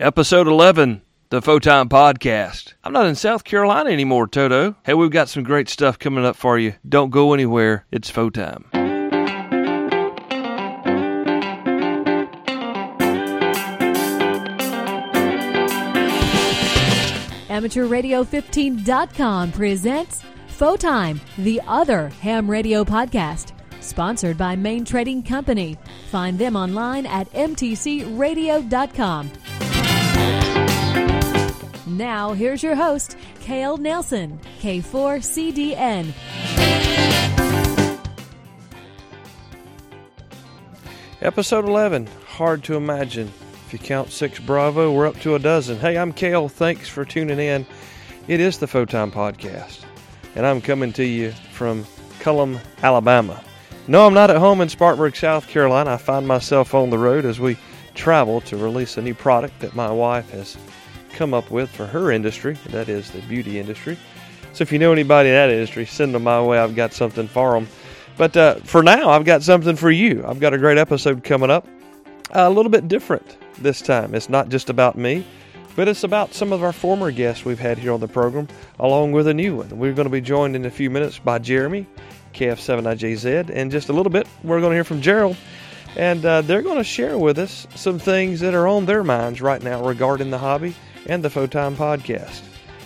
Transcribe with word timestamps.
Episode 0.00 0.48
11, 0.48 1.02
the 1.28 1.42
Photime 1.42 1.90
Podcast. 1.90 2.72
I'm 2.82 2.94
not 2.94 3.04
in 3.04 3.14
South 3.14 3.44
Carolina 3.44 3.90
anymore, 3.90 4.28
Toto. 4.28 4.74
Hey, 4.82 4.94
we've 4.94 5.10
got 5.10 5.28
some 5.28 5.42
great 5.42 5.68
stuff 5.68 5.98
coming 5.98 6.24
up 6.24 6.36
for 6.36 6.58
you. 6.58 6.72
Don't 6.88 7.10
go 7.10 7.34
anywhere. 7.34 7.84
It's 7.92 8.10
Photime. 8.10 8.64
AmateurRadio15.com 17.50 19.52
presents 19.52 20.22
Photime, 20.48 21.20
the 21.36 21.60
other 21.68 22.08
ham 22.08 22.50
radio 22.50 22.84
podcast, 22.84 23.52
sponsored 23.82 24.38
by 24.38 24.56
Main 24.56 24.86
Trading 24.86 25.22
Company. 25.22 25.76
Find 26.10 26.38
them 26.38 26.56
online 26.56 27.04
at 27.04 27.30
mtcradio.com. 27.32 29.30
Now, 31.86 32.32
here's 32.32 32.62
your 32.62 32.76
host, 32.76 33.16
Cale 33.40 33.76
Nelson, 33.76 34.40
K4CDN. 34.60 36.14
Episode 41.20 41.66
11, 41.66 42.08
hard 42.26 42.64
to 42.64 42.76
imagine. 42.76 43.30
If 43.66 43.74
you 43.74 43.78
count 43.78 44.10
six 44.10 44.38
Bravo, 44.38 44.90
we're 44.90 45.06
up 45.06 45.20
to 45.20 45.34
a 45.34 45.38
dozen. 45.38 45.78
Hey, 45.78 45.98
I'm 45.98 46.12
Cale. 46.12 46.48
Thanks 46.48 46.88
for 46.88 47.04
tuning 47.04 47.38
in. 47.38 47.66
It 48.26 48.40
is 48.40 48.58
the 48.58 48.66
Photime 48.66 49.12
Podcast, 49.12 49.84
and 50.34 50.46
I'm 50.46 50.60
coming 50.60 50.92
to 50.94 51.04
you 51.04 51.32
from 51.52 51.84
Cullman, 52.20 52.60
Alabama. 52.82 53.44
No, 53.86 54.06
I'm 54.06 54.14
not 54.14 54.30
at 54.30 54.38
home 54.38 54.60
in 54.60 54.68
Spartanburg, 54.68 55.16
South 55.16 55.48
Carolina. 55.48 55.92
I 55.92 55.96
find 55.98 56.26
myself 56.26 56.74
on 56.74 56.90
the 56.90 56.98
road 56.98 57.26
as 57.26 57.38
we 57.38 57.58
travel 57.94 58.40
to 58.42 58.56
release 58.56 58.96
a 58.96 59.02
new 59.02 59.14
product 59.14 59.60
that 59.60 59.74
my 59.74 59.90
wife 59.90 60.30
has 60.30 60.56
come 61.12 61.34
up 61.34 61.50
with 61.50 61.70
for 61.70 61.86
her 61.86 62.10
industry, 62.10 62.54
that 62.70 62.88
is 62.88 63.10
the 63.10 63.20
beauty 63.22 63.58
industry. 63.58 63.98
So 64.52 64.62
if 64.62 64.72
you 64.72 64.78
know 64.78 64.92
anybody 64.92 65.28
in 65.28 65.34
that 65.34 65.50
industry, 65.50 65.86
send 65.86 66.14
them 66.14 66.24
my 66.24 66.42
way. 66.42 66.58
I've 66.58 66.74
got 66.74 66.92
something 66.92 67.28
for 67.28 67.52
them. 67.52 67.68
But 68.16 68.36
uh, 68.36 68.54
for 68.56 68.82
now, 68.82 69.10
I've 69.10 69.24
got 69.24 69.42
something 69.42 69.76
for 69.76 69.90
you. 69.90 70.24
I've 70.26 70.40
got 70.40 70.52
a 70.52 70.58
great 70.58 70.78
episode 70.78 71.24
coming 71.24 71.50
up, 71.50 71.66
a 72.32 72.50
little 72.50 72.70
bit 72.70 72.88
different 72.88 73.36
this 73.58 73.80
time. 73.80 74.14
It's 74.14 74.28
not 74.28 74.48
just 74.48 74.70
about 74.70 74.98
me, 74.98 75.24
but 75.76 75.88
it's 75.88 76.04
about 76.04 76.34
some 76.34 76.52
of 76.52 76.62
our 76.62 76.72
former 76.72 77.10
guests 77.10 77.44
we've 77.44 77.58
had 77.58 77.78
here 77.78 77.92
on 77.92 78.00
the 78.00 78.08
program, 78.08 78.48
along 78.78 79.12
with 79.12 79.28
a 79.28 79.34
new 79.34 79.56
one. 79.56 79.78
We're 79.78 79.92
going 79.92 80.06
to 80.06 80.10
be 80.10 80.20
joined 80.20 80.56
in 80.56 80.64
a 80.66 80.70
few 80.70 80.90
minutes 80.90 81.18
by 81.18 81.38
Jeremy, 81.38 81.86
KF7IJZ, 82.34 83.50
and 83.52 83.70
just 83.70 83.88
a 83.88 83.92
little 83.92 84.10
bit, 84.10 84.26
we're 84.42 84.60
going 84.60 84.70
to 84.70 84.76
hear 84.76 84.84
from 84.84 85.00
Gerald. 85.00 85.36
And 85.96 86.24
uh, 86.24 86.42
they're 86.42 86.62
going 86.62 86.78
to 86.78 86.84
share 86.84 87.18
with 87.18 87.38
us 87.38 87.66
some 87.74 87.98
things 87.98 88.40
that 88.40 88.54
are 88.54 88.68
on 88.68 88.86
their 88.86 89.02
minds 89.02 89.40
right 89.40 89.62
now 89.62 89.84
regarding 89.84 90.30
the 90.30 90.38
hobby 90.38 90.74
and 91.06 91.22
the 91.22 91.28
Photime 91.28 91.74
podcast. 91.74 92.42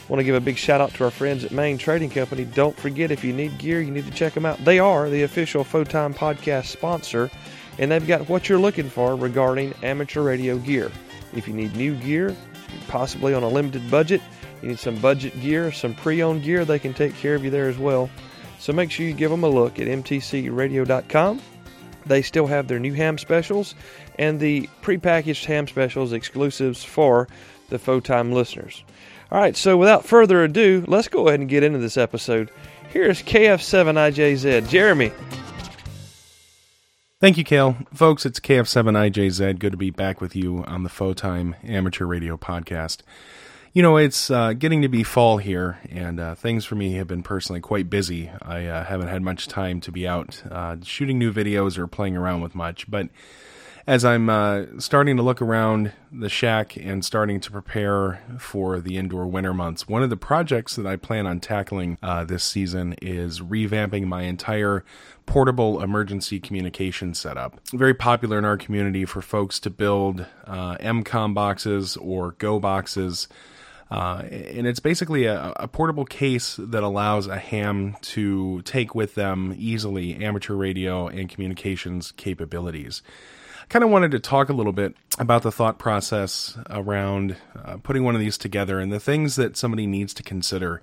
Want 0.08 0.20
to 0.20 0.24
give 0.24 0.34
a 0.34 0.40
big 0.40 0.56
shout 0.58 0.80
out 0.80 0.92
to 0.94 1.04
our 1.04 1.10
friends 1.10 1.44
at 1.44 1.50
Main 1.50 1.78
Trading 1.78 2.10
Company. 2.10 2.44
Don't 2.44 2.76
forget, 2.76 3.10
if 3.10 3.24
you 3.24 3.32
need 3.32 3.56
gear, 3.58 3.80
you 3.80 3.90
need 3.90 4.04
to 4.04 4.10
check 4.10 4.34
them 4.34 4.44
out. 4.44 4.62
They 4.64 4.78
are 4.78 5.08
the 5.08 5.22
official 5.22 5.64
Photime 5.64 6.14
podcast 6.14 6.66
sponsor, 6.66 7.30
and 7.78 7.90
they've 7.90 8.06
got 8.06 8.28
what 8.28 8.48
you're 8.48 8.58
looking 8.58 8.90
for 8.90 9.16
regarding 9.16 9.72
amateur 9.82 10.22
radio 10.22 10.58
gear. 10.58 10.90
If 11.34 11.48
you 11.48 11.54
need 11.54 11.74
new 11.74 11.94
gear, 11.96 12.36
possibly 12.88 13.32
on 13.32 13.42
a 13.42 13.48
limited 13.48 13.90
budget, 13.90 14.20
you 14.60 14.68
need 14.68 14.78
some 14.78 14.96
budget 14.96 15.40
gear, 15.40 15.72
some 15.72 15.94
pre 15.94 16.22
owned 16.22 16.42
gear, 16.42 16.64
they 16.64 16.78
can 16.78 16.92
take 16.92 17.16
care 17.16 17.34
of 17.34 17.44
you 17.44 17.50
there 17.50 17.68
as 17.68 17.78
well. 17.78 18.10
So 18.58 18.72
make 18.72 18.90
sure 18.90 19.06
you 19.06 19.14
give 19.14 19.30
them 19.30 19.44
a 19.44 19.48
look 19.48 19.78
at 19.78 19.88
mtcradio.com. 19.88 21.40
They 22.06 22.22
still 22.22 22.46
have 22.46 22.68
their 22.68 22.78
new 22.78 22.92
ham 22.92 23.18
specials 23.18 23.74
and 24.18 24.40
the 24.40 24.68
prepackaged 24.82 25.44
ham 25.44 25.66
specials 25.66 26.12
exclusives 26.12 26.84
for 26.84 27.28
the 27.68 27.78
Photime 27.78 28.32
listeners. 28.32 28.84
All 29.30 29.40
right, 29.40 29.56
so 29.56 29.76
without 29.76 30.04
further 30.04 30.44
ado, 30.44 30.84
let's 30.86 31.08
go 31.08 31.28
ahead 31.28 31.40
and 31.40 31.48
get 31.48 31.62
into 31.62 31.78
this 31.78 31.96
episode. 31.96 32.50
Here's 32.90 33.22
KF7IJZ. 33.22 34.68
Jeremy. 34.68 35.10
Thank 37.20 37.38
you, 37.38 37.44
Cale. 37.44 37.76
Folks, 37.94 38.26
it's 38.26 38.38
KF7IJZ. 38.38 39.58
Good 39.58 39.72
to 39.72 39.78
be 39.78 39.90
back 39.90 40.20
with 40.20 40.36
you 40.36 40.62
on 40.64 40.82
the 40.82 40.90
Photime 40.90 41.54
Amateur 41.64 42.04
Radio 42.04 42.36
Podcast. 42.36 42.98
You 43.74 43.82
know, 43.82 43.96
it's 43.96 44.30
uh, 44.30 44.52
getting 44.52 44.82
to 44.82 44.88
be 44.88 45.02
fall 45.02 45.38
here, 45.38 45.80
and 45.90 46.20
uh, 46.20 46.36
things 46.36 46.64
for 46.64 46.76
me 46.76 46.92
have 46.92 47.08
been 47.08 47.24
personally 47.24 47.60
quite 47.60 47.90
busy. 47.90 48.30
I 48.40 48.66
uh, 48.66 48.84
haven't 48.84 49.08
had 49.08 49.20
much 49.20 49.48
time 49.48 49.80
to 49.80 49.90
be 49.90 50.06
out 50.06 50.44
uh, 50.48 50.76
shooting 50.84 51.18
new 51.18 51.32
videos 51.32 51.76
or 51.76 51.88
playing 51.88 52.16
around 52.16 52.40
with 52.40 52.54
much, 52.54 52.88
but 52.88 53.08
as 53.84 54.04
I'm 54.04 54.30
uh, 54.30 54.66
starting 54.78 55.16
to 55.16 55.24
look 55.24 55.42
around 55.42 55.90
the 56.12 56.28
shack 56.28 56.76
and 56.76 57.04
starting 57.04 57.40
to 57.40 57.50
prepare 57.50 58.22
for 58.38 58.78
the 58.80 58.96
indoor 58.96 59.26
winter 59.26 59.52
months, 59.52 59.88
one 59.88 60.04
of 60.04 60.08
the 60.08 60.16
projects 60.16 60.76
that 60.76 60.86
I 60.86 60.94
plan 60.94 61.26
on 61.26 61.40
tackling 61.40 61.98
uh, 62.00 62.22
this 62.22 62.44
season 62.44 62.94
is 63.02 63.40
revamping 63.40 64.06
my 64.06 64.22
entire 64.22 64.84
portable 65.26 65.82
emergency 65.82 66.38
communication 66.38 67.12
setup. 67.12 67.58
Very 67.70 67.92
popular 67.92 68.38
in 68.38 68.44
our 68.44 68.56
community 68.56 69.04
for 69.04 69.20
folks 69.20 69.58
to 69.58 69.68
build 69.68 70.26
EMCOMM 70.46 71.34
boxes 71.34 71.96
or 71.96 72.36
Go 72.38 72.60
boxes. 72.60 73.26
Uh, 73.90 74.22
and 74.30 74.66
it's 74.66 74.80
basically 74.80 75.26
a, 75.26 75.52
a, 75.56 75.68
portable 75.68 76.06
case 76.06 76.56
that 76.58 76.82
allows 76.82 77.26
a 77.26 77.36
ham 77.36 77.94
to 78.00 78.62
take 78.62 78.94
with 78.94 79.14
them 79.14 79.54
easily 79.58 80.24
amateur 80.24 80.54
radio 80.54 81.06
and 81.06 81.28
communications 81.28 82.10
capabilities 82.12 83.02
I 83.64 83.66
kind 83.68 83.82
of 83.82 83.90
wanted 83.90 84.10
to 84.10 84.20
talk 84.20 84.50
a 84.50 84.52
little 84.52 84.74
bit 84.74 84.94
about 85.18 85.42
the 85.42 85.50
thought 85.50 85.78
process 85.78 86.58
around 86.68 87.36
uh, 87.64 87.78
putting 87.78 88.04
one 88.04 88.14
of 88.14 88.20
these 88.20 88.36
together 88.36 88.78
and 88.78 88.92
the 88.92 89.00
things 89.00 89.36
that 89.36 89.56
somebody 89.56 89.86
needs 89.86 90.12
to 90.14 90.22
consider. 90.22 90.82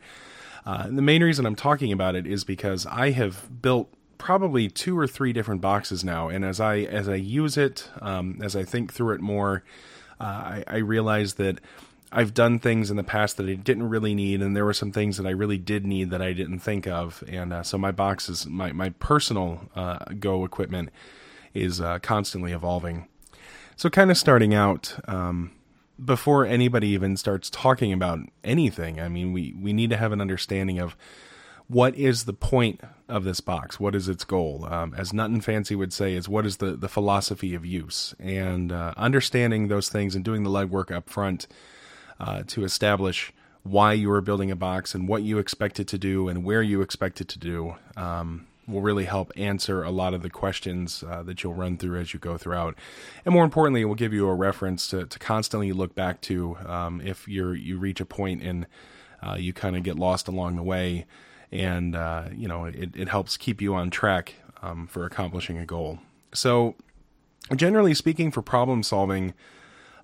Uh, 0.65 0.87
the 0.87 1.01
main 1.01 1.21
reason 1.21 1.45
I'm 1.45 1.55
talking 1.55 1.91
about 1.91 2.15
it 2.15 2.25
is 2.25 2.43
because 2.43 2.87
I 2.87 3.11
have 3.11 3.61
built 3.61 3.93
probably 4.17 4.67
two 4.67 4.97
or 4.97 5.05
three 5.05 5.31
different 5.31 5.61
boxes 5.61 6.03
now, 6.03 6.29
and 6.29 6.43
as 6.43 6.59
I 6.59 6.79
as 6.79 7.07
I 7.07 7.15
use 7.15 7.55
it, 7.55 7.87
um, 8.01 8.39
as 8.41 8.55
I 8.55 8.63
think 8.63 8.91
through 8.91 9.13
it 9.13 9.21
more, 9.21 9.63
uh, 10.19 10.23
I, 10.23 10.63
I 10.65 10.77
realize 10.77 11.35
that. 11.35 11.61
I've 12.11 12.33
done 12.33 12.59
things 12.59 12.91
in 12.91 12.97
the 12.97 13.03
past 13.03 13.37
that 13.37 13.47
I 13.47 13.53
didn't 13.53 13.89
really 13.89 14.13
need, 14.13 14.41
and 14.41 14.55
there 14.55 14.65
were 14.65 14.73
some 14.73 14.91
things 14.91 15.17
that 15.17 15.25
I 15.25 15.31
really 15.31 15.57
did 15.57 15.85
need 15.85 16.09
that 16.11 16.21
I 16.21 16.33
didn't 16.33 16.59
think 16.59 16.85
of. 16.85 17.23
And 17.27 17.53
uh, 17.53 17.63
so 17.63 17.77
my 17.77 17.91
boxes, 17.91 18.45
my 18.45 18.71
my 18.71 18.89
personal 18.89 19.69
uh, 19.75 19.99
Go 20.19 20.43
equipment, 20.43 20.89
is 21.53 21.79
uh, 21.79 21.99
constantly 21.99 22.51
evolving. 22.51 23.07
So, 23.75 23.89
kind 23.89 24.11
of 24.11 24.17
starting 24.17 24.53
out 24.53 24.95
um, 25.07 25.51
before 26.03 26.45
anybody 26.45 26.89
even 26.89 27.17
starts 27.17 27.49
talking 27.49 27.93
about 27.93 28.19
anything, 28.43 28.99
I 28.99 29.07
mean, 29.07 29.33
we, 29.33 29.53
we 29.59 29.73
need 29.73 29.89
to 29.91 29.97
have 29.97 30.11
an 30.11 30.21
understanding 30.21 30.79
of 30.79 30.95
what 31.67 31.95
is 31.95 32.25
the 32.25 32.33
point 32.33 32.81
of 33.07 33.23
this 33.23 33.39
box? 33.39 33.79
What 33.79 33.95
is 33.95 34.09
its 34.09 34.25
goal? 34.25 34.67
Um, 34.69 34.93
as 34.97 35.13
Nutnfancy 35.13 35.77
would 35.77 35.93
say, 35.93 36.13
is 36.13 36.27
what 36.27 36.45
is 36.45 36.57
the, 36.57 36.75
the 36.75 36.89
philosophy 36.89 37.55
of 37.55 37.65
use? 37.65 38.13
And 38.19 38.71
uh, 38.71 38.93
understanding 38.97 39.67
those 39.67 39.87
things 39.87 40.15
and 40.15 40.25
doing 40.25 40.43
the 40.43 40.49
legwork 40.49 40.91
up 40.91 41.09
front 41.09 41.47
uh, 42.21 42.43
to 42.47 42.63
establish 42.63 43.33
why 43.63 43.93
you 43.93 44.11
are 44.11 44.21
building 44.21 44.51
a 44.51 44.55
box 44.55 44.95
and 44.95 45.07
what 45.07 45.23
you 45.23 45.39
expect 45.39 45.79
it 45.79 45.87
to 45.87 45.97
do 45.97 46.27
and 46.27 46.43
where 46.43 46.61
you 46.61 46.81
expect 46.81 47.19
it 47.19 47.27
to 47.27 47.39
do 47.39 47.75
um, 47.97 48.47
will 48.67 48.81
really 48.81 49.05
help 49.05 49.31
answer 49.35 49.83
a 49.83 49.89
lot 49.89 50.13
of 50.13 50.21
the 50.21 50.29
questions 50.29 51.03
uh, 51.03 51.23
that 51.23 51.43
you'll 51.43 51.53
run 51.53 51.77
through 51.77 51.99
as 51.99 52.13
you 52.13 52.19
go 52.19 52.37
throughout. 52.37 52.77
And 53.25 53.33
more 53.33 53.43
importantly, 53.43 53.81
it 53.81 53.85
will 53.85 53.95
give 53.95 54.13
you 54.13 54.27
a 54.27 54.35
reference 54.35 54.87
to, 54.87 55.07
to 55.07 55.19
constantly 55.19 55.71
look 55.73 55.95
back 55.95 56.21
to 56.21 56.57
um, 56.65 57.01
if 57.01 57.27
you're 57.27 57.55
you 57.55 57.77
reach 57.77 57.99
a 57.99 58.05
point 58.05 58.43
and 58.43 58.67
uh, 59.23 59.35
you 59.37 59.51
kind 59.51 59.75
of 59.75 59.83
get 59.83 59.97
lost 59.97 60.27
along 60.27 60.55
the 60.55 60.63
way. 60.63 61.05
And, 61.51 61.95
uh, 61.95 62.25
you 62.33 62.47
know, 62.47 62.65
it, 62.65 62.95
it 62.95 63.09
helps 63.09 63.35
keep 63.35 63.61
you 63.61 63.73
on 63.73 63.89
track 63.89 64.35
um, 64.61 64.87
for 64.87 65.05
accomplishing 65.05 65.57
a 65.57 65.65
goal. 65.65 65.99
So, 66.33 66.75
generally 67.55 67.93
speaking, 67.93 68.31
for 68.31 68.41
problem 68.41 68.83
solving, 68.83 69.33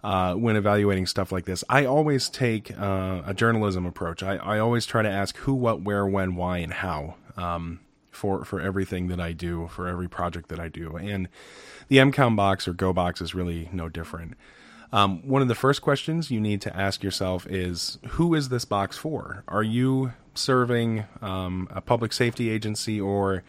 uh, 0.07 0.35
when 0.35 0.55
evaluating 0.55 1.05
stuff 1.05 1.33
like 1.33 1.43
this, 1.43 1.65
I 1.67 1.83
always 1.83 2.29
take 2.29 2.71
uh, 2.79 3.23
a 3.25 3.33
journalism 3.33 3.85
approach. 3.85 4.23
I, 4.23 4.37
I, 4.37 4.57
always 4.57 4.85
try 4.85 5.01
to 5.01 5.09
ask 5.09 5.35
who, 5.35 5.53
what, 5.53 5.81
where, 5.81 6.05
when, 6.05 6.37
why, 6.37 6.59
and 6.59 6.71
how. 6.71 7.15
Um, 7.35 7.81
for 8.09 8.45
for 8.45 8.61
everything 8.61 9.09
that 9.09 9.19
I 9.19 9.33
do, 9.33 9.67
for 9.67 9.85
every 9.85 10.07
project 10.07 10.47
that 10.47 10.61
I 10.61 10.69
do. 10.69 10.95
And 10.95 11.27
the 11.89 11.97
EMCOMM 11.97 12.37
box 12.37 12.69
or 12.69 12.73
Go 12.73 12.93
box 12.93 13.19
is 13.19 13.35
really 13.35 13.69
no 13.73 13.89
different. 13.89 14.35
Um, 14.93 15.27
one 15.27 15.41
of 15.41 15.49
the 15.49 15.55
first 15.55 15.81
questions 15.81 16.31
you 16.31 16.39
need 16.39 16.61
to 16.61 16.75
ask 16.75 17.03
yourself 17.03 17.45
is 17.45 17.99
who 18.11 18.33
is 18.33 18.47
this 18.47 18.63
box 18.63 18.97
for? 18.97 19.43
Are 19.49 19.61
you 19.61 20.13
serving 20.35 21.03
um, 21.21 21.67
a 21.69 21.81
public 21.81 22.13
safety 22.13 22.49
agency 22.49 22.99
or 22.99 23.43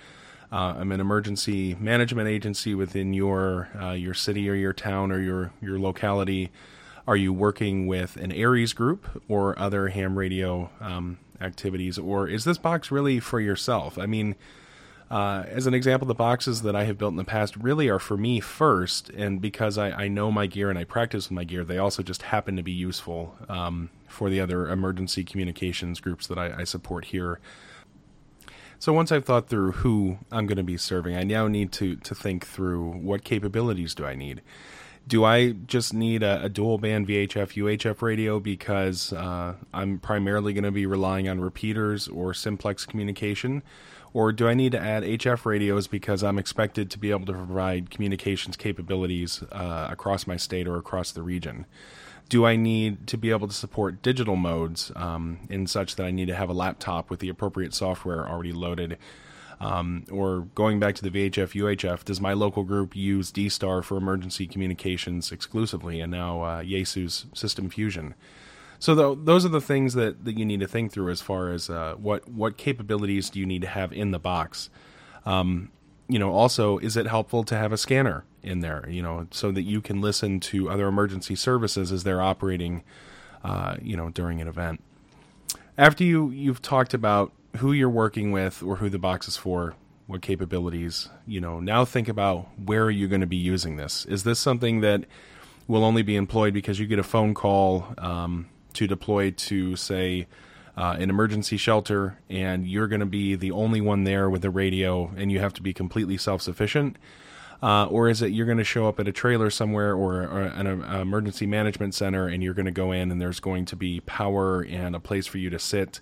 uh, 0.50 0.74
I'm 0.78 0.92
an 0.92 1.00
emergency 1.00 1.76
management 1.78 2.28
agency 2.28 2.74
within 2.74 3.12
your 3.14 3.68
uh, 3.80 3.92
your 3.92 4.14
city 4.14 4.48
or 4.48 4.54
your 4.54 4.72
town 4.72 5.12
or 5.12 5.20
your 5.20 5.52
your 5.60 5.78
locality? 5.78 6.50
Are 7.06 7.16
you 7.16 7.32
working 7.32 7.86
with 7.86 8.16
an 8.16 8.32
ARES 8.32 8.72
group 8.72 9.22
or 9.28 9.58
other 9.58 9.88
ham 9.88 10.18
radio 10.18 10.70
um, 10.80 11.18
activities, 11.40 11.98
or 11.98 12.28
is 12.28 12.44
this 12.44 12.58
box 12.58 12.90
really 12.90 13.20
for 13.20 13.40
yourself? 13.40 13.98
I 13.98 14.06
mean, 14.06 14.34
Uh, 15.10 15.44
as 15.48 15.66
an 15.66 15.72
example, 15.72 16.06
the 16.06 16.14
boxes 16.14 16.60
that 16.60 16.76
I 16.76 16.84
have 16.84 16.98
built 16.98 17.12
in 17.12 17.16
the 17.16 17.24
past 17.24 17.56
really 17.56 17.88
are 17.88 17.98
for 17.98 18.18
me 18.18 18.40
first, 18.40 19.08
and 19.16 19.40
because 19.40 19.78
I, 19.78 20.04
I 20.04 20.08
know 20.08 20.30
my 20.30 20.46
gear 20.46 20.68
and 20.68 20.78
I 20.78 20.84
practice 20.84 21.30
with 21.30 21.36
my 21.36 21.44
gear, 21.44 21.64
they 21.64 21.78
also 21.78 22.02
just 22.02 22.22
happen 22.24 22.56
to 22.56 22.62
be 22.62 22.72
useful 22.72 23.34
um, 23.48 23.88
for 24.06 24.28
the 24.28 24.38
other 24.38 24.68
emergency 24.68 25.24
communications 25.24 26.00
groups 26.00 26.26
that 26.26 26.36
I, 26.36 26.60
I 26.60 26.64
support 26.64 27.06
here. 27.06 27.40
So 28.80 28.92
once 28.92 29.10
I've 29.10 29.24
thought 29.24 29.48
through 29.48 29.72
who 29.72 30.18
I'm 30.30 30.46
going 30.46 30.56
to 30.56 30.62
be 30.62 30.76
serving, 30.76 31.16
I 31.16 31.24
now 31.24 31.48
need 31.48 31.72
to 31.72 31.96
to 31.96 32.14
think 32.14 32.46
through 32.46 32.90
what 32.92 33.24
capabilities 33.24 33.94
do 33.94 34.06
I 34.06 34.14
need. 34.14 34.40
Do 35.06 35.24
I 35.24 35.52
just 35.52 35.94
need 35.94 36.22
a, 36.22 36.44
a 36.44 36.48
dual 36.48 36.78
band 36.78 37.08
VHF 37.08 37.54
UHF 37.54 38.02
radio 38.02 38.38
because 38.38 39.12
uh, 39.12 39.54
I'm 39.74 39.98
primarily 39.98 40.52
going 40.52 40.64
to 40.64 40.70
be 40.70 40.86
relying 40.86 41.28
on 41.28 41.40
repeaters 41.40 42.06
or 42.06 42.34
simplex 42.34 42.84
communication? 42.84 43.62
Or 44.12 44.32
do 44.32 44.48
I 44.48 44.54
need 44.54 44.72
to 44.72 44.80
add 44.80 45.02
HF 45.02 45.44
radios 45.44 45.86
because 45.86 46.22
I'm 46.22 46.38
expected 46.38 46.90
to 46.92 46.98
be 46.98 47.10
able 47.10 47.26
to 47.26 47.32
provide 47.32 47.90
communications 47.90 48.56
capabilities 48.56 49.42
uh, 49.50 49.88
across 49.90 50.26
my 50.26 50.36
state 50.36 50.68
or 50.68 50.76
across 50.76 51.10
the 51.10 51.22
region? 51.22 51.66
Do 52.28 52.44
I 52.44 52.56
need 52.56 53.06
to 53.06 53.16
be 53.16 53.30
able 53.30 53.48
to 53.48 53.54
support 53.54 54.02
digital 54.02 54.36
modes 54.36 54.92
um, 54.96 55.38
in 55.48 55.66
such 55.66 55.96
that 55.96 56.04
I 56.04 56.10
need 56.10 56.26
to 56.26 56.34
have 56.34 56.50
a 56.50 56.52
laptop 56.52 57.08
with 57.08 57.20
the 57.20 57.28
appropriate 57.28 57.74
software 57.74 58.28
already 58.28 58.52
loaded? 58.52 58.98
Um, 59.60 60.04
or 60.10 60.42
going 60.54 60.78
back 60.78 60.94
to 60.96 61.08
the 61.08 61.10
VHF 61.10 61.52
UHF, 61.52 62.04
does 62.04 62.20
my 62.20 62.32
local 62.32 62.62
group 62.62 62.94
use 62.94 63.32
D-Star 63.32 63.82
for 63.82 63.96
emergency 63.96 64.46
communications 64.46 65.32
exclusively 65.32 66.00
and 66.00 66.12
now 66.12 66.42
uh, 66.42 66.62
Yaesu's 66.62 67.26
System 67.34 67.68
Fusion? 67.68 68.14
So 68.78 68.94
th- 68.94 69.24
those 69.24 69.44
are 69.44 69.48
the 69.48 69.60
things 69.60 69.94
that, 69.94 70.24
that 70.24 70.38
you 70.38 70.44
need 70.44 70.60
to 70.60 70.68
think 70.68 70.92
through 70.92 71.10
as 71.10 71.20
far 71.20 71.50
as 71.50 71.68
uh, 71.68 71.94
what 71.94 72.28
what 72.28 72.56
capabilities 72.56 73.30
do 73.30 73.40
you 73.40 73.46
need 73.46 73.62
to 73.62 73.68
have 73.68 73.92
in 73.92 74.12
the 74.12 74.20
box. 74.20 74.70
Um, 75.26 75.70
you 76.08 76.18
know, 76.18 76.32
also, 76.32 76.78
is 76.78 76.96
it 76.96 77.06
helpful 77.06 77.42
to 77.44 77.56
have 77.56 77.72
a 77.72 77.76
scanner 77.76 78.24
in 78.42 78.60
there? 78.60 78.88
You 78.88 79.02
know, 79.02 79.26
so 79.30 79.52
that 79.52 79.62
you 79.62 79.80
can 79.80 80.00
listen 80.00 80.40
to 80.40 80.70
other 80.70 80.86
emergency 80.86 81.34
services 81.34 81.92
as 81.92 82.04
they're 82.04 82.22
operating. 82.22 82.82
Uh, 83.44 83.76
you 83.80 83.96
know, 83.96 84.10
during 84.10 84.40
an 84.40 84.48
event. 84.48 84.82
After 85.76 86.02
you 86.02 86.30
you've 86.30 86.60
talked 86.60 86.92
about 86.92 87.32
who 87.58 87.72
you're 87.72 87.88
working 87.88 88.32
with 88.32 88.64
or 88.64 88.76
who 88.76 88.90
the 88.90 88.98
box 88.98 89.28
is 89.28 89.36
for, 89.36 89.76
what 90.08 90.22
capabilities, 90.22 91.08
you 91.26 91.40
know, 91.40 91.60
now 91.60 91.84
think 91.84 92.08
about 92.08 92.48
where 92.58 92.84
are 92.84 92.90
you 92.90 93.06
going 93.06 93.20
to 93.20 93.28
be 93.28 93.36
using 93.36 93.76
this? 93.76 94.04
Is 94.06 94.24
this 94.24 94.40
something 94.40 94.80
that 94.80 95.04
will 95.68 95.84
only 95.84 96.02
be 96.02 96.16
employed 96.16 96.52
because 96.52 96.80
you 96.80 96.86
get 96.86 96.98
a 96.98 97.04
phone 97.04 97.32
call 97.32 97.86
um, 97.98 98.48
to 98.72 98.88
deploy 98.88 99.30
to, 99.30 99.76
say, 99.76 100.26
uh, 100.76 100.96
an 100.98 101.10
emergency 101.10 101.56
shelter, 101.56 102.18
and 102.28 102.66
you're 102.66 102.88
going 102.88 103.00
to 103.00 103.06
be 103.06 103.36
the 103.36 103.52
only 103.52 103.80
one 103.80 104.04
there 104.04 104.28
with 104.28 104.44
a 104.44 104.50
radio, 104.50 105.12
and 105.16 105.30
you 105.30 105.38
have 105.38 105.52
to 105.54 105.62
be 105.62 105.72
completely 105.72 106.16
self 106.16 106.42
sufficient? 106.42 106.96
Uh, 107.60 107.86
or 107.86 108.08
is 108.08 108.22
it 108.22 108.28
you're 108.28 108.46
going 108.46 108.58
to 108.58 108.64
show 108.64 108.86
up 108.86 109.00
at 109.00 109.08
a 109.08 109.12
trailer 109.12 109.50
somewhere 109.50 109.92
or, 109.92 110.22
or 110.22 110.42
an 110.42 110.66
uh, 110.66 111.00
emergency 111.00 111.46
management 111.46 111.94
center, 111.94 112.28
and 112.28 112.42
you're 112.42 112.54
going 112.54 112.66
to 112.66 112.70
go 112.70 112.92
in, 112.92 113.10
and 113.10 113.20
there's 113.20 113.40
going 113.40 113.64
to 113.64 113.76
be 113.76 114.00
power 114.00 114.62
and 114.62 114.94
a 114.94 115.00
place 115.00 115.26
for 115.26 115.38
you 115.38 115.50
to 115.50 115.58
sit, 115.58 116.00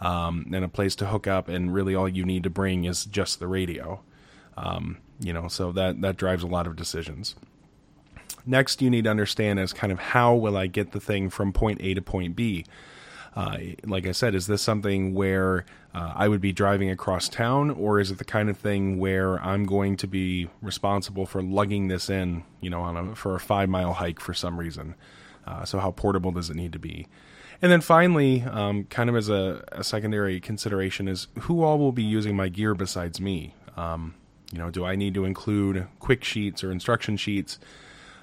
um, 0.00 0.50
and 0.52 0.64
a 0.64 0.68
place 0.68 0.96
to 0.96 1.06
hook 1.06 1.26
up, 1.26 1.48
and 1.48 1.72
really 1.72 1.94
all 1.94 2.08
you 2.08 2.24
need 2.24 2.42
to 2.42 2.50
bring 2.50 2.84
is 2.84 3.04
just 3.04 3.38
the 3.38 3.46
radio. 3.46 4.00
Um, 4.56 4.98
you 5.20 5.32
know, 5.32 5.46
so 5.46 5.70
that 5.72 6.00
that 6.00 6.16
drives 6.16 6.42
a 6.42 6.48
lot 6.48 6.66
of 6.66 6.74
decisions. 6.74 7.36
Next, 8.44 8.82
you 8.82 8.90
need 8.90 9.04
to 9.04 9.10
understand 9.10 9.60
is 9.60 9.72
kind 9.72 9.92
of 9.92 9.98
how 9.98 10.34
will 10.34 10.56
I 10.56 10.66
get 10.66 10.92
the 10.92 11.00
thing 11.00 11.30
from 11.30 11.52
point 11.52 11.80
A 11.80 11.94
to 11.94 12.02
point 12.02 12.34
B. 12.34 12.64
Uh, 13.36 13.58
like 13.84 14.06
I 14.06 14.12
said, 14.12 14.34
is 14.34 14.46
this 14.46 14.62
something 14.62 15.14
where 15.14 15.64
uh, 15.94 16.12
I 16.14 16.28
would 16.28 16.40
be 16.40 16.52
driving 16.52 16.90
across 16.90 17.28
town, 17.28 17.70
or 17.70 18.00
is 18.00 18.10
it 18.10 18.18
the 18.18 18.24
kind 18.24 18.50
of 18.50 18.58
thing 18.58 18.98
where 18.98 19.42
I'm 19.42 19.64
going 19.64 19.96
to 19.98 20.06
be 20.06 20.48
responsible 20.60 21.26
for 21.26 21.42
lugging 21.42 21.88
this 21.88 22.10
in, 22.10 22.44
you 22.60 22.70
know, 22.70 22.82
on 22.82 22.96
a, 22.96 23.14
for 23.14 23.34
a 23.34 23.40
five 23.40 23.68
mile 23.68 23.94
hike 23.94 24.20
for 24.20 24.34
some 24.34 24.58
reason? 24.58 24.94
Uh, 25.46 25.64
so, 25.64 25.78
how 25.78 25.90
portable 25.90 26.32
does 26.32 26.50
it 26.50 26.56
need 26.56 26.72
to 26.72 26.78
be? 26.78 27.06
And 27.60 27.72
then 27.72 27.80
finally, 27.80 28.42
um, 28.42 28.84
kind 28.84 29.10
of 29.10 29.16
as 29.16 29.28
a, 29.28 29.64
a, 29.72 29.82
secondary 29.82 30.40
consideration, 30.40 31.08
is 31.08 31.26
who 31.40 31.62
all 31.62 31.78
will 31.78 31.92
be 31.92 32.04
using 32.04 32.36
my 32.36 32.48
gear 32.48 32.74
besides 32.74 33.20
me? 33.20 33.54
Um, 33.76 34.14
you 34.52 34.58
know, 34.58 34.70
do 34.70 34.84
I 34.84 34.94
need 34.94 35.14
to 35.14 35.24
include 35.24 35.86
quick 35.98 36.22
sheets 36.22 36.62
or 36.62 36.70
instruction 36.70 37.16
sheets? 37.16 37.58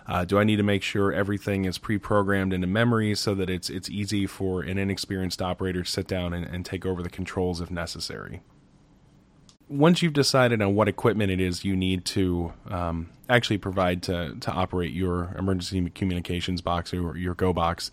Uh, 0.07 0.23
do 0.23 0.37
I 0.37 0.43
need 0.43 0.57
to 0.57 0.63
make 0.63 0.83
sure 0.83 1.11
everything 1.11 1.65
is 1.65 1.77
pre-programmed 1.77 2.53
into 2.53 2.67
memory 2.67 3.15
so 3.15 3.33
that 3.35 3.49
it's 3.49 3.69
it's 3.69 3.89
easy 3.89 4.27
for 4.27 4.61
an 4.61 4.77
inexperienced 4.77 5.41
operator 5.41 5.83
to 5.83 5.89
sit 5.89 6.07
down 6.07 6.33
and, 6.33 6.45
and 6.45 6.65
take 6.65 6.85
over 6.85 7.01
the 7.01 7.09
controls 7.09 7.59
if 7.59 7.71
necessary? 7.71 8.41
Once 9.67 10.03
you've 10.03 10.13
decided 10.13 10.61
on 10.61 10.75
what 10.75 10.87
equipment 10.87 11.31
it 11.31 11.41
is 11.41 11.65
you 11.65 11.75
need 11.75 12.05
to 12.05 12.53
um, 12.69 13.09
actually 13.27 13.57
provide 13.57 14.03
to 14.03 14.35
to 14.39 14.51
operate 14.51 14.91
your 14.91 15.33
emergency 15.37 15.89
communications 15.89 16.61
box 16.61 16.93
or 16.93 17.17
your 17.17 17.33
Go 17.33 17.51
box, 17.51 17.89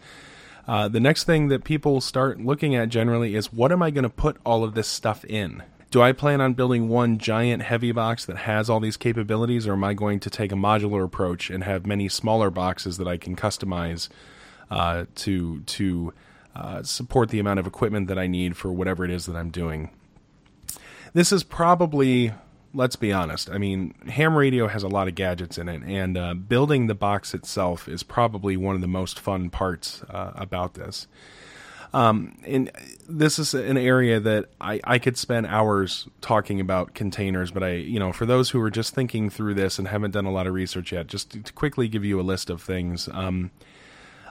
uh, 0.69 0.88
the 0.88 1.00
next 1.00 1.25
thing 1.25 1.49
that 1.49 1.65
people 1.65 2.00
start 2.00 2.41
looking 2.41 2.75
at 2.75 2.91
generally 2.91 3.35
is 3.35 3.53
what 3.53 3.73
am 3.73 3.82
I 3.82 3.91
going 3.91 4.05
to 4.05 4.11
put 4.11 4.37
all 4.44 4.65
of 4.65 4.75
this 4.75 4.87
stuff 4.87 5.25
in? 5.25 5.62
Do 5.93 6.00
I 6.00 6.12
plan 6.12 6.41
on 6.41 6.55
building 6.55 6.89
one 6.89 7.19
giant 7.19 7.62
heavy 7.62 7.93
box 7.93 8.25
that 8.25 8.39
has 8.39 8.71
all 8.71 8.81
these 8.81 8.97
capabilities, 8.97 9.69
or 9.69 9.75
am 9.75 9.85
I 9.85 9.93
going 9.93 10.21
to 10.21 10.31
take 10.31 10.50
a 10.50 10.55
modular 10.55 11.05
approach 11.05 11.50
and 11.50 11.62
have 11.62 11.85
many 11.85 12.09
smaller 12.09 12.50
boxes 12.50 12.97
that 12.97 13.06
I 13.06 13.19
can 13.19 13.37
customize 13.37 14.09
uh, 14.71 15.05
to 15.17 15.61
to 15.61 16.15
uh, 16.56 16.83
support 16.83 17.29
the 17.29 17.39
amount 17.39 17.61
of 17.61 17.67
equipment 17.67 18.09
that 18.09 18.19
I 18.19 18.27
need 18.27 18.56
for 18.56 18.73
whatever 18.73 19.05
it 19.05 19.11
is 19.11 19.27
that 19.27 19.37
I'm 19.37 19.50
doing? 19.50 19.91
This 21.12 21.31
is 21.31 21.44
probably, 21.44 22.33
let's 22.73 22.97
be 22.97 23.12
honest. 23.12 23.50
I 23.50 23.59
mean, 23.59 23.94
ham 24.09 24.35
radio 24.35 24.69
has 24.69 24.83
a 24.83 24.89
lot 24.89 25.09
of 25.09 25.15
gadgets 25.15 25.59
in 25.59 25.69
it, 25.69 25.83
and 25.83 26.17
uh, 26.17 26.33
building 26.33 26.87
the 26.87 26.94
box 26.94 27.35
itself 27.35 27.87
is 27.87 28.03
probably 28.03 28.56
one 28.56 28.75
of 28.75 28.81
the 28.81 28.89
most 28.89 29.21
fun 29.21 29.50
parts 29.50 30.03
uh, 30.05 30.33
about 30.37 30.73
this. 30.73 31.06
Um, 31.94 32.39
and 32.47 32.71
this 33.09 33.39
is 33.39 33.53
an 33.53 33.77
area 33.77 34.19
that 34.19 34.47
I, 34.61 34.81
I 34.85 34.99
could 34.99 35.19
spend 35.19 35.47
hours 35.47 36.09
talking 36.21 36.61
about 36.61 36.94
containers, 36.94 37.50
but 37.50 37.62
I, 37.62 37.75
you 37.75 37.99
know, 37.99 38.12
for 38.12 38.25
those 38.25 38.50
who 38.50 38.61
are 38.61 38.71
just 38.71 38.94
thinking 38.94 39.29
through 39.29 39.55
this 39.55 39.79
and 39.79 39.89
haven't 39.89 40.12
done 40.12 40.25
a 40.25 40.33
lot 40.33 40.47
of 40.47 40.55
research 40.55 40.93
yet, 40.93 41.06
just 41.06 41.31
to 41.44 41.53
quickly 41.53 41.89
give 41.89 42.05
you 42.05 42.19
a 42.19 42.23
list 42.23 42.49
of 42.49 42.62
things. 42.62 43.09
Um, 43.12 43.50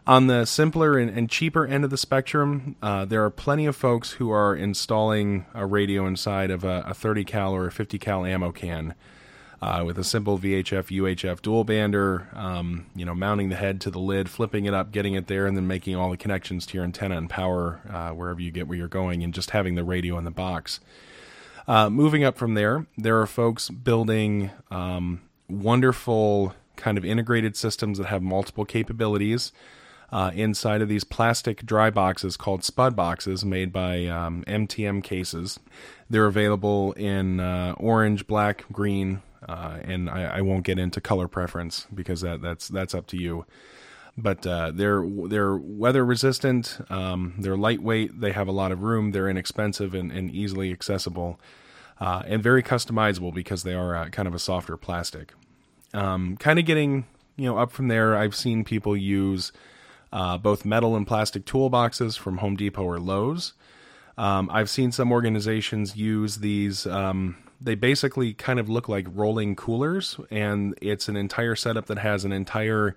on 0.07 0.25
the 0.25 0.45
simpler 0.45 0.97
and, 0.97 1.15
and, 1.15 1.29
cheaper 1.29 1.67
end 1.67 1.83
of 1.83 1.91
the 1.91 1.97
spectrum, 1.97 2.75
uh, 2.81 3.05
there 3.05 3.23
are 3.23 3.29
plenty 3.29 3.67
of 3.67 3.75
folks 3.75 4.13
who 4.13 4.31
are 4.31 4.55
installing 4.55 5.45
a 5.53 5.67
radio 5.67 6.07
inside 6.07 6.49
of 6.49 6.63
a, 6.63 6.83
a 6.87 6.93
30 6.95 7.23
cal 7.23 7.53
or 7.53 7.67
a 7.67 7.71
50 7.71 7.99
cal 7.99 8.25
ammo 8.25 8.51
can 8.51 8.95
uh, 9.61 9.83
with 9.85 9.97
a 9.99 10.03
simple 10.03 10.39
VHF 10.39 10.87
UHF 10.87 11.41
dual 11.41 11.63
bander, 11.63 12.35
um, 12.35 12.87
you 12.95 13.05
know, 13.05 13.13
mounting 13.13 13.49
the 13.49 13.55
head 13.55 13.79
to 13.81 13.91
the 13.91 13.99
lid, 13.99 14.29
flipping 14.29 14.65
it 14.65 14.73
up, 14.73 14.91
getting 14.91 15.13
it 15.13 15.27
there, 15.27 15.45
and 15.45 15.55
then 15.55 15.67
making 15.67 15.95
all 15.95 16.09
the 16.09 16.17
connections 16.17 16.65
to 16.67 16.77
your 16.77 16.83
antenna 16.83 17.17
and 17.17 17.29
power 17.29 17.81
uh, 17.89 18.09
wherever 18.09 18.41
you 18.41 18.51
get 18.51 18.67
where 18.67 18.77
you're 18.77 18.87
going, 18.87 19.23
and 19.23 19.33
just 19.33 19.51
having 19.51 19.75
the 19.75 19.83
radio 19.83 20.17
in 20.17 20.23
the 20.23 20.31
box. 20.31 20.79
Uh, 21.67 21.89
moving 21.89 22.23
up 22.23 22.37
from 22.37 22.55
there, 22.55 22.87
there 22.97 23.21
are 23.21 23.27
folks 23.27 23.69
building 23.69 24.49
um, 24.71 25.21
wonderful 25.47 26.55
kind 26.75 26.97
of 26.97 27.05
integrated 27.05 27.55
systems 27.55 27.99
that 27.99 28.07
have 28.07 28.23
multiple 28.23 28.65
capabilities. 28.65 29.51
Uh, 30.11 30.29
inside 30.35 30.81
of 30.81 30.89
these 30.89 31.05
plastic 31.05 31.65
dry 31.65 31.89
boxes 31.89 32.35
called 32.35 32.65
spud 32.65 32.97
boxes 32.97 33.45
made 33.45 33.71
by 33.71 34.07
um, 34.07 34.43
MTM 34.45 35.01
cases. 35.01 35.57
They're 36.09 36.25
available 36.25 36.91
in 36.93 37.39
uh, 37.39 37.75
orange, 37.77 38.27
black, 38.27 38.65
green, 38.73 39.21
uh, 39.47 39.79
and 39.83 40.09
I, 40.09 40.37
I, 40.37 40.41
won't 40.41 40.63
get 40.63 40.77
into 40.77 41.01
color 41.01 41.27
preference 41.27 41.87
because 41.93 42.21
that 42.21 42.41
that's 42.41 42.67
that's 42.67 42.93
up 42.93 43.07
to 43.07 43.17
you. 43.17 43.45
But 44.17 44.45
uh, 44.45 44.71
they're 44.71 45.03
they're 45.27 45.55
weather 45.55 46.05
resistant. 46.05 46.79
Um, 46.89 47.33
they're 47.39 47.57
lightweight. 47.57 48.19
They 48.19 48.33
have 48.33 48.47
a 48.47 48.51
lot 48.51 48.71
of 48.71 48.83
room. 48.83 49.11
They're 49.11 49.29
inexpensive 49.29 49.95
and, 49.95 50.11
and 50.11 50.29
easily 50.29 50.71
accessible, 50.71 51.39
uh, 51.99 52.23
and 52.27 52.43
very 52.43 52.61
customizable 52.61 53.33
because 53.33 53.63
they 53.63 53.73
are 53.73 54.09
kind 54.09 54.27
of 54.27 54.35
a 54.35 54.39
softer 54.39 54.77
plastic. 54.77 55.33
Um, 55.93 56.37
kind 56.37 56.59
of 56.59 56.65
getting 56.65 57.05
you 57.35 57.45
know 57.45 57.57
up 57.57 57.71
from 57.71 57.87
there. 57.87 58.15
I've 58.15 58.35
seen 58.35 58.63
people 58.63 58.95
use 58.95 59.51
uh, 60.13 60.37
both 60.37 60.65
metal 60.65 60.95
and 60.95 61.07
plastic 61.07 61.45
toolboxes 61.45 62.17
from 62.17 62.37
Home 62.37 62.55
Depot 62.55 62.83
or 62.83 62.99
Lowe's. 62.99 63.53
Um, 64.17 64.49
I've 64.51 64.69
seen 64.69 64.91
some 64.91 65.11
organizations 65.11 65.95
use 65.95 66.37
these. 66.37 66.85
Um, 66.85 67.37
they 67.61 67.75
basically 67.75 68.33
kind 68.33 68.59
of 68.59 68.69
look 68.69 68.89
like 68.89 69.07
rolling 69.13 69.55
coolers, 69.55 70.19
and 70.29 70.77
it's 70.81 71.07
an 71.07 71.15
entire 71.15 71.55
setup 71.55 71.85
that 71.87 71.99
has 71.99 72.25
an 72.25 72.31
entire 72.31 72.95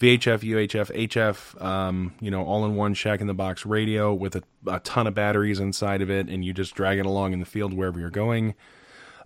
VHF, 0.00 0.40
UHF, 0.40 1.08
HF, 1.08 1.62
um, 1.62 2.14
you 2.20 2.30
know, 2.30 2.44
all 2.44 2.64
in 2.64 2.76
one 2.76 2.94
shack 2.94 3.20
in 3.20 3.26
the 3.26 3.34
box 3.34 3.66
radio 3.66 4.14
with 4.14 4.36
a, 4.36 4.42
a, 4.68 4.78
ton 4.80 5.08
of 5.08 5.14
batteries 5.14 5.58
inside 5.58 6.02
of 6.02 6.10
it, 6.10 6.28
and 6.28 6.44
you 6.44 6.52
just 6.52 6.74
drag 6.74 6.98
it 6.98 7.06
along 7.06 7.32
in 7.32 7.40
the 7.40 7.46
field 7.46 7.74
wherever 7.74 7.98
you're 7.98 8.08
going. 8.08 8.54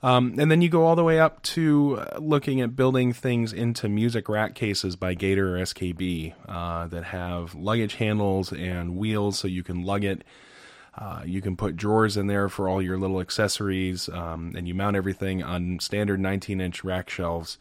Um, 0.03 0.35
and 0.39 0.51
then 0.51 0.63
you 0.63 0.69
go 0.69 0.85
all 0.85 0.97
the 0.97 1.05
way 1.05 1.21
up 1.21 1.43
to 1.43 1.99
uh, 1.99 2.19
looking 2.19 2.61
at 2.61 2.75
building 2.75 3.13
things 3.13 3.53
into 3.53 3.89
music 3.89 4.29
rack 4.29 4.55
cases 4.55 4.97
by 4.97 5.15
Gator 5.15 5.57
or 5.57 5.61
SKB 5.61 6.35
uh, 6.49 6.89
that 6.89 7.05
have 7.05 7.55
luggage 7.55 7.95
handles 7.95 8.53
and 8.53 8.97
wheels 8.97 9.39
so 9.39 9.47
you 9.47 9.63
can 9.63 9.85
lug 9.85 10.05
it 10.05 10.25
Uh, 10.97 11.23
you 11.25 11.41
can 11.41 11.57
put 11.57 11.77
drawers 11.77 12.17
in 12.17 12.27
there 12.27 12.49
for 12.49 12.69
all 12.69 12.83
your 12.83 12.99
little 12.99 13.21
accessories, 13.21 14.09
um, 14.11 14.53
and 14.57 14.69
you 14.69 14.75
mount 14.75 14.97
everything 14.97 15.43
on 15.43 15.79
standard 15.81 16.21
19 16.21 16.61
inch 16.61 16.85
rack 16.85 17.09
shelves, 17.09 17.59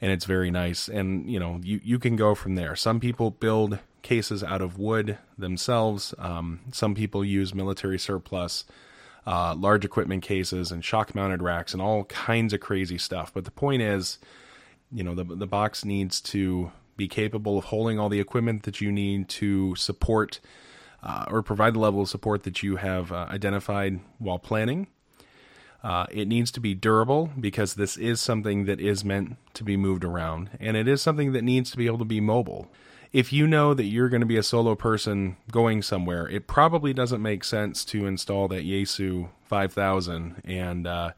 and 0.00 0.12
it's 0.12 0.24
very 0.24 0.50
nice. 0.50 0.88
And 0.88 1.28
you 1.28 1.40
know, 1.40 1.60
you 1.62 1.80
you 1.82 1.98
can 1.98 2.14
go 2.14 2.34
from 2.34 2.54
there. 2.54 2.76
Some 2.76 3.00
people 3.00 3.32
build 3.32 3.80
cases 4.02 4.44
out 4.44 4.62
of 4.62 4.78
wood 4.78 5.18
themselves. 5.36 6.14
Um, 6.18 6.60
some 6.72 6.94
people 6.94 7.24
use 7.24 7.52
military 7.52 7.98
surplus, 7.98 8.64
uh, 9.26 9.56
large 9.56 9.84
equipment 9.84 10.22
cases, 10.22 10.70
and 10.70 10.84
shock 10.84 11.16
mounted 11.16 11.42
racks, 11.42 11.72
and 11.72 11.82
all 11.82 12.04
kinds 12.04 12.52
of 12.52 12.60
crazy 12.60 12.98
stuff. 12.98 13.34
But 13.34 13.44
the 13.44 13.50
point 13.50 13.82
is, 13.82 14.18
you 14.92 15.02
know, 15.02 15.16
the 15.16 15.24
the 15.24 15.48
box 15.48 15.84
needs 15.84 16.20
to 16.20 16.70
be 16.96 17.08
capable 17.08 17.58
of 17.58 17.64
holding 17.64 17.98
all 17.98 18.08
the 18.08 18.20
equipment 18.20 18.62
that 18.64 18.80
you 18.80 18.92
need 18.92 19.28
to 19.28 19.74
support 19.74 20.38
uh, 21.02 21.26
or 21.28 21.42
provide 21.42 21.74
the 21.74 21.78
level 21.78 22.02
of 22.02 22.08
support 22.08 22.42
that 22.42 22.62
you 22.62 22.76
have 22.76 23.12
uh, 23.12 23.26
identified 23.30 24.00
while 24.18 24.38
planning. 24.38 24.86
Uh, 25.82 26.06
it 26.10 26.26
needs 26.26 26.50
to 26.50 26.60
be 26.60 26.74
durable 26.74 27.30
because 27.38 27.74
this 27.74 27.96
is 27.96 28.20
something 28.20 28.64
that 28.64 28.80
is 28.80 29.04
meant 29.04 29.36
to 29.54 29.62
be 29.62 29.76
moved 29.76 30.04
around, 30.04 30.50
and 30.58 30.76
it 30.76 30.88
is 30.88 31.00
something 31.00 31.32
that 31.32 31.44
needs 31.44 31.70
to 31.70 31.76
be 31.76 31.86
able 31.86 31.98
to 31.98 32.04
be 32.04 32.20
mobile. 32.20 32.68
If 33.12 33.32
you 33.32 33.46
know 33.46 33.72
that 33.74 33.84
you're 33.84 34.08
going 34.08 34.20
to 34.20 34.26
be 34.26 34.36
a 34.36 34.42
solo 34.42 34.74
person 34.74 35.36
going 35.50 35.82
somewhere, 35.82 36.28
it 36.28 36.46
probably 36.46 36.92
doesn't 36.92 37.22
make 37.22 37.44
sense 37.44 37.84
to 37.86 38.06
install 38.06 38.48
that 38.48 38.64
Yaesu 38.64 39.28
5000 39.44 40.42
and 40.44 40.86
uh, 40.86 41.12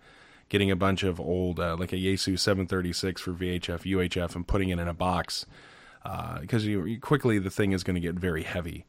getting 0.51 0.71
a 0.71 0.77
bunch 0.77 1.03
of 1.03 1.19
old, 1.19 1.59
uh, 1.59 1.77
like 1.77 1.93
a 1.93 1.97
Yaesu 1.97 2.39
736 2.39 3.23
for 3.23 3.33
VHF, 3.33 3.81
UHF, 3.81 4.37
and 4.37 4.47
putting 4.47 4.69
it 4.69 4.79
in 4.79 4.87
a 4.87 4.95
box 4.95 5.47
because 6.03 6.65
uh, 6.65 6.69
you, 6.69 7.01
quickly 7.01 7.39
the 7.39 7.51
thing 7.51 7.73
is 7.73 7.83
going 7.83 7.95
to 7.95 8.01
get 8.01 8.15
very 8.15 8.43
heavy. 8.43 8.85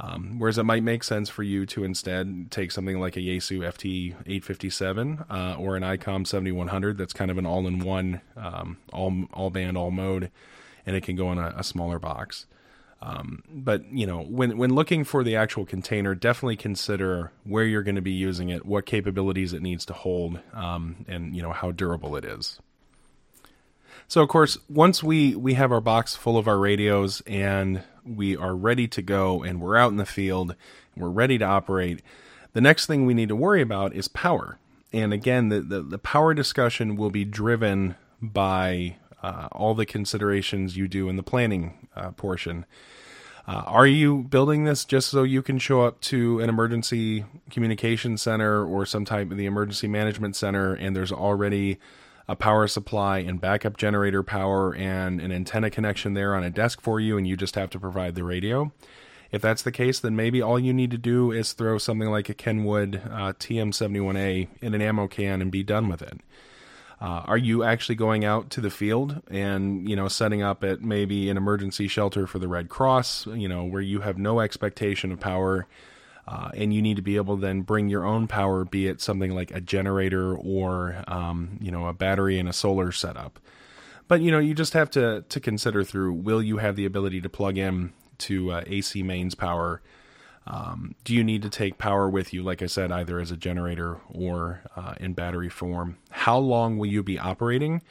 Um, 0.00 0.38
whereas 0.38 0.58
it 0.58 0.64
might 0.64 0.84
make 0.84 1.02
sense 1.02 1.28
for 1.28 1.42
you 1.42 1.66
to 1.66 1.82
instead 1.82 2.52
take 2.52 2.70
something 2.70 3.00
like 3.00 3.16
a 3.16 3.20
Yaesu 3.20 4.14
FT857 4.16 5.26
uh, 5.28 5.56
or 5.58 5.74
an 5.76 5.82
ICOM 5.82 6.24
7100 6.24 6.96
that's 6.96 7.12
kind 7.12 7.30
of 7.32 7.38
an 7.38 7.46
all-in-one, 7.46 8.20
um, 8.36 8.78
all 8.92 9.24
all 9.32 9.50
band, 9.50 9.76
all 9.76 9.90
mode, 9.90 10.30
and 10.86 10.94
it 10.94 11.02
can 11.02 11.16
go 11.16 11.32
in 11.32 11.38
a, 11.38 11.52
a 11.56 11.64
smaller 11.64 11.98
box. 11.98 12.46
Um, 13.00 13.42
but 13.48 13.92
you 13.92 14.06
know, 14.06 14.22
when 14.22 14.56
when 14.56 14.74
looking 14.74 15.02
for 15.02 15.24
the 15.24 15.36
actual 15.36 15.64
container, 15.64 16.14
definitely 16.14 16.56
consider 16.56 17.32
where 17.44 17.64
you're 17.64 17.82
going 17.82 17.94
to 17.96 18.02
be 18.02 18.12
using 18.12 18.50
it, 18.50 18.66
what 18.66 18.86
capabilities 18.86 19.52
it 19.52 19.62
needs 19.62 19.84
to 19.86 19.92
hold, 19.92 20.40
um, 20.52 21.04
and 21.08 21.34
you 21.34 21.42
know 21.42 21.52
how 21.52 21.72
durable 21.72 22.16
it 22.16 22.24
is. 22.24 22.60
So 24.10 24.22
of 24.22 24.30
course, 24.30 24.56
once 24.70 25.02
we 25.02 25.36
we 25.36 25.52
have 25.54 25.70
our 25.70 25.82
box 25.82 26.16
full 26.16 26.38
of 26.38 26.48
our 26.48 26.58
radios 26.58 27.20
and 27.26 27.82
we 28.06 28.34
are 28.38 28.56
ready 28.56 28.88
to 28.88 29.02
go 29.02 29.42
and 29.42 29.60
we're 29.60 29.76
out 29.76 29.90
in 29.90 29.98
the 29.98 30.06
field, 30.06 30.56
we're 30.96 31.10
ready 31.10 31.36
to 31.36 31.44
operate, 31.44 32.00
the 32.54 32.62
next 32.62 32.86
thing 32.86 33.04
we 33.04 33.12
need 33.12 33.28
to 33.28 33.36
worry 33.36 33.60
about 33.60 33.92
is 33.92 34.08
power. 34.08 34.58
And 34.94 35.12
again, 35.12 35.50
the 35.50 35.60
the, 35.60 35.82
the 35.82 35.98
power 35.98 36.32
discussion 36.32 36.96
will 36.96 37.10
be 37.10 37.26
driven 37.26 37.96
by 38.22 38.96
uh, 39.22 39.48
all 39.52 39.74
the 39.74 39.84
considerations 39.84 40.74
you 40.74 40.88
do 40.88 41.10
in 41.10 41.16
the 41.16 41.22
planning 41.22 41.88
uh, 41.94 42.12
portion. 42.12 42.64
Uh, 43.46 43.62
are 43.66 43.86
you 43.86 44.22
building 44.22 44.64
this 44.64 44.86
just 44.86 45.10
so 45.10 45.22
you 45.22 45.42
can 45.42 45.58
show 45.58 45.82
up 45.82 46.00
to 46.00 46.40
an 46.40 46.48
emergency 46.48 47.26
communication 47.50 48.16
center 48.16 48.64
or 48.64 48.86
some 48.86 49.04
type 49.04 49.30
of 49.30 49.36
the 49.36 49.46
emergency 49.46 49.88
management 49.88 50.34
center 50.34 50.74
and 50.74 50.96
there's 50.96 51.12
already 51.12 51.78
a 52.28 52.36
power 52.36 52.66
supply 52.66 53.18
and 53.18 53.40
backup 53.40 53.76
generator 53.76 54.22
power 54.22 54.74
and 54.74 55.20
an 55.20 55.32
antenna 55.32 55.70
connection 55.70 56.14
there 56.14 56.34
on 56.34 56.44
a 56.44 56.50
desk 56.50 56.80
for 56.80 57.00
you, 57.00 57.16
and 57.16 57.26
you 57.26 57.36
just 57.36 57.54
have 57.54 57.70
to 57.70 57.80
provide 57.80 58.14
the 58.14 58.24
radio. 58.24 58.70
If 59.30 59.42
that's 59.42 59.62
the 59.62 59.72
case, 59.72 60.00
then 60.00 60.16
maybe 60.16 60.40
all 60.40 60.58
you 60.58 60.72
need 60.72 60.90
to 60.90 60.98
do 60.98 61.32
is 61.32 61.52
throw 61.52 61.78
something 61.78 62.10
like 62.10 62.28
a 62.28 62.34
Kenwood 62.34 63.02
uh, 63.04 63.32
TM71A 63.34 64.48
in 64.60 64.74
an 64.74 64.82
ammo 64.82 65.06
can 65.06 65.42
and 65.42 65.50
be 65.50 65.62
done 65.62 65.88
with 65.88 66.02
it. 66.02 66.20
Uh, 67.00 67.22
are 67.26 67.38
you 67.38 67.62
actually 67.62 67.94
going 67.94 68.24
out 68.24 68.50
to 68.50 68.60
the 68.60 68.70
field 68.70 69.22
and 69.30 69.88
you 69.88 69.94
know 69.94 70.08
setting 70.08 70.42
up 70.42 70.64
at 70.64 70.82
maybe 70.82 71.30
an 71.30 71.36
emergency 71.36 71.86
shelter 71.86 72.26
for 72.26 72.38
the 72.38 72.48
Red 72.48 72.68
Cross? 72.68 73.26
You 73.26 73.48
know 73.48 73.64
where 73.64 73.82
you 73.82 74.00
have 74.00 74.18
no 74.18 74.40
expectation 74.40 75.12
of 75.12 75.20
power 75.20 75.66
uh, 76.28 76.50
and 76.54 76.74
you 76.74 76.82
need 76.82 76.96
to 76.96 77.02
be 77.02 77.16
able 77.16 77.36
to 77.36 77.40
then 77.40 77.62
bring 77.62 77.88
your 77.88 78.04
own 78.04 78.28
power, 78.28 78.62
be 78.62 78.86
it 78.86 79.00
something 79.00 79.34
like 79.34 79.50
a 79.50 79.62
generator 79.62 80.36
or 80.36 81.02
um, 81.08 81.56
you 81.58 81.70
know 81.70 81.86
a 81.86 81.94
battery 81.94 82.38
and 82.38 82.48
a 82.48 82.52
solar 82.52 82.92
setup. 82.92 83.40
But 84.08 84.20
you 84.20 84.30
know 84.30 84.38
you 84.38 84.52
just 84.52 84.74
have 84.74 84.90
to 84.90 85.24
to 85.26 85.40
consider 85.40 85.82
through: 85.84 86.12
will 86.12 86.42
you 86.42 86.58
have 86.58 86.76
the 86.76 86.84
ability 86.84 87.22
to 87.22 87.30
plug 87.30 87.56
in 87.56 87.94
to 88.18 88.52
uh, 88.52 88.64
AC 88.66 89.02
mains 89.02 89.34
power? 89.34 89.80
Um, 90.46 90.94
do 91.04 91.14
you 91.14 91.24
need 91.24 91.42
to 91.42 91.50
take 91.50 91.78
power 91.78 92.08
with 92.08 92.32
you, 92.34 92.42
like 92.42 92.62
I 92.62 92.66
said, 92.66 92.92
either 92.92 93.18
as 93.18 93.30
a 93.30 93.36
generator 93.36 93.98
or 94.10 94.62
uh, 94.76 94.94
in 95.00 95.14
battery 95.14 95.48
form? 95.48 95.96
How 96.10 96.38
long 96.38 96.76
will 96.76 96.88
you 96.88 97.02
be 97.02 97.18
operating? 97.18 97.82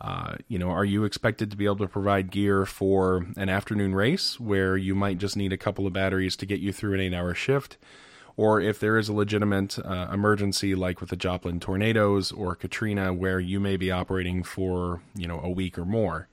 Uh, 0.00 0.36
you 0.48 0.58
know, 0.58 0.70
are 0.70 0.84
you 0.84 1.04
expected 1.04 1.50
to 1.50 1.56
be 1.56 1.64
able 1.64 1.76
to 1.76 1.88
provide 1.88 2.30
gear 2.30 2.66
for 2.66 3.26
an 3.36 3.48
afternoon 3.48 3.94
race 3.94 4.38
where 4.38 4.76
you 4.76 4.94
might 4.94 5.18
just 5.18 5.36
need 5.36 5.52
a 5.52 5.56
couple 5.56 5.86
of 5.86 5.92
batteries 5.92 6.36
to 6.36 6.46
get 6.46 6.60
you 6.60 6.72
through 6.72 6.94
an 6.94 7.00
eight 7.00 7.14
hour 7.14 7.34
shift? 7.34 7.78
Or 8.36 8.60
if 8.60 8.78
there 8.78 8.98
is 8.98 9.08
a 9.08 9.14
legitimate 9.14 9.78
uh, 9.78 10.08
emergency, 10.12 10.74
like 10.74 11.00
with 11.00 11.08
the 11.08 11.16
Joplin 11.16 11.58
tornadoes 11.58 12.30
or 12.30 12.54
Katrina, 12.54 13.14
where 13.14 13.40
you 13.40 13.58
may 13.58 13.78
be 13.78 13.90
operating 13.90 14.42
for, 14.42 15.00
you 15.14 15.26
know, 15.26 15.40
a 15.40 15.48
week 15.48 15.78
or 15.78 15.86
more. 15.86 16.28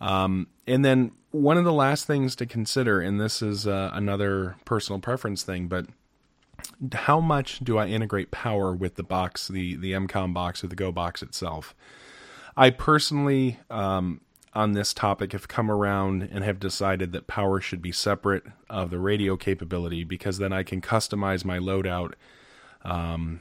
Um, 0.00 0.46
and 0.68 0.84
then 0.84 1.10
one 1.32 1.58
of 1.58 1.64
the 1.64 1.72
last 1.72 2.06
things 2.06 2.36
to 2.36 2.46
consider, 2.46 3.00
and 3.00 3.20
this 3.20 3.42
is 3.42 3.66
uh, 3.66 3.90
another 3.92 4.56
personal 4.64 5.00
preference 5.00 5.42
thing, 5.42 5.66
but 5.66 5.86
how 6.92 7.20
much 7.20 7.58
do 7.60 7.78
I 7.78 7.86
integrate 7.86 8.30
power 8.30 8.72
with 8.72 8.94
the 8.94 9.02
box, 9.02 9.48
the 9.48 9.76
the 9.76 9.92
EMCOMM 9.92 10.32
box 10.32 10.62
or 10.62 10.68
the 10.68 10.76
Go 10.76 10.92
box 10.92 11.22
itself? 11.22 11.74
I 12.56 12.70
personally, 12.70 13.58
um, 13.70 14.20
on 14.54 14.72
this 14.72 14.94
topic, 14.94 15.32
have 15.32 15.48
come 15.48 15.70
around 15.70 16.28
and 16.32 16.42
have 16.42 16.58
decided 16.58 17.12
that 17.12 17.26
power 17.26 17.60
should 17.60 17.82
be 17.82 17.92
separate 17.92 18.44
of 18.70 18.90
the 18.90 18.98
radio 18.98 19.36
capability 19.36 20.04
because 20.04 20.38
then 20.38 20.52
I 20.52 20.62
can 20.62 20.80
customize 20.80 21.44
my 21.44 21.58
loadout 21.58 22.14
um, 22.82 23.40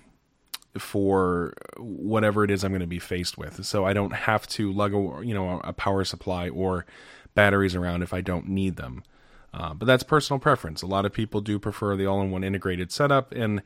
for 0.78 1.54
whatever 1.78 2.44
it 2.44 2.52
is 2.52 2.64
I'm 2.64 2.72
going 2.72 2.82
to 2.82 2.88
be 2.88 3.00
faced 3.00 3.38
with. 3.38 3.66
So 3.66 3.86
I 3.86 3.94
don't 3.94 4.14
have 4.14 4.48
to 4.50 4.72
lug 4.74 4.94
a, 4.94 5.26
you 5.26 5.34
know 5.34 5.62
a 5.64 5.72
power 5.72 6.04
supply 6.04 6.50
or 6.50 6.86
batteries 7.34 7.76
around 7.76 8.02
if 8.02 8.14
I 8.14 8.22
don't 8.22 8.50
need 8.50 8.76
them. 8.76 9.04
Uh, 9.54 9.74
but 9.74 9.86
that's 9.86 10.04
personal 10.04 10.38
preference. 10.38 10.82
A 10.82 10.88
lot 10.88 11.06
of 11.06 11.14
people 11.14 11.40
do 11.40 11.58
prefer 11.60 11.96
the 11.96 12.06
all-in-one 12.06 12.44
integrated 12.44 12.92
setup, 12.92 13.32
and 13.32 13.62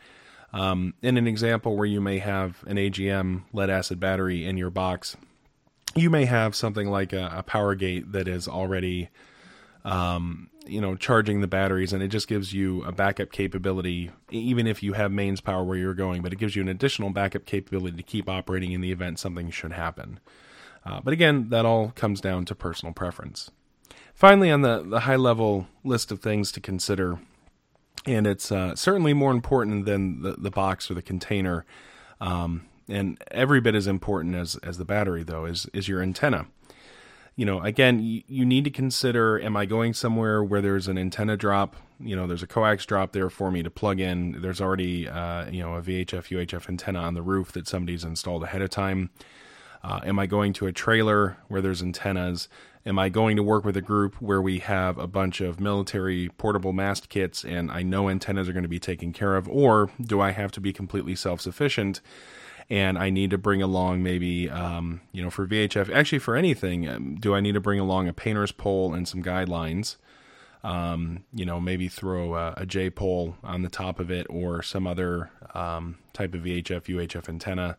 um, 0.54 0.94
in 1.02 1.18
an 1.18 1.26
example 1.26 1.76
where 1.76 1.88
you 1.88 2.00
may 2.00 2.20
have 2.20 2.64
an 2.68 2.78
AGM 2.78 3.44
lead 3.54 3.72
acid 3.72 4.00
battery 4.00 4.46
in 4.46 4.56
your 4.56 4.70
box, 4.70 5.18
you 5.96 6.10
may 6.10 6.26
have 6.26 6.56
something 6.56 6.90
like 6.90 7.14
a, 7.14 7.34
a 7.38 7.44
power 7.44 7.76
gate 7.76 8.12
that 8.12 8.28
is 8.28 8.48
already 8.48 9.10
um, 9.86 10.50
you 10.66 10.82
know 10.82 10.96
charging 10.96 11.42
the 11.42 11.48
batteries 11.48 11.94
and 11.94 12.04
it 12.04 12.10
just 12.10 12.28
gives 12.28 12.54
you 12.54 12.84
a 12.84 12.92
backup 12.92 13.32
capability 13.32 14.12
even 14.30 14.68
if 14.68 14.84
you 14.84 14.94
have 14.94 15.12
mains 15.12 15.42
power 15.42 15.64
where 15.64 15.78
you're 15.78 15.94
going 15.94 16.22
but 16.22 16.34
it 16.34 16.38
gives 16.38 16.56
you 16.56 16.62
an 16.62 16.68
additional 16.68 17.10
backup 17.10 17.46
capability 17.46 17.98
to 17.98 18.04
keep 18.04 18.30
operating 18.30 18.72
in 18.72 18.82
the 18.82 18.92
event 18.92 19.20
something 19.20 19.50
should 19.50 19.72
happen. 19.72 20.20
Uh, 20.86 21.00
but 21.02 21.14
again 21.14 21.50
that 21.50 21.66
all 21.66 21.92
comes 21.92 22.22
down 22.22 22.46
to 22.46 22.56
personal 22.56 22.94
preference. 22.94 23.52
Finally 24.14 24.52
on 24.52 24.62
the, 24.62 24.84
the 24.84 25.02
high 25.02 25.16
level 25.16 25.68
list 25.84 26.12
of 26.12 26.20
things 26.20 26.52
to 26.52 26.60
consider 26.60 27.20
and 28.06 28.28
it's 28.28 28.52
uh, 28.52 28.76
certainly 28.76 29.14
more 29.14 29.32
important 29.32 29.86
than 29.86 30.22
the, 30.22 30.34
the 30.34 30.52
box 30.52 30.90
or 30.90 30.94
the 30.94 31.02
container 31.02 31.66
um, 32.22 32.66
and 32.90 33.22
every 33.32 33.62
bit 33.62 33.76
as 33.76 33.88
important 33.88 34.36
as 34.36 34.56
as 34.58 34.78
the 34.78 34.86
battery 34.86 35.24
though 35.24 35.46
is 35.46 35.68
is 35.74 35.88
your 35.88 36.02
antenna. 36.02 36.48
You 37.36 37.46
know 37.46 37.62
again 37.62 38.00
you, 38.00 38.24
you 38.28 38.46
need 38.46 38.64
to 38.66 38.70
consider 38.70 39.40
am 39.40 39.56
i 39.56 39.66
going 39.66 39.94
somewhere 39.94 40.44
where 40.44 40.62
there's 40.62 40.88
an 40.88 40.98
antenna 40.98 41.38
drop? 41.38 41.76
You 42.00 42.16
know 42.16 42.28
there's 42.28 42.44
a 42.44 42.48
coax 42.48 42.86
drop 42.86 43.12
there 43.12 43.30
for 43.30 43.52
me 43.52 43.64
to 43.64 43.70
plug 43.70 44.00
in. 44.00 44.42
There's 44.42 44.62
already 44.62 45.08
uh, 45.08 45.50
you 45.50 45.62
know 45.62 45.76
a 45.76 45.82
vhf 45.82 46.06
uhf 46.06 46.70
antenna 46.70 47.00
on 47.00 47.14
the 47.14 47.22
roof 47.22 47.52
that 47.54 47.68
somebody's 47.68 48.04
installed 48.04 48.44
ahead 48.44 48.62
of 48.62 48.70
time. 48.70 49.10
Uh, 49.82 50.02
am 50.04 50.20
i 50.20 50.26
going 50.26 50.52
to 50.54 50.68
a 50.68 50.74
trailer 50.74 51.38
where 51.48 51.62
there's 51.62 51.82
antennas? 51.82 52.50
Am 52.86 52.98
i 52.98 53.10
going 53.10 53.36
to 53.36 53.44
work 53.44 53.64
with 53.64 53.78
a 53.78 53.82
group 53.82 54.16
where 54.22 54.42
we 54.42 54.60
have 54.60 54.98
a 54.98 55.08
bunch 55.08 55.42
of 55.42 55.60
military 55.60 56.30
portable 56.38 56.74
mast 56.74 57.10
kits 57.10 57.44
and 57.44 57.70
i 57.72 57.84
know 57.84 58.10
antennas 58.10 58.50
are 58.50 58.54
going 58.54 58.64
to 58.64 58.70
be 58.70 58.80
taken 58.80 59.14
care 59.14 59.36
of 59.36 59.48
or 59.50 59.92
do 60.02 60.22
i 60.22 60.32
have 60.32 60.52
to 60.54 60.62
be 60.62 60.72
completely 60.74 61.14
self-sufficient 61.14 62.02
and 62.70 62.98
I 62.98 63.10
need 63.10 63.32
to 63.32 63.38
bring 63.38 63.62
along 63.62 64.04
maybe, 64.04 64.50
um, 64.50 65.02
you 65.12 65.24
know, 65.24 65.30
for 65.30 65.48
VHF, 65.48 65.94
actually 65.94 66.20
for 66.20 66.36
anything, 66.36 66.88
um, 66.88 67.16
do 67.16 67.34
I 67.34 67.40
need 67.40 67.54
to 67.54 67.60
bring 67.60 67.80
along 67.80 68.08
a 68.08 68.14
painter's 68.14 68.52
pole 68.52 68.94
and 68.94 69.08
some 69.08 69.24
guidelines? 69.24 69.98
Um, 70.64 71.24
you 71.34 71.46
know, 71.46 71.60
maybe 71.60 71.88
throw 71.88 72.36
a, 72.36 72.54
a 72.58 72.66
J 72.66 72.90
pole 72.90 73.36
on 73.44 73.62
the 73.62 73.70
top 73.70 74.00
of 74.00 74.12
it 74.12 74.28
or 74.30 74.62
some 74.62 74.86
other 74.86 75.32
um, 75.56 75.98
type 76.14 76.34
of 76.34 76.42
VHF, 76.42 76.84
UHF 76.84 77.30
antenna. 77.30 77.78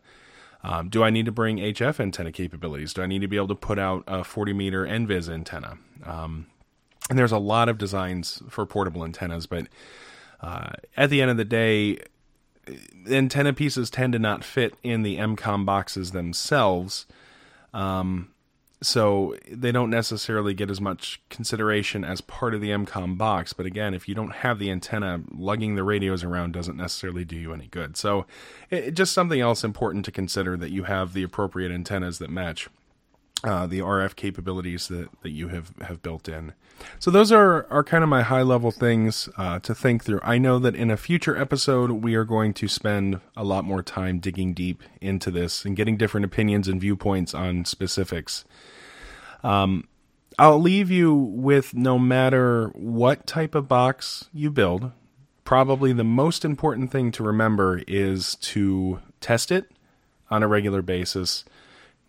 Um, 0.63 0.89
do 0.89 1.03
I 1.03 1.09
need 1.09 1.25
to 1.25 1.31
bring 1.31 1.57
HF 1.57 1.99
antenna 1.99 2.31
capabilities? 2.31 2.93
Do 2.93 3.01
I 3.01 3.07
need 3.07 3.21
to 3.21 3.27
be 3.27 3.35
able 3.37 3.47
to 3.49 3.55
put 3.55 3.79
out 3.79 4.03
a 4.07 4.23
40 4.23 4.53
meter 4.53 4.85
NVIS 4.85 5.29
antenna? 5.29 5.77
And 7.09 7.17
there's 7.17 7.31
a 7.31 7.37
lot 7.39 7.69
of 7.69 7.77
designs 7.77 8.41
for 8.49 8.65
portable 8.65 9.03
antennas, 9.03 9.45
but 9.47 9.67
Uh, 10.41 10.71
at 10.97 11.11
the 11.11 11.21
end 11.21 11.29
of 11.29 11.37
the 11.37 11.45
day, 11.45 11.99
antenna 13.09 13.53
pieces 13.53 13.89
tend 13.89 14.13
to 14.13 14.19
not 14.19 14.43
fit 14.43 14.75
in 14.83 15.03
the 15.03 15.17
EMCOMM 15.17 15.65
boxes 15.65 16.11
themselves. 16.11 17.05
Um, 17.73 18.31
so 18.83 19.35
they 19.49 19.71
don't 19.71 19.91
necessarily 19.91 20.55
get 20.55 20.71
as 20.71 20.81
much 20.81 21.21
consideration 21.29 22.03
as 22.03 22.19
part 22.19 22.55
of 22.55 22.61
the 22.61 22.71
EMCOMM 22.71 23.15
box. 23.17 23.53
But 23.53 23.67
again, 23.67 23.93
if 23.93 24.09
you 24.09 24.15
don't 24.15 24.33
have 24.37 24.57
the 24.57 24.71
antenna, 24.71 25.21
lugging 25.31 25.75
the 25.75 25.83
radios 25.83 26.23
around 26.23 26.53
doesn't 26.53 26.77
necessarily 26.77 27.23
do 27.23 27.35
you 27.35 27.53
any 27.53 27.67
good. 27.67 27.95
So 27.95 28.25
it, 28.71 28.91
just 28.91 29.13
something 29.13 29.39
else 29.39 29.63
important 29.63 30.03
to 30.05 30.11
consider 30.11 30.57
that 30.57 30.71
you 30.71 30.83
have 30.83 31.13
the 31.13 31.21
appropriate 31.21 31.71
antennas 31.71 32.17
that 32.17 32.31
match 32.31 32.69
uh, 33.43 33.65
the 33.65 33.79
RF 33.79 34.15
capabilities 34.15 34.87
that, 34.87 35.09
that 35.21 35.31
you 35.31 35.47
have, 35.47 35.71
have 35.81 36.01
built 36.01 36.29
in. 36.29 36.53
So 36.99 37.11
those 37.11 37.31
are, 37.31 37.67
are 37.71 37.83
kind 37.83 38.03
of 38.03 38.09
my 38.09 38.21
high 38.21 38.41
level 38.41 38.71
things 38.71 39.29
uh, 39.37 39.59
to 39.59 39.73
think 39.73 40.03
through. 40.03 40.19
I 40.23 40.37
know 40.37 40.59
that 40.59 40.75
in 40.75 40.91
a 40.91 40.97
future 40.97 41.37
episode, 41.37 41.91
we 41.91 42.15
are 42.15 42.23
going 42.23 42.53
to 42.55 42.67
spend 42.67 43.19
a 43.35 43.43
lot 43.43 43.65
more 43.65 43.83
time 43.83 44.19
digging 44.19 44.53
deep 44.53 44.83
into 44.99 45.31
this 45.31 45.65
and 45.65 45.75
getting 45.75 45.97
different 45.97 46.25
opinions 46.25 46.67
and 46.67 46.79
viewpoints 46.79 47.33
on 47.33 47.65
specifics. 47.65 48.45
Um, 49.43 49.87
I'll 50.37 50.59
leave 50.59 50.89
you 50.89 51.13
with 51.13 51.73
no 51.73 51.99
matter 51.99 52.69
what 52.69 53.27
type 53.27 53.53
of 53.53 53.67
box 53.67 54.29
you 54.33 54.49
build, 54.49 54.91
probably 55.43 55.93
the 55.93 56.03
most 56.03 56.45
important 56.45 56.91
thing 56.91 57.11
to 57.11 57.23
remember 57.23 57.81
is 57.87 58.35
to 58.35 58.99
test 59.19 59.51
it 59.51 59.65
on 60.29 60.41
a 60.43 60.47
regular 60.47 60.81
basis 60.81 61.43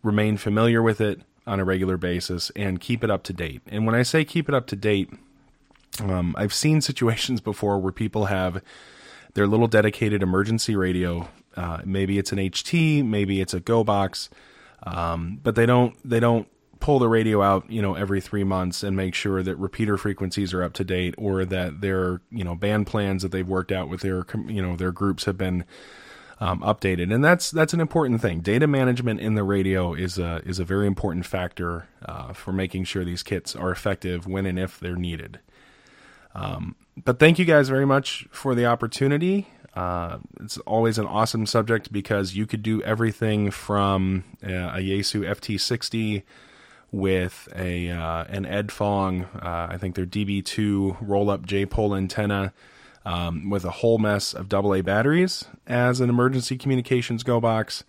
remain 0.02 0.36
familiar 0.36 0.82
with 0.82 1.00
it 1.00 1.20
on 1.46 1.60
a 1.60 1.64
regular 1.64 1.96
basis 1.96 2.50
and 2.54 2.80
keep 2.80 3.02
it 3.02 3.10
up 3.10 3.22
to 3.24 3.32
date. 3.32 3.62
And 3.66 3.86
when 3.86 3.94
I 3.94 4.02
say 4.02 4.24
keep 4.24 4.48
it 4.48 4.54
up 4.54 4.66
to 4.68 4.76
date, 4.76 5.10
um, 6.00 6.34
I've 6.38 6.54
seen 6.54 6.80
situations 6.82 7.40
before 7.40 7.78
where 7.78 7.92
people 7.92 8.26
have 8.26 8.62
their 9.34 9.46
little 9.46 9.68
dedicated 9.68 10.22
emergency 10.22 10.76
radio. 10.76 11.28
Uh, 11.56 11.80
maybe 11.84 12.18
it's 12.18 12.32
an 12.32 12.38
HT, 12.38 13.04
maybe 13.04 13.40
it's 13.40 13.54
a 13.54 13.60
Go 13.60 13.84
box, 13.84 14.30
um, 14.84 15.38
but 15.42 15.54
they 15.54 15.66
don't 15.66 15.96
they 16.08 16.20
don't 16.20 16.48
pull 16.80 16.98
the 16.98 17.08
radio 17.08 17.42
out, 17.42 17.70
you 17.70 17.80
know, 17.80 17.94
every 17.94 18.20
three 18.20 18.42
months 18.42 18.82
and 18.82 18.96
make 18.96 19.14
sure 19.14 19.42
that 19.42 19.54
repeater 19.56 19.96
frequencies 19.96 20.52
are 20.52 20.64
up 20.64 20.72
to 20.72 20.82
date 20.82 21.14
or 21.16 21.44
that 21.44 21.80
their 21.80 22.20
you 22.30 22.42
know 22.44 22.54
band 22.54 22.86
plans 22.86 23.22
that 23.22 23.32
they've 23.32 23.48
worked 23.48 23.70
out 23.70 23.88
with 23.88 24.00
their 24.00 24.26
you 24.46 24.60
know 24.60 24.76
their 24.76 24.92
groups 24.92 25.24
have 25.24 25.38
been 25.38 25.64
um, 26.42 26.60
updated, 26.62 27.14
and 27.14 27.24
that's 27.24 27.52
that's 27.52 27.72
an 27.72 27.80
important 27.80 28.20
thing. 28.20 28.40
Data 28.40 28.66
management 28.66 29.20
in 29.20 29.36
the 29.36 29.44
radio 29.44 29.94
is 29.94 30.18
a 30.18 30.42
is 30.44 30.58
a 30.58 30.64
very 30.64 30.88
important 30.88 31.24
factor 31.24 31.86
uh, 32.04 32.32
for 32.32 32.52
making 32.52 32.82
sure 32.82 33.04
these 33.04 33.22
kits 33.22 33.54
are 33.54 33.70
effective 33.70 34.26
when 34.26 34.44
and 34.44 34.58
if 34.58 34.80
they're 34.80 34.96
needed. 34.96 35.38
Um, 36.34 36.74
but 36.96 37.20
thank 37.20 37.38
you 37.38 37.44
guys 37.44 37.68
very 37.68 37.86
much 37.86 38.26
for 38.32 38.56
the 38.56 38.66
opportunity. 38.66 39.46
Uh, 39.76 40.18
it's 40.40 40.58
always 40.58 40.98
an 40.98 41.06
awesome 41.06 41.46
subject 41.46 41.92
because 41.92 42.34
you 42.34 42.44
could 42.44 42.64
do 42.64 42.82
everything 42.82 43.52
from 43.52 44.24
uh, 44.44 44.48
a 44.48 44.78
Yaesu 44.78 45.24
FT60 45.24 46.24
with 46.90 47.48
a 47.54 47.88
uh, 47.88 48.24
an 48.24 48.46
Ed 48.46 48.72
Fong, 48.72 49.26
uh, 49.36 49.68
I 49.70 49.78
think 49.78 49.94
their 49.94 50.06
DB2 50.06 50.96
roll 51.00 51.30
up 51.30 51.46
J 51.46 51.66
pole 51.66 51.94
antenna 51.94 52.52
um, 53.04 53.50
with 53.50 53.64
a 53.64 53.70
whole 53.70 53.98
mess 53.98 54.32
of 54.34 54.52
AA 54.52 54.82
batteries 54.82 55.44
as 55.66 56.00
an 56.00 56.08
emergency 56.08 56.56
communications 56.56 57.22
go 57.22 57.40
box, 57.40 57.84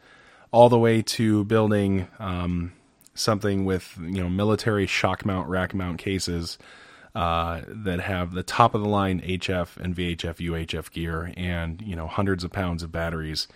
all 0.51 0.69
the 0.69 0.79
way 0.79 1.01
to 1.01 1.43
building 1.45 2.07
um, 2.19 2.73
something 3.13 3.65
with 3.65 3.97
you 4.01 4.21
know 4.21 4.29
military 4.29 4.87
shock 4.87 5.25
mount 5.25 5.47
rack 5.47 5.73
mount 5.73 5.97
cases 5.99 6.57
uh, 7.15 7.61
that 7.67 7.99
have 7.99 8.33
the 8.33 8.43
top 8.43 8.73
of 8.73 8.81
the 8.81 8.89
line 8.89 9.21
HF 9.21 9.77
and 9.77 9.95
VHF 9.95 10.37
UHF 10.37 10.91
gear 10.91 11.31
and 11.37 11.81
you 11.81 11.95
know 11.95 12.07
hundreds 12.07 12.43
of 12.43 12.51
pounds 12.51 12.83
of 12.83 12.91
batteries. 12.91 13.47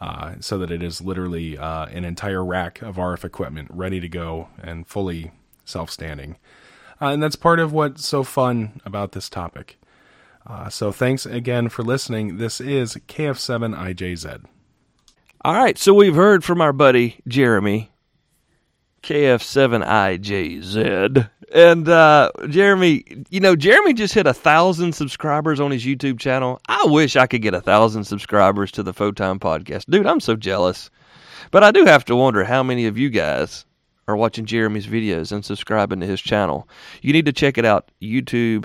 Uh, 0.00 0.34
so 0.40 0.58
that 0.58 0.72
it 0.72 0.82
is 0.82 1.00
literally 1.00 1.56
uh, 1.56 1.86
an 1.86 2.04
entire 2.04 2.44
rack 2.44 2.82
of 2.82 2.96
RF 2.96 3.24
equipment 3.24 3.68
ready 3.70 4.00
to 4.00 4.08
go 4.08 4.48
and 4.60 4.84
fully 4.84 5.30
self-standing. 5.64 6.36
Uh, 7.00 7.10
and 7.10 7.22
that's 7.22 7.36
part 7.36 7.60
of 7.60 7.72
what's 7.72 8.04
so 8.04 8.24
fun 8.24 8.80
about 8.84 9.12
this 9.12 9.28
topic. 9.28 9.78
Uh, 10.46 10.68
so 10.68 10.92
thanks 10.92 11.26
again 11.26 11.68
for 11.68 11.82
listening. 11.82 12.38
This 12.38 12.60
is 12.60 12.94
KF7IJZ. 13.08 14.44
All 15.44 15.54
right, 15.54 15.76
so 15.76 15.92
we've 15.94 16.14
heard 16.14 16.44
from 16.44 16.60
our 16.60 16.72
buddy 16.72 17.18
Jeremy, 17.26 17.90
KF7IJZ. 19.02 21.28
And 21.52 21.88
uh, 21.88 22.30
Jeremy, 22.48 23.04
you 23.28 23.40
know, 23.40 23.56
Jeremy 23.56 23.92
just 23.92 24.14
hit 24.14 24.26
a 24.26 24.32
thousand 24.32 24.94
subscribers 24.94 25.60
on 25.60 25.70
his 25.70 25.84
YouTube 25.84 26.18
channel. 26.18 26.60
I 26.68 26.86
wish 26.86 27.16
I 27.16 27.26
could 27.26 27.42
get 27.42 27.54
a 27.54 27.60
thousand 27.60 28.04
subscribers 28.04 28.72
to 28.72 28.82
the 28.82 28.94
Photime 28.94 29.38
podcast. 29.38 29.84
Dude, 29.90 30.06
I'm 30.06 30.20
so 30.20 30.34
jealous. 30.34 30.90
But 31.50 31.62
I 31.62 31.70
do 31.70 31.84
have 31.84 32.06
to 32.06 32.16
wonder 32.16 32.44
how 32.44 32.62
many 32.62 32.86
of 32.86 32.96
you 32.96 33.10
guys 33.10 33.66
are 34.08 34.16
watching 34.16 34.46
Jeremy's 34.46 34.86
videos 34.86 35.30
and 35.30 35.44
subscribing 35.44 36.00
to 36.00 36.06
his 36.06 36.20
channel. 36.20 36.66
You 37.02 37.12
need 37.12 37.26
to 37.26 37.32
check 37.32 37.58
it 37.58 37.66
out. 37.66 37.90
YouTube 38.00 38.64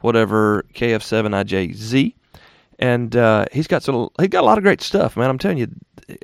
whatever 0.00 0.64
KF7IJZ, 0.74 2.14
and 2.78 3.16
uh, 3.16 3.46
he's 3.52 3.66
got 3.66 3.82
some 3.82 4.08
he's 4.18 4.28
got 4.28 4.42
a 4.42 4.46
lot 4.46 4.58
of 4.58 4.64
great 4.64 4.80
stuff, 4.80 5.16
man. 5.16 5.28
I'm 5.28 5.38
telling 5.38 5.58
you, 5.58 5.68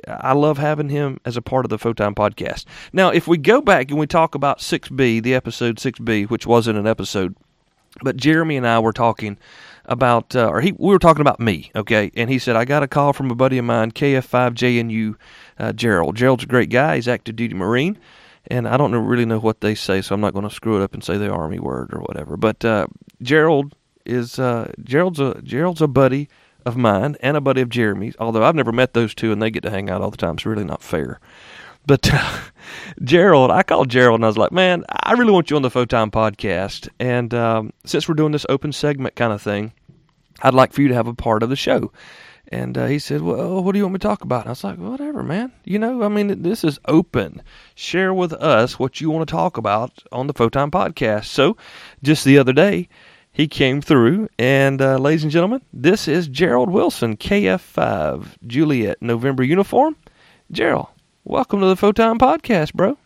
I 0.07 0.33
love 0.33 0.57
having 0.57 0.89
him 0.89 1.19
as 1.25 1.37
a 1.37 1.41
part 1.41 1.65
of 1.65 1.69
the 1.69 1.77
Photime 1.77 2.15
podcast. 2.15 2.65
Now, 2.93 3.09
if 3.09 3.27
we 3.27 3.37
go 3.37 3.61
back 3.61 3.89
and 3.89 3.99
we 3.99 4.07
talk 4.07 4.35
about 4.35 4.59
6B, 4.59 5.21
the 5.21 5.35
episode 5.35 5.77
6B, 5.77 6.29
which 6.29 6.47
wasn't 6.47 6.79
an 6.79 6.87
episode, 6.87 7.35
but 8.01 8.17
Jeremy 8.17 8.57
and 8.57 8.67
I 8.67 8.79
were 8.79 8.93
talking 8.93 9.37
about, 9.85 10.35
uh, 10.35 10.47
or 10.47 10.61
he 10.61 10.71
we 10.71 10.89
were 10.89 10.99
talking 10.99 11.21
about 11.21 11.39
me, 11.39 11.71
okay, 11.75 12.11
and 12.15 12.29
he 12.29 12.39
said 12.39 12.55
I 12.55 12.65
got 12.65 12.83
a 12.83 12.87
call 12.87 13.13
from 13.13 13.29
a 13.31 13.35
buddy 13.35 13.57
of 13.57 13.65
mine, 13.65 13.91
KF5JNU 13.91 15.15
uh, 15.59 15.73
Gerald. 15.73 16.15
Gerald's 16.15 16.43
a 16.43 16.47
great 16.47 16.69
guy. 16.69 16.95
He's 16.95 17.07
active 17.07 17.35
duty 17.35 17.53
Marine 17.53 17.97
and 18.47 18.67
I 18.67 18.77
don't 18.77 18.93
really 18.93 19.25
know 19.25 19.39
what 19.39 19.61
they 19.61 19.75
say, 19.75 20.01
so 20.01 20.15
I'm 20.15 20.21
not 20.21 20.33
going 20.33 20.47
to 20.47 20.53
screw 20.53 20.79
it 20.79 20.83
up 20.83 20.93
and 20.93 21.03
say 21.03 21.17
the 21.17 21.29
army 21.29 21.59
word 21.59 21.89
or 21.93 21.99
whatever. 22.01 22.37
But 22.37 22.63
uh, 22.63 22.87
Gerald 23.21 23.75
is 24.05 24.39
uh, 24.39 24.71
Gerald's 24.83 25.19
a 25.19 25.41
Gerald's 25.43 25.81
a 25.81 25.87
buddy 25.87 26.29
of 26.65 26.77
mine 26.77 27.15
and 27.21 27.37
a 27.37 27.41
buddy 27.41 27.61
of 27.61 27.69
Jeremy's. 27.69 28.15
Although 28.19 28.43
I've 28.43 28.55
never 28.55 28.71
met 28.71 28.93
those 28.93 29.15
two, 29.15 29.31
and 29.31 29.41
they 29.41 29.51
get 29.51 29.63
to 29.63 29.69
hang 29.69 29.89
out 29.89 30.01
all 30.01 30.11
the 30.11 30.17
time. 30.17 30.35
It's 30.35 30.45
really 30.45 30.63
not 30.63 30.83
fair. 30.83 31.19
But 31.85 32.11
uh, 32.13 32.39
Gerald, 33.03 33.51
I 33.51 33.63
called 33.63 33.89
Gerald 33.89 34.19
and 34.19 34.25
I 34.25 34.27
was 34.27 34.37
like, 34.37 34.51
"Man, 34.51 34.83
I 34.89 35.13
really 35.13 35.31
want 35.31 35.49
you 35.49 35.55
on 35.55 35.61
the 35.61 35.69
Photime 35.69 36.11
podcast, 36.11 36.89
and 36.99 37.33
um, 37.33 37.73
since 37.85 38.07
we're 38.07 38.15
doing 38.15 38.31
this 38.31 38.45
open 38.49 38.71
segment 38.71 39.15
kind 39.15 39.33
of 39.33 39.41
thing, 39.41 39.73
I'd 40.41 40.53
like 40.53 40.73
for 40.73 40.81
you 40.81 40.89
to 40.89 40.95
have 40.95 41.07
a 41.07 41.13
part 41.13 41.43
of 41.43 41.49
the 41.49 41.55
show." 41.55 41.91
And 42.49 42.77
uh, 42.77 42.85
he 42.85 42.99
said, 42.99 43.21
Well, 43.21 43.63
what 43.63 43.71
do 43.71 43.79
you 43.79 43.85
want 43.85 43.93
me 43.93 43.99
to 43.99 44.07
talk 44.07 44.23
about? 44.23 44.41
And 44.41 44.47
I 44.47 44.51
was 44.51 44.63
like, 44.63 44.77
Whatever, 44.77 45.23
man. 45.23 45.51
You 45.63 45.79
know, 45.79 46.03
I 46.03 46.07
mean, 46.07 46.41
this 46.43 46.63
is 46.63 46.79
open. 46.87 47.41
Share 47.73 48.13
with 48.13 48.33
us 48.33 48.77
what 48.77 49.01
you 49.01 49.09
want 49.09 49.27
to 49.27 49.31
talk 49.31 49.57
about 49.57 50.03
on 50.11 50.27
the 50.27 50.33
Photime 50.33 50.71
podcast. 50.71 51.25
So, 51.25 51.57
just 52.03 52.23
the 52.23 52.37
other 52.37 52.53
day, 52.53 52.87
he 53.35 53.47
came 53.49 53.81
through, 53.81 54.29
and 54.39 54.81
uh, 54.81 54.97
ladies 54.97 55.23
and 55.23 55.31
gentlemen, 55.31 55.61
this 55.73 56.07
is 56.07 56.27
Gerald 56.27 56.69
Wilson, 56.69 57.17
KF5 57.17 58.27
Juliet 58.47 59.01
November 59.01 59.43
uniform. 59.43 59.97
Gerald, 60.51 60.87
welcome 61.25 61.59
to 61.59 61.65
the 61.65 61.75
Photime 61.75 62.17
podcast, 62.17 62.73
bro. 62.73 62.97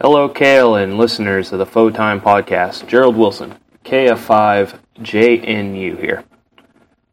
Hello, 0.00 0.28
Cale 0.28 0.76
and 0.76 0.96
listeners 0.96 1.52
of 1.52 1.58
the 1.58 1.66
Photime 1.66 2.20
podcast. 2.20 2.86
Gerald 2.88 3.16
Wilson, 3.16 3.56
KF5 3.84 4.78
JNU 5.00 6.00
here. 6.00 6.24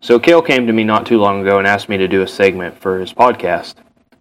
So 0.03 0.17
Cale 0.17 0.41
came 0.41 0.65
to 0.65 0.73
me 0.73 0.83
not 0.83 1.05
too 1.05 1.19
long 1.19 1.41
ago 1.41 1.59
and 1.59 1.67
asked 1.67 1.87
me 1.87 1.97
to 1.97 2.07
do 2.07 2.23
a 2.23 2.27
segment 2.27 2.81
for 2.81 2.99
his 2.99 3.13
podcast. 3.13 3.75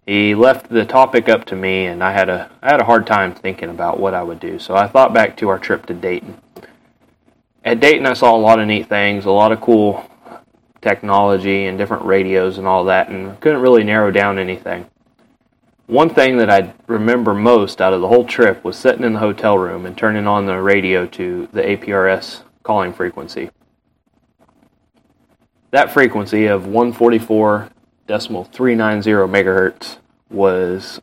He 0.05 0.35
left 0.35 0.69
the 0.69 0.85
topic 0.85 1.27
up 1.27 1.47
to 1.47 1.57
me, 1.57 1.87
and 1.87 2.05
I 2.05 2.13
had 2.13 2.29
a 2.29 2.51
I 2.61 2.71
had 2.71 2.83
a 2.83 2.85
hard 2.85 3.07
time 3.07 3.35
thinking 3.35 3.71
about 3.71 3.99
what 3.99 4.13
I 4.13 4.23
would 4.23 4.41
do. 4.41 4.59
So 4.59 4.77
I 4.77 4.87
thought 4.87 5.15
back 5.15 5.39
to 5.39 5.49
our 5.49 5.59
trip 5.59 5.87
to 5.87 5.95
Dayton. 5.95 6.37
At 7.65 7.81
Dayton, 7.81 8.05
I 8.05 8.13
saw 8.13 8.37
a 8.37 8.39
lot 8.39 8.59
of 8.59 8.67
neat 8.67 8.91
things, 8.91 9.25
a 9.25 9.31
lot 9.31 9.53
of 9.53 9.63
cool 9.63 10.05
technology 10.83 11.65
and 11.65 11.79
different 11.79 12.05
radios 12.05 12.59
and 12.59 12.67
all 12.67 12.85
that, 12.85 13.09
and 13.09 13.41
couldn't 13.41 13.63
really 13.63 13.83
narrow 13.83 14.11
down 14.11 14.39
anything. 14.39 14.85
One 15.87 16.11
thing 16.11 16.37
that 16.37 16.51
I 16.51 16.75
remember 16.89 17.33
most 17.33 17.81
out 17.81 17.95
of 17.95 18.03
the 18.03 18.09
whole 18.09 18.27
trip 18.27 18.63
was 18.65 18.77
sitting 18.77 19.05
in 19.05 19.15
the 19.15 19.21
hotel 19.21 19.57
room 19.57 19.87
and 19.87 19.97
turning 19.97 20.27
on 20.27 20.45
the 20.45 20.61
radio 20.61 21.07
to 21.07 21.49
the 21.53 21.63
APRS 21.63 22.43
calling 22.65 22.93
frequency 22.93 23.49
that 25.71 25.91
frequency 25.93 26.47
of 26.47 26.63
144.390 26.65 27.71
megahertz 29.29 29.99
was 30.31 31.01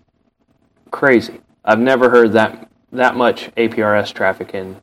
crazy. 0.92 1.40
I've 1.64 1.80
never 1.80 2.10
heard 2.10 2.34
that 2.34 2.70
that 2.94 3.16
much 3.16 3.54
APRS 3.56 4.14
traffic 4.14 4.54
in 4.54 4.80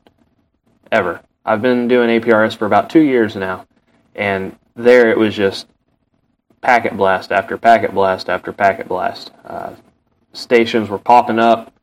ever. 0.91 1.21
I've 1.43 1.61
been 1.61 1.87
doing 1.87 2.21
APRS 2.21 2.55
for 2.55 2.65
about 2.65 2.89
two 2.89 3.01
years 3.01 3.35
now, 3.35 3.65
and 4.13 4.57
there 4.75 5.09
it 5.09 5.17
was 5.17 5.35
just 5.35 5.67
packet 6.61 6.95
blast 6.95 7.31
after 7.31 7.57
packet 7.57 7.93
blast 7.93 8.29
after 8.29 8.51
packet 8.51 8.87
blast. 8.87 9.31
Uh, 9.43 9.73
stations 10.33 10.89
were 10.89 10.99
popping 10.99 11.39
up, 11.39 11.73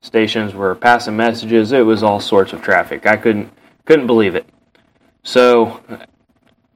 stations 0.00 0.54
were 0.54 0.74
passing 0.74 1.16
messages. 1.16 1.72
It 1.72 1.84
was 1.84 2.02
all 2.02 2.20
sorts 2.20 2.52
of 2.52 2.62
traffic. 2.62 3.06
I 3.06 3.16
couldn't 3.16 3.50
couldn't 3.84 4.06
believe 4.06 4.34
it. 4.34 4.46
So 5.22 5.80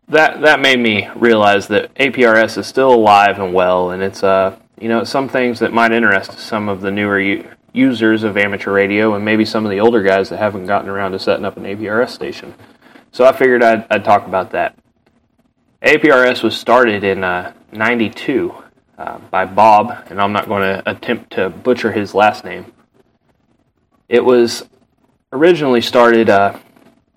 that 0.08 0.42
that 0.42 0.60
made 0.60 0.78
me 0.78 1.08
realize 1.14 1.68
that 1.68 1.94
APRS 1.94 2.58
is 2.58 2.66
still 2.66 2.92
alive 2.92 3.38
and 3.38 3.52
well, 3.54 3.90
and 3.90 4.02
it's 4.02 4.22
uh 4.22 4.56
you 4.80 4.88
know 4.88 5.04
some 5.04 5.28
things 5.28 5.58
that 5.60 5.72
might 5.72 5.92
interest 5.92 6.38
some 6.38 6.68
of 6.68 6.80
the 6.80 6.90
newer 6.90 7.20
u- 7.20 7.48
users 7.72 8.22
of 8.22 8.36
amateur 8.36 8.72
radio, 8.72 9.14
and 9.14 9.24
maybe 9.24 9.44
some 9.44 9.64
of 9.64 9.70
the 9.70 9.80
older 9.80 10.02
guys 10.02 10.28
that 10.28 10.38
haven't 10.38 10.66
gotten 10.66 10.88
around 10.88 11.12
to 11.12 11.18
setting 11.18 11.44
up 11.44 11.56
an 11.56 11.64
APRS 11.64 12.10
station. 12.10 12.54
So 13.12 13.24
I 13.24 13.32
figured 13.32 13.62
I'd, 13.62 13.86
I'd 13.90 14.04
talk 14.04 14.26
about 14.26 14.50
that. 14.50 14.76
APRS 15.82 16.42
was 16.42 16.56
started 16.56 17.04
in 17.04 17.22
uh, 17.22 17.52
'92 17.72 18.54
uh, 18.98 19.18
by 19.30 19.44
Bob, 19.44 20.06
and 20.08 20.20
I'm 20.20 20.32
not 20.32 20.48
going 20.48 20.62
to 20.62 20.90
attempt 20.90 21.32
to 21.32 21.50
butcher 21.50 21.92
his 21.92 22.14
last 22.14 22.44
name. 22.44 22.72
It 24.08 24.24
was 24.24 24.68
originally 25.32 25.80
started, 25.80 26.30
uh, 26.30 26.58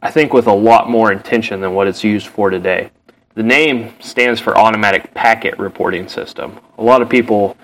I 0.02 0.12
think, 0.12 0.34
with 0.34 0.48
a 0.48 0.54
lot 0.54 0.90
more 0.90 1.12
intention 1.12 1.62
than 1.62 1.74
what 1.74 1.88
it's 1.88 2.04
used 2.04 2.28
for 2.28 2.50
today. 2.50 2.92
The 3.34 3.44
name 3.44 3.94
stands 4.00 4.40
for 4.40 4.58
Automatic 4.58 5.14
Packet 5.14 5.58
Reporting 5.58 6.08
System. 6.08 6.60
A 6.78 6.84
lot 6.84 7.02
of 7.02 7.10
people 7.10 7.58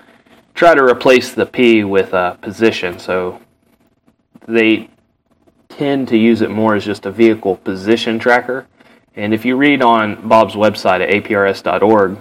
try 0.54 0.74
to 0.74 0.82
replace 0.82 1.32
the 1.32 1.46
P 1.46 1.84
with 1.84 2.12
a 2.12 2.38
position, 2.40 2.98
so 2.98 3.40
they 4.46 4.88
tend 5.68 6.08
to 6.08 6.16
use 6.16 6.42
it 6.42 6.50
more 6.50 6.74
as 6.76 6.84
just 6.84 7.06
a 7.06 7.10
vehicle 7.10 7.56
position 7.56 8.18
tracker. 8.18 8.66
And 9.16 9.32
if 9.32 9.44
you 9.44 9.56
read 9.56 9.82
on 9.82 10.28
Bob's 10.28 10.54
website 10.54 11.00
at 11.00 11.10
aprs.org, 11.10 12.18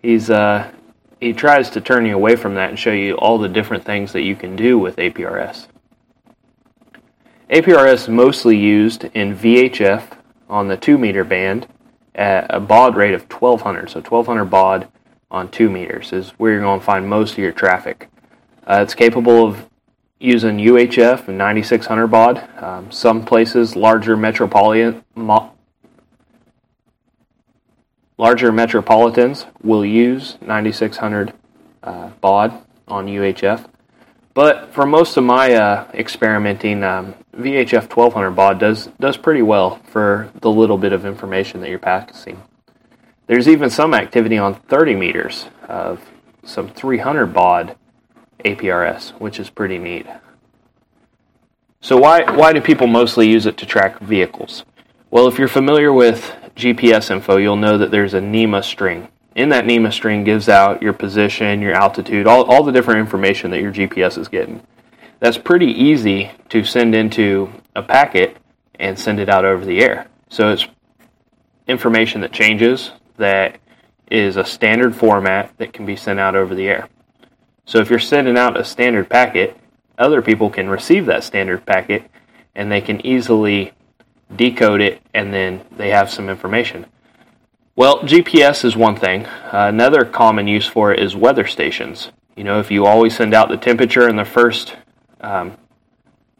he's 0.00 0.30
uh, 0.30 0.70
he 1.20 1.32
tries 1.32 1.70
to 1.70 1.80
turn 1.80 2.04
you 2.04 2.16
away 2.16 2.34
from 2.34 2.54
that 2.56 2.70
and 2.70 2.78
show 2.78 2.90
you 2.90 3.14
all 3.14 3.38
the 3.38 3.48
different 3.48 3.84
things 3.84 4.12
that 4.12 4.22
you 4.22 4.34
can 4.34 4.56
do 4.56 4.76
with 4.78 4.96
APRS. 4.96 5.68
APRS 7.52 8.08
mostly 8.08 8.56
used 8.56 9.04
in 9.12 9.36
VHF 9.36 10.16
on 10.48 10.68
the 10.68 10.76
2 10.76 10.96
meter 10.96 11.22
band 11.22 11.66
at 12.14 12.46
a 12.48 12.58
baud 12.58 12.96
rate 12.96 13.12
of 13.12 13.30
1200. 13.30 13.90
So 13.90 14.00
1200 14.00 14.46
baud 14.46 14.88
on 15.30 15.50
2 15.50 15.68
meters 15.68 16.14
is 16.14 16.30
where 16.30 16.52
you're 16.52 16.62
going 16.62 16.80
to 16.80 16.84
find 16.84 17.06
most 17.06 17.32
of 17.32 17.38
your 17.38 17.52
traffic. 17.52 18.08
Uh, 18.66 18.80
it's 18.82 18.94
capable 18.94 19.46
of 19.46 19.68
using 20.18 20.56
UHF 20.56 21.28
and 21.28 21.36
9600 21.36 22.06
baud. 22.06 22.48
Um, 22.62 22.90
some 22.90 23.22
places, 23.22 23.76
larger 23.76 24.16
metropolitan, 24.16 25.04
mo- 25.14 25.52
Larger 28.18 28.52
metropolitans 28.52 29.46
will 29.62 29.84
use 29.84 30.38
9600 30.40 31.32
uh, 31.82 32.10
baud 32.20 32.52
on 32.86 33.06
UHF, 33.06 33.66
but 34.34 34.72
for 34.72 34.86
most 34.86 35.16
of 35.16 35.24
my 35.24 35.54
uh, 35.54 35.90
experimenting, 35.94 36.82
um, 36.82 37.14
VHF 37.36 37.94
1200 37.94 38.30
baud 38.32 38.58
does 38.58 38.88
does 39.00 39.16
pretty 39.16 39.42
well 39.42 39.76
for 39.84 40.30
the 40.40 40.50
little 40.50 40.78
bit 40.78 40.92
of 40.92 41.04
information 41.04 41.60
that 41.60 41.70
you're 41.70 41.78
passing. 41.78 42.42
There's 43.26 43.48
even 43.48 43.70
some 43.70 43.94
activity 43.94 44.38
on 44.38 44.54
30 44.54 44.94
meters 44.94 45.46
of 45.68 46.00
some 46.44 46.68
300 46.68 47.26
baud 47.26 47.76
APRS, 48.44 49.10
which 49.20 49.38
is 49.38 49.48
pretty 49.48 49.78
neat. 49.78 50.06
So 51.80 51.96
why 51.96 52.30
why 52.30 52.52
do 52.52 52.60
people 52.60 52.86
mostly 52.86 53.28
use 53.28 53.46
it 53.46 53.56
to 53.58 53.66
track 53.66 53.98
vehicles? 54.00 54.64
Well, 55.10 55.26
if 55.26 55.38
you're 55.38 55.48
familiar 55.48 55.92
with 55.92 56.34
GPS 56.56 57.10
info, 57.10 57.36
you'll 57.36 57.56
know 57.56 57.76
that 57.78 57.90
there's 57.90 58.14
a 58.14 58.20
NMEA 58.20 58.64
string. 58.64 59.08
In 59.34 59.48
that 59.48 59.64
NMEA 59.64 59.92
string 59.92 60.24
gives 60.24 60.48
out 60.48 60.82
your 60.82 60.92
position, 60.92 61.62
your 61.62 61.72
altitude, 61.72 62.26
all, 62.26 62.44
all 62.44 62.62
the 62.62 62.72
different 62.72 63.00
information 63.00 63.50
that 63.50 63.60
your 63.60 63.72
GPS 63.72 64.18
is 64.18 64.28
getting. 64.28 64.62
That's 65.20 65.38
pretty 65.38 65.66
easy 65.66 66.32
to 66.50 66.64
send 66.64 66.94
into 66.94 67.52
a 67.74 67.82
packet 67.82 68.36
and 68.78 68.98
send 68.98 69.20
it 69.20 69.28
out 69.28 69.44
over 69.44 69.64
the 69.64 69.80
air. 69.80 70.08
So 70.28 70.50
it's 70.50 70.66
information 71.66 72.20
that 72.22 72.32
changes 72.32 72.92
that 73.16 73.58
is 74.10 74.36
a 74.36 74.44
standard 74.44 74.94
format 74.94 75.56
that 75.58 75.72
can 75.72 75.86
be 75.86 75.96
sent 75.96 76.20
out 76.20 76.36
over 76.36 76.54
the 76.54 76.68
air. 76.68 76.88
So 77.64 77.78
if 77.78 77.88
you're 77.88 77.98
sending 77.98 78.36
out 78.36 78.58
a 78.58 78.64
standard 78.64 79.08
packet, 79.08 79.56
other 79.96 80.20
people 80.20 80.50
can 80.50 80.68
receive 80.68 81.06
that 81.06 81.24
standard 81.24 81.64
packet 81.64 82.10
and 82.54 82.70
they 82.70 82.80
can 82.80 83.04
easily 83.06 83.72
decode 84.34 84.80
it, 84.80 85.00
and 85.14 85.32
then 85.32 85.62
they 85.76 85.90
have 85.90 86.10
some 86.10 86.28
information. 86.28 86.86
Well, 87.74 88.00
GPS 88.00 88.66
is 88.66 88.76
one 88.76 88.96
thing. 88.96 89.24
Uh, 89.24 89.66
another 89.68 90.04
common 90.04 90.46
use 90.46 90.66
for 90.66 90.92
it 90.92 91.00
is 91.00 91.16
weather 91.16 91.46
stations. 91.46 92.12
You 92.36 92.44
know, 92.44 92.60
if 92.60 92.70
you 92.70 92.84
always 92.84 93.16
send 93.16 93.32
out 93.32 93.48
the 93.48 93.56
temperature 93.56 94.06
in 94.10 94.16
the 94.16 94.26
first 94.26 94.76
um, 95.22 95.56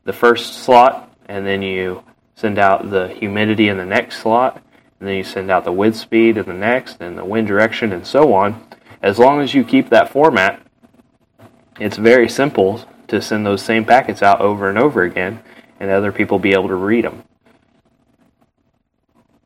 the 0.05 0.13
first 0.13 0.63
slot, 0.65 1.11
and 1.27 1.47
then 1.47 1.63
you 1.63 2.05
send 2.35 2.59
out 2.59 2.91
the 2.91 3.09
humidity 3.09 3.69
in 3.69 3.79
the 3.79 3.87
next 3.87 4.19
slot, 4.19 4.57
and 5.01 5.09
then 5.09 5.17
you 5.17 5.25
send 5.25 5.51
out 5.51 5.65
the 5.65 5.73
wind 5.73 5.97
speed 5.97 6.37
in 6.37 6.45
the 6.45 6.53
next, 6.53 7.01
and 7.01 7.17
the 7.17 7.25
wind 7.25 7.47
direction, 7.47 7.93
and 7.93 8.07
so 8.07 8.35
on. 8.35 8.67
As 9.01 9.19
long 9.19 9.41
as 9.41 9.55
you 9.55 9.65
keep 9.65 9.89
that 9.89 10.11
format, 10.11 10.61
it's 11.81 11.97
very 11.97 12.29
simple 12.29 12.85
to 13.09 13.23
send 13.23 13.47
those 13.47 13.63
same 13.63 13.87
packets 13.87 14.23
out 14.23 14.43
over 14.43 14.69
and 14.69 14.77
over 14.77 15.03
again, 15.03 15.43
and 15.81 15.91
other 15.91 16.13
people 16.13 16.39
be 16.39 16.53
able 16.53 16.69
to 16.69 16.75
read 16.75 17.05
them. 17.05 17.23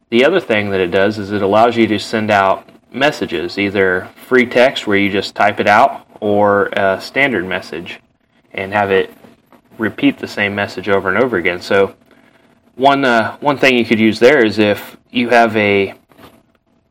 The 0.09 0.25
other 0.25 0.38
thing 0.38 0.71
that 0.71 0.81
it 0.81 0.92
does 0.92 1.19
is 1.19 1.33
it 1.33 1.42
allows 1.42 1.77
you 1.77 1.87
to 1.88 1.99
send 1.99 2.31
out 2.31 2.69
messages, 2.92 3.59
either 3.59 4.09
free 4.14 4.47
text 4.47 4.87
where 4.87 4.97
you 4.97 5.11
just 5.11 5.35
type 5.35 5.59
it 5.59 5.66
out 5.66 6.07
or 6.21 6.66
a 6.69 7.01
standard 7.01 7.45
message 7.45 8.01
and 8.53 8.73
have 8.73 8.90
it 8.90 9.12
repeat 9.79 10.19
the 10.19 10.29
same 10.29 10.55
message 10.55 10.88
over 10.88 11.09
and 11.09 11.23
over 11.23 11.37
again. 11.37 11.61
So 11.61 11.97
one 12.77 13.05
uh, 13.05 13.37
one 13.38 13.59
thing 13.59 13.77
you 13.77 13.85
could 13.85 13.99
use 13.99 14.21
there 14.21 14.45
is 14.45 14.59
if 14.59 14.97
you 15.11 15.29
have 15.31 15.57
a 15.57 15.95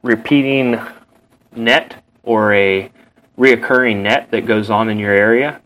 repeating 0.04 0.80
net 1.56 2.04
or 2.24 2.54
a 2.54 2.92
reoccurring 3.38 4.02
net 4.02 4.30
that 4.32 4.46
goes 4.46 4.70
on 4.70 4.90
in 4.90 5.00
your 5.00 5.14
area, 5.14 5.62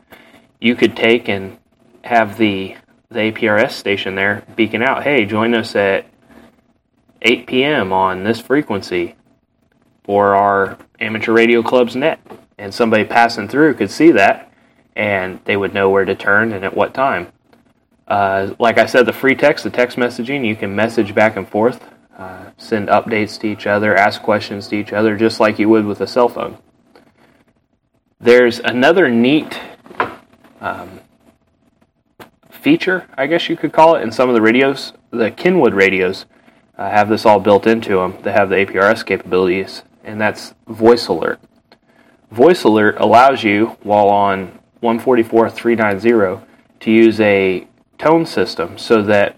you 0.62 0.76
could 0.76 0.96
take 0.96 1.28
and 1.28 1.58
have 2.04 2.38
the 2.38 2.76
the 3.10 3.20
APRS 3.20 3.72
station 3.72 4.14
there 4.14 4.44
beacon 4.56 4.84
out, 4.84 5.04
hey, 5.04 5.26
join 5.26 5.56
us 5.56 5.76
at 5.76 6.06
8 7.22 7.48
p.m. 7.48 7.94
on 7.94 8.24
this 8.24 8.40
frequency 8.40 9.16
for 10.04 10.36
our 10.36 10.78
amateur 11.00 11.34
radio 11.34 11.62
club's 11.62 11.96
net. 11.96 12.20
And 12.58 12.74
somebody 12.74 13.06
passing 13.06 13.48
through 13.48 13.76
could 13.76 13.92
see 13.92 14.12
that 14.12 14.50
and 14.96 15.40
they 15.46 15.56
would 15.56 15.74
know 15.74 15.90
where 15.90 16.04
to 16.04 16.14
turn 16.14 16.52
and 16.52 16.66
at 16.66 16.76
what 16.76 16.94
time. 16.94 17.32
Uh, 18.06 18.54
like 18.60 18.78
I 18.78 18.86
said, 18.86 19.06
the 19.06 19.14
free 19.14 19.36
text, 19.36 19.64
the 19.64 19.70
text 19.70 19.98
messaging, 19.98 20.46
you 20.46 20.56
can 20.56 20.76
message 20.76 21.16
back 21.16 21.38
and 21.38 21.48
forth, 21.48 21.82
uh, 22.18 22.52
send 22.58 22.90
updates 22.90 23.40
to 23.40 23.48
each 23.48 23.66
other, 23.66 23.96
ask 23.96 24.22
questions 24.22 24.68
to 24.68 24.76
each 24.76 24.92
other, 24.92 25.16
just 25.16 25.40
like 25.40 25.58
you 25.58 25.70
would 25.70 25.86
with 25.86 26.02
a 26.02 26.08
cell 26.08 26.28
phone. 26.28 26.58
There's 28.20 28.60
another 28.60 29.10
neat 29.10 29.58
um, 30.60 31.00
feature, 32.50 33.08
I 33.16 33.28
guess 33.28 33.48
you 33.48 33.56
could 33.56 33.72
call 33.72 33.96
it, 33.96 34.02
in 34.02 34.12
some 34.12 34.28
of 34.28 34.36
the 34.36 34.42
radios, 34.42 34.92
the 35.12 35.32
Kenwood 35.32 35.74
radios 35.74 36.26
uh, 36.80 36.90
have 36.90 37.10
this 37.10 37.26
all 37.26 37.42
built 37.42 37.68
into 37.68 37.98
them. 37.98 38.18
They 38.24 38.32
have 38.32 38.50
the 38.50 38.56
APRS 38.56 39.06
capabilities, 39.06 39.84
and 40.04 40.20
that's 40.20 40.54
voice 40.66 41.10
alert. 41.10 41.42
Voice 42.32 42.64
alert 42.64 42.96
allows 43.00 43.44
you, 43.44 43.78
while 43.84 44.08
on 44.08 44.58
144.390, 44.82 46.42
to 46.80 46.92
use 46.92 47.20
a 47.20 47.68
tone 47.98 48.26
system 48.26 48.78
so 48.78 49.04
that 49.04 49.38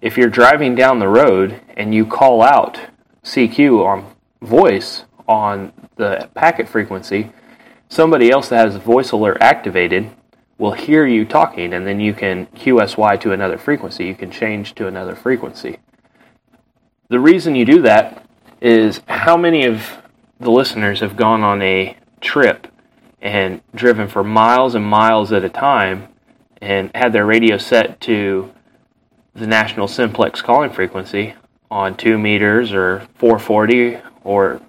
if 0.00 0.16
you're 0.16 0.30
driving 0.30 0.74
down 0.74 0.98
the 0.98 1.08
road 1.08 1.60
and 1.76 1.94
you 1.94 2.06
call 2.06 2.40
out 2.40 2.80
CQ 3.22 3.84
on 3.84 4.14
voice 4.40 5.04
on 5.28 5.74
the 5.96 6.30
packet 6.34 6.66
frequency, 6.66 7.30
somebody 7.90 8.30
else 8.30 8.48
that 8.48 8.64
has 8.64 8.76
voice 8.76 9.10
alert 9.10 9.36
activated 9.42 10.10
will 10.56 10.72
hear 10.72 11.04
you 11.04 11.26
talking 11.26 11.74
and 11.74 11.86
then 11.86 12.00
you 12.00 12.14
can 12.14 12.46
QSY 12.46 13.20
to 13.20 13.32
another 13.32 13.58
frequency. 13.58 14.06
You 14.06 14.14
can 14.14 14.30
change 14.30 14.74
to 14.76 14.86
another 14.86 15.14
frequency. 15.14 15.78
The 17.10 17.18
reason 17.18 17.54
you 17.54 17.64
do 17.64 17.80
that 17.82 18.26
is 18.60 19.00
how 19.08 19.38
many 19.38 19.64
of 19.64 20.02
the 20.38 20.50
listeners 20.50 21.00
have 21.00 21.16
gone 21.16 21.42
on 21.42 21.62
a 21.62 21.96
trip 22.20 22.66
and 23.22 23.62
driven 23.74 24.08
for 24.08 24.22
miles 24.22 24.74
and 24.74 24.84
miles 24.84 25.32
at 25.32 25.42
a 25.42 25.48
time 25.48 26.08
and 26.60 26.90
had 26.94 27.14
their 27.14 27.24
radio 27.24 27.56
set 27.56 27.98
to 28.02 28.52
the 29.34 29.46
national 29.46 29.88
simplex 29.88 30.42
calling 30.42 30.68
frequency 30.68 31.32
on 31.70 31.96
2 31.96 32.18
meters 32.18 32.74
or 32.74 33.08
440 33.14 34.02
or 34.24 34.60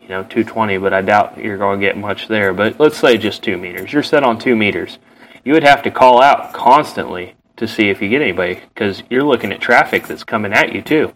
you 0.00 0.08
know 0.08 0.24
220 0.24 0.78
but 0.78 0.92
i 0.92 1.00
doubt 1.00 1.38
you're 1.38 1.58
going 1.58 1.78
to 1.78 1.86
get 1.86 1.96
much 1.96 2.26
there. 2.26 2.52
But 2.52 2.80
let's 2.80 2.98
say 2.98 3.16
just 3.16 3.44
2 3.44 3.56
meters. 3.56 3.92
You're 3.92 4.02
set 4.02 4.24
on 4.24 4.40
2 4.40 4.56
meters. 4.56 4.98
You 5.44 5.52
would 5.52 5.62
have 5.62 5.84
to 5.84 5.92
call 5.92 6.20
out 6.20 6.52
constantly 6.52 7.36
to 7.56 7.68
see 7.68 7.88
if 7.88 8.02
you 8.02 8.08
get 8.08 8.20
anybody 8.20 8.62
because 8.74 9.04
you're 9.08 9.22
looking 9.22 9.52
at 9.52 9.60
traffic 9.60 10.08
that's 10.08 10.24
coming 10.24 10.52
at 10.52 10.72
you 10.72 10.82
too 10.82 11.14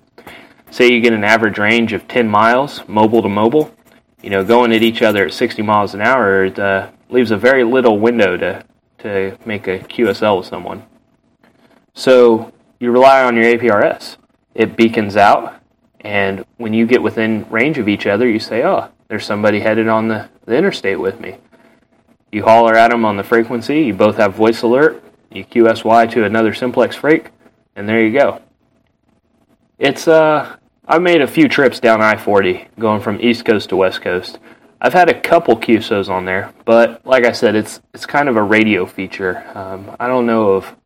say 0.73 0.91
you 0.91 1.01
get 1.01 1.13
an 1.13 1.23
average 1.23 1.59
range 1.59 1.93
of 1.93 2.09
10 2.09 2.29
miles 2.29 2.83
mobile 2.89 3.23
to 3.23 3.29
mobile, 3.29 3.73
you 4.23 4.31
know, 4.31 4.43
going 4.43 4.73
at 4.73 4.83
each 4.83 5.03
other 5.03 5.27
at 5.27 5.35
60 5.35 5.63
miles 5.63 5.95
an 5.95 6.01
hour 6.01 6.47
it, 6.47 6.59
uh, 6.59 6.91
leaves 7.11 7.31
a 7.31 7.37
very 7.37 7.63
little 7.63 7.99
window 7.99 8.39
to, 8.39 8.65
to 8.99 9.37
make 9.45 9.69
a 9.69 9.79
QSL 9.79 10.39
with 10.39 10.47
someone. 10.47 10.83
So 11.93 12.53
you 12.81 12.91
rely 12.91 13.23
on 13.23 13.37
your 13.37 13.45
APRS. 13.45 14.17
It 14.55 14.77
beacons 14.77 15.17
out 15.17 15.63
And 16.01 16.45
when 16.57 16.75
you 16.75 16.87
get 16.87 17.03
within 17.03 17.49
range 17.51 17.79
of 17.79 17.89
each 17.89 18.07
other, 18.07 18.29
you 18.29 18.39
say, 18.39 18.65
oh, 18.65 18.89
there's 19.09 19.25
somebody 19.25 19.61
headed 19.61 19.89
on 19.89 20.09
the, 20.09 20.29
the 20.47 20.57
interstate 20.57 20.99
with 20.99 21.21
me. 21.21 21.37
You 22.33 22.45
holler 22.45 22.75
at 22.75 22.91
them 22.91 23.05
on 23.05 23.19
the 23.19 23.23
frequency, 23.23 23.83
you 23.83 23.95
both 23.95 24.17
have 24.17 24.35
voice 24.35 24.63
alert, 24.63 25.05
you 25.31 25.45
QSY 25.45 26.11
to 26.13 26.25
another 26.25 26.55
simplex 26.55 26.97
freak, 26.97 27.29
and 27.77 27.87
there 27.87 28.03
you 28.03 28.19
go. 28.19 28.41
It's, 29.79 30.09
uh, 30.09 30.57
I've 30.93 31.01
made 31.01 31.23
a 31.23 31.27
few 31.27 31.49
trips 31.49 31.81
down 31.81 32.03
I 32.03 32.19
40 32.19 32.69
going 32.79 33.01
from 33.01 33.19
East 33.19 33.47
Coast 33.47 33.71
to 33.71 33.77
West 33.77 34.03
Coast. 34.03 34.39
I've 34.79 34.93
had 34.93 35.09
a 35.09 35.19
couple 35.19 35.57
QSOs 35.57 36.11
on 36.11 36.27
there, 36.27 36.53
but 36.67 37.01
like 37.07 37.25
I 37.25 37.33
said, 37.33 37.55
it's 37.55 37.81
it's 37.95 38.05
kind 38.05 38.29
of 38.29 38.37
a 38.37 38.43
radio 38.43 38.85
feature. 38.85 39.43
Um, 39.55 39.97
I 39.99 40.07
don't 40.07 40.27
know 40.27 40.51
of 40.51 40.77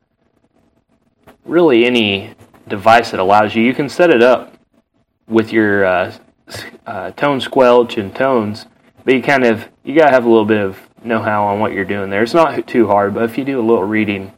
really 1.45 1.87
any 1.87 2.37
device 2.69 3.11
that 3.11 3.19
allows 3.19 3.57
you. 3.57 3.65
You 3.65 3.75
can 3.75 3.89
set 3.89 4.11
it 4.11 4.23
up 4.23 4.55
with 5.27 5.53
your 5.53 5.85
uh, 5.85 6.17
uh, 6.87 7.11
tone 7.11 7.41
squelch 7.41 7.99
and 7.99 8.15
tones, 8.15 8.67
but 9.05 9.13
you 9.13 9.21
kind 9.21 9.45
of 9.45 9.69
you 9.83 9.97
gotta 9.97 10.13
have 10.13 10.25
a 10.25 10.29
little 10.29 10.45
bit 10.45 10.65
of 10.65 10.79
know-how 11.03 11.47
on 11.47 11.59
what 11.59 11.73
you're 11.73 11.85
doing 11.85 12.11
there. 12.11 12.23
It's 12.23 12.33
not 12.33 12.65
too 12.69 12.87
hard, 12.87 13.13
but 13.13 13.25
if 13.25 13.37
you 13.37 13.45
do 13.45 13.59
a 13.59 13.67
little 13.67 13.83
reading, 13.83 14.33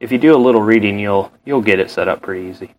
if 0.00 0.12
you 0.12 0.18
do 0.18 0.34
a 0.34 0.38
little 0.38 0.62
reading, 0.62 0.98
you'll 0.98 1.32
you'll 1.44 1.62
get 1.62 1.80
it 1.80 1.90
set 1.90 2.08
up 2.08 2.22
pretty 2.22 2.48
easy. 2.48 2.74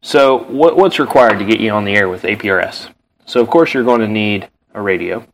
So 0.00 0.44
what, 0.44 0.76
what's 0.76 0.98
required 0.98 1.38
to 1.38 1.44
get 1.44 1.60
you 1.60 1.70
on 1.72 1.84
the 1.84 1.94
air 1.94 2.08
with 2.08 2.22
APRS? 2.22 2.90
So 3.26 3.40
of 3.40 3.48
course 3.48 3.74
you're 3.74 3.84
going 3.84 4.00
to 4.00 4.08
need 4.08 4.48
a 4.72 4.80
radio. 4.80 5.26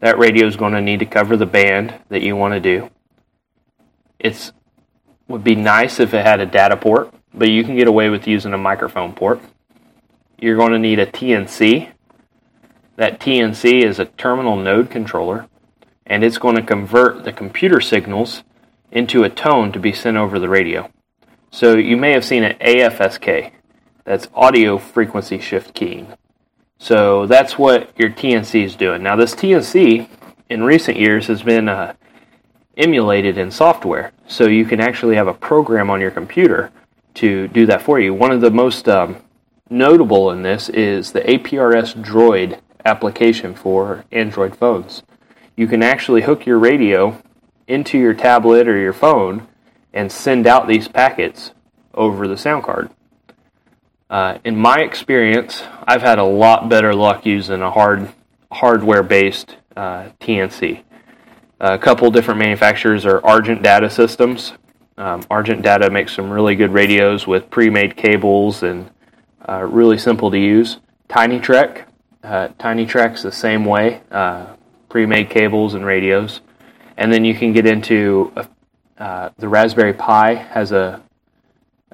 That 0.00 0.18
radio 0.18 0.46
is 0.46 0.56
going 0.56 0.72
to 0.72 0.80
need 0.80 0.98
to 0.98 1.06
cover 1.06 1.36
the 1.36 1.46
band 1.46 1.94
that 2.08 2.22
you 2.22 2.34
want 2.34 2.54
to 2.54 2.60
do. 2.60 2.90
It's 4.18 4.52
would 5.28 5.44
be 5.44 5.54
nice 5.54 6.00
if 6.00 6.12
it 6.12 6.26
had 6.26 6.40
a 6.40 6.46
data 6.46 6.76
port, 6.76 7.14
but 7.32 7.48
you 7.48 7.64
can 7.64 7.76
get 7.76 7.88
away 7.88 8.08
with 8.10 8.26
using 8.26 8.52
a 8.52 8.58
microphone 8.58 9.14
port. 9.14 9.40
You're 10.38 10.56
going 10.56 10.72
to 10.72 10.78
need 10.78 10.98
a 10.98 11.06
TNC. 11.06 11.90
That 12.96 13.20
TNC 13.20 13.84
is 13.84 13.98
a 13.98 14.04
terminal 14.04 14.56
node 14.56 14.90
controller, 14.90 15.48
and 16.04 16.22
it's 16.22 16.36
going 16.36 16.56
to 16.56 16.62
convert 16.62 17.24
the 17.24 17.32
computer 17.32 17.80
signals 17.80 18.42
into 18.92 19.24
a 19.24 19.30
tone 19.30 19.72
to 19.72 19.80
be 19.80 19.92
sent 19.92 20.16
over 20.16 20.38
the 20.38 20.48
radio. 20.48 20.90
So 21.50 21.76
you 21.76 21.96
may 21.96 22.12
have 22.12 22.24
seen 22.24 22.44
an 22.44 22.56
AFSK. 22.58 23.52
That's 24.04 24.28
audio 24.34 24.78
frequency 24.78 25.40
shift 25.40 25.74
keying. 25.74 26.14
So 26.78 27.26
that's 27.26 27.58
what 27.58 27.90
your 27.98 28.10
TNC 28.10 28.64
is 28.64 28.76
doing. 28.76 29.02
Now 29.02 29.16
this 29.16 29.34
TNC 29.34 30.08
in 30.48 30.62
recent 30.62 30.98
years 30.98 31.26
has 31.28 31.42
been 31.42 31.68
uh, 31.68 31.94
emulated 32.76 33.38
in 33.38 33.50
software. 33.50 34.12
So 34.26 34.46
you 34.46 34.64
can 34.64 34.80
actually 34.80 35.16
have 35.16 35.28
a 35.28 35.34
program 35.34 35.90
on 35.90 36.00
your 36.00 36.10
computer 36.10 36.70
to 37.14 37.48
do 37.48 37.66
that 37.66 37.82
for 37.82 38.00
you. 38.00 38.14
One 38.14 38.32
of 38.32 38.40
the 38.40 38.50
most 38.50 38.88
um, 38.88 39.16
notable 39.70 40.30
in 40.30 40.42
this 40.42 40.68
is 40.68 41.12
the 41.12 41.20
APRS 41.20 41.94
Droid 42.02 42.58
application 42.84 43.54
for 43.54 44.04
Android 44.10 44.56
phones. 44.56 45.02
You 45.56 45.66
can 45.66 45.82
actually 45.82 46.22
hook 46.22 46.46
your 46.46 46.58
radio 46.58 47.22
into 47.66 47.98
your 47.98 48.14
tablet 48.14 48.68
or 48.68 48.76
your 48.76 48.92
phone 48.92 49.46
and 49.92 50.10
send 50.10 50.46
out 50.46 50.68
these 50.68 50.88
packets 50.88 51.52
over 51.94 52.26
the 52.26 52.36
sound 52.36 52.64
card. 52.64 52.90
Uh, 54.08 54.38
in 54.44 54.56
my 54.56 54.80
experience, 54.80 55.62
I've 55.86 56.02
had 56.02 56.18
a 56.18 56.24
lot 56.24 56.68
better 56.68 56.94
luck 56.94 57.24
using 57.24 57.62
a 57.62 57.70
hard 57.70 58.12
hardware 58.50 59.02
based 59.02 59.56
uh, 59.76 60.10
TNC. 60.20 60.82
A 61.60 61.78
couple 61.78 62.10
different 62.10 62.38
manufacturers 62.40 63.06
are 63.06 63.24
Argent 63.24 63.62
Data 63.62 63.88
Systems. 63.88 64.52
Um, 64.98 65.22
Argent 65.30 65.62
Data 65.62 65.88
makes 65.90 66.14
some 66.14 66.30
really 66.30 66.56
good 66.56 66.72
radios 66.72 67.26
with 67.26 67.48
pre 67.50 67.70
made 67.70 67.96
cables 67.96 68.62
and 68.62 68.90
uh, 69.48 69.62
really 69.62 69.96
simple 69.96 70.30
to 70.30 70.38
use. 70.38 70.78
TinyTrak. 71.08 71.84
Uh, 72.22 72.48
TinyTrak's 72.60 73.22
the 73.22 73.32
same 73.32 73.64
way, 73.64 74.00
uh, 74.10 74.54
pre 74.88 75.06
made 75.06 75.30
cables 75.30 75.74
and 75.74 75.84
radios. 75.84 76.40
And 76.96 77.12
then 77.12 77.24
you 77.24 77.34
can 77.34 77.52
get 77.52 77.66
into 77.66 78.32
uh, 78.98 79.30
the 79.36 79.48
Raspberry 79.48 79.94
Pi 79.94 80.34
has 80.34 80.72
a 80.72 81.02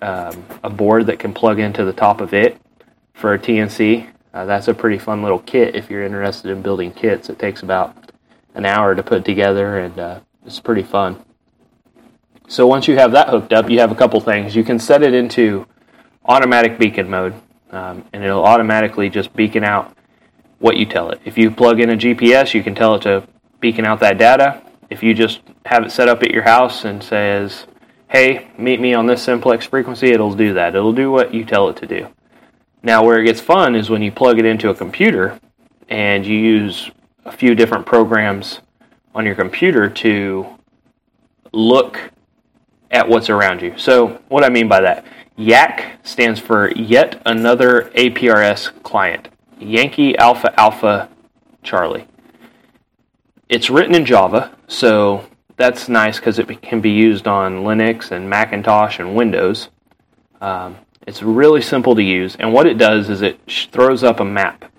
um, 0.01 0.45
a 0.63 0.71
board 0.71 1.07
that 1.07 1.19
can 1.19 1.35
plug 1.35 1.59
into 1.59 1.85
the 1.85 1.93
top 1.93 2.21
of 2.21 2.33
it 2.33 2.61
for 3.15 3.35
a 3.35 3.39
TNC. 3.39 4.09
Uh, 4.33 4.45
that's 4.45 4.69
a 4.69 4.75
pretty 4.75 4.99
fun 4.99 5.23
little 5.23 5.41
kit 5.41 5.75
if 5.75 5.91
you're 5.91 6.05
interested 6.05 6.51
in 6.51 6.63
building 6.63 6.93
kits. 6.93 7.29
It 7.29 7.39
takes 7.39 7.63
about 7.63 8.13
an 8.55 8.65
hour 8.65 8.95
to 8.95 9.03
put 9.03 9.25
together, 9.25 9.79
and 9.79 9.99
uh, 9.99 10.21
it's 10.47 10.61
pretty 10.61 10.83
fun. 10.83 11.25
So 12.47 12.67
once 12.67 12.87
you 12.87 12.97
have 12.97 13.13
that 13.13 13.29
hooked 13.29 13.53
up, 13.53 13.69
you 13.69 13.81
have 13.81 13.91
a 13.91 13.97
couple 13.97 14.21
things. 14.21 14.55
You 14.55 14.65
can 14.65 14.79
set 14.79 15.03
it 15.03 15.15
into 15.15 15.67
automatic 16.25 16.79
beacon 16.79 17.11
mode, 17.11 17.35
um, 17.71 18.05
and 18.13 18.23
it'll 18.23 18.45
automatically 18.45 19.11
just 19.11 19.35
beacon 19.35 19.65
out 19.65 19.97
what 20.59 20.77
you 20.77 20.87
tell 20.87 21.11
it. 21.11 21.21
If 21.25 21.37
you 21.37 21.51
plug 21.51 21.81
in 21.81 21.91
a 21.91 21.97
GPS, 21.97 22.55
you 22.55 22.63
can 22.63 22.75
tell 22.75 22.95
it 22.95 23.03
to 23.03 23.27
beacon 23.61 23.85
out 23.85 24.01
that 24.01 24.19
data 24.19 24.63
if 24.91 25.03
you 25.03 25.15
just 25.15 25.41
have 25.67 25.85
it 25.85 25.91
set 25.91 26.09
up 26.09 26.23
at 26.23 26.31
your 26.31 26.43
house 26.43 26.85
and 26.85 27.03
says, 27.03 27.67
hey, 28.09 28.49
meet 28.57 28.81
me 28.81 28.95
on 28.95 29.07
this 29.07 29.23
simplex 29.23 29.67
frequency, 29.67 30.09
it'll 30.09 30.35
do 30.35 30.55
that. 30.55 30.75
It'll 30.75 30.93
do 30.93 31.11
what 31.11 31.35
you 31.35 31.45
tell 31.45 31.69
it 31.69 31.77
to 31.77 31.87
do. 31.87 32.09
Now, 32.83 33.05
where 33.05 33.21
it 33.21 33.25
gets 33.25 33.41
fun 33.41 33.75
is 33.75 33.91
when 33.91 34.03
you 34.03 34.13
plug 34.13 34.39
it 34.39 34.45
into 34.45 34.71
a 34.71 34.75
computer 34.75 35.39
and 35.89 36.25
you 36.25 36.39
use 36.39 36.91
a 37.25 37.33
few 37.33 37.55
different 37.55 37.87
programs 37.87 38.61
on 39.15 39.27
your 39.27 39.35
computer 39.35 39.89
to 39.89 40.47
look 41.53 42.13
at 42.91 43.09
what's 43.09 43.29
around 43.29 43.61
you. 43.61 43.75
So, 43.77 44.21
what 44.29 44.45
I 44.45 44.49
mean 44.49 44.69
by 44.69 44.81
that, 44.81 45.05
YAAC 45.37 46.07
stands 46.07 46.41
for 46.41 46.71
Yet 46.73 47.21
Another 47.27 47.91
APRS 47.95 48.83
Client, 48.83 49.29
Yankee 49.59 50.17
Alpha 50.17 50.59
Alpha 50.59 51.09
Charlie. 51.63 52.07
It's 53.49 53.71
written 53.71 53.95
in 53.95 54.05
Java, 54.05 54.55
so 54.67 55.25
that's 55.57 55.89
nice 55.89 56.19
because 56.19 56.39
it 56.39 56.61
can 56.61 56.83
be 56.83 56.91
used 56.91 57.27
on 57.27 57.65
Linux 57.65 58.11
and 58.11 58.29
Macintosh 58.29 58.99
and 58.99 59.15
Windows. 59.15 59.71
Um, 60.43 60.77
it's 61.07 61.23
really 61.23 61.63
simple 61.63 61.95
to 61.95 62.03
use, 62.03 62.37
and 62.37 62.53
what 62.53 62.67
it 62.67 62.77
does 62.77 63.09
is 63.09 63.23
it 63.23 63.41
throws 63.73 64.05
up 64.05 64.21
a 64.21 64.25
map. 64.25 64.71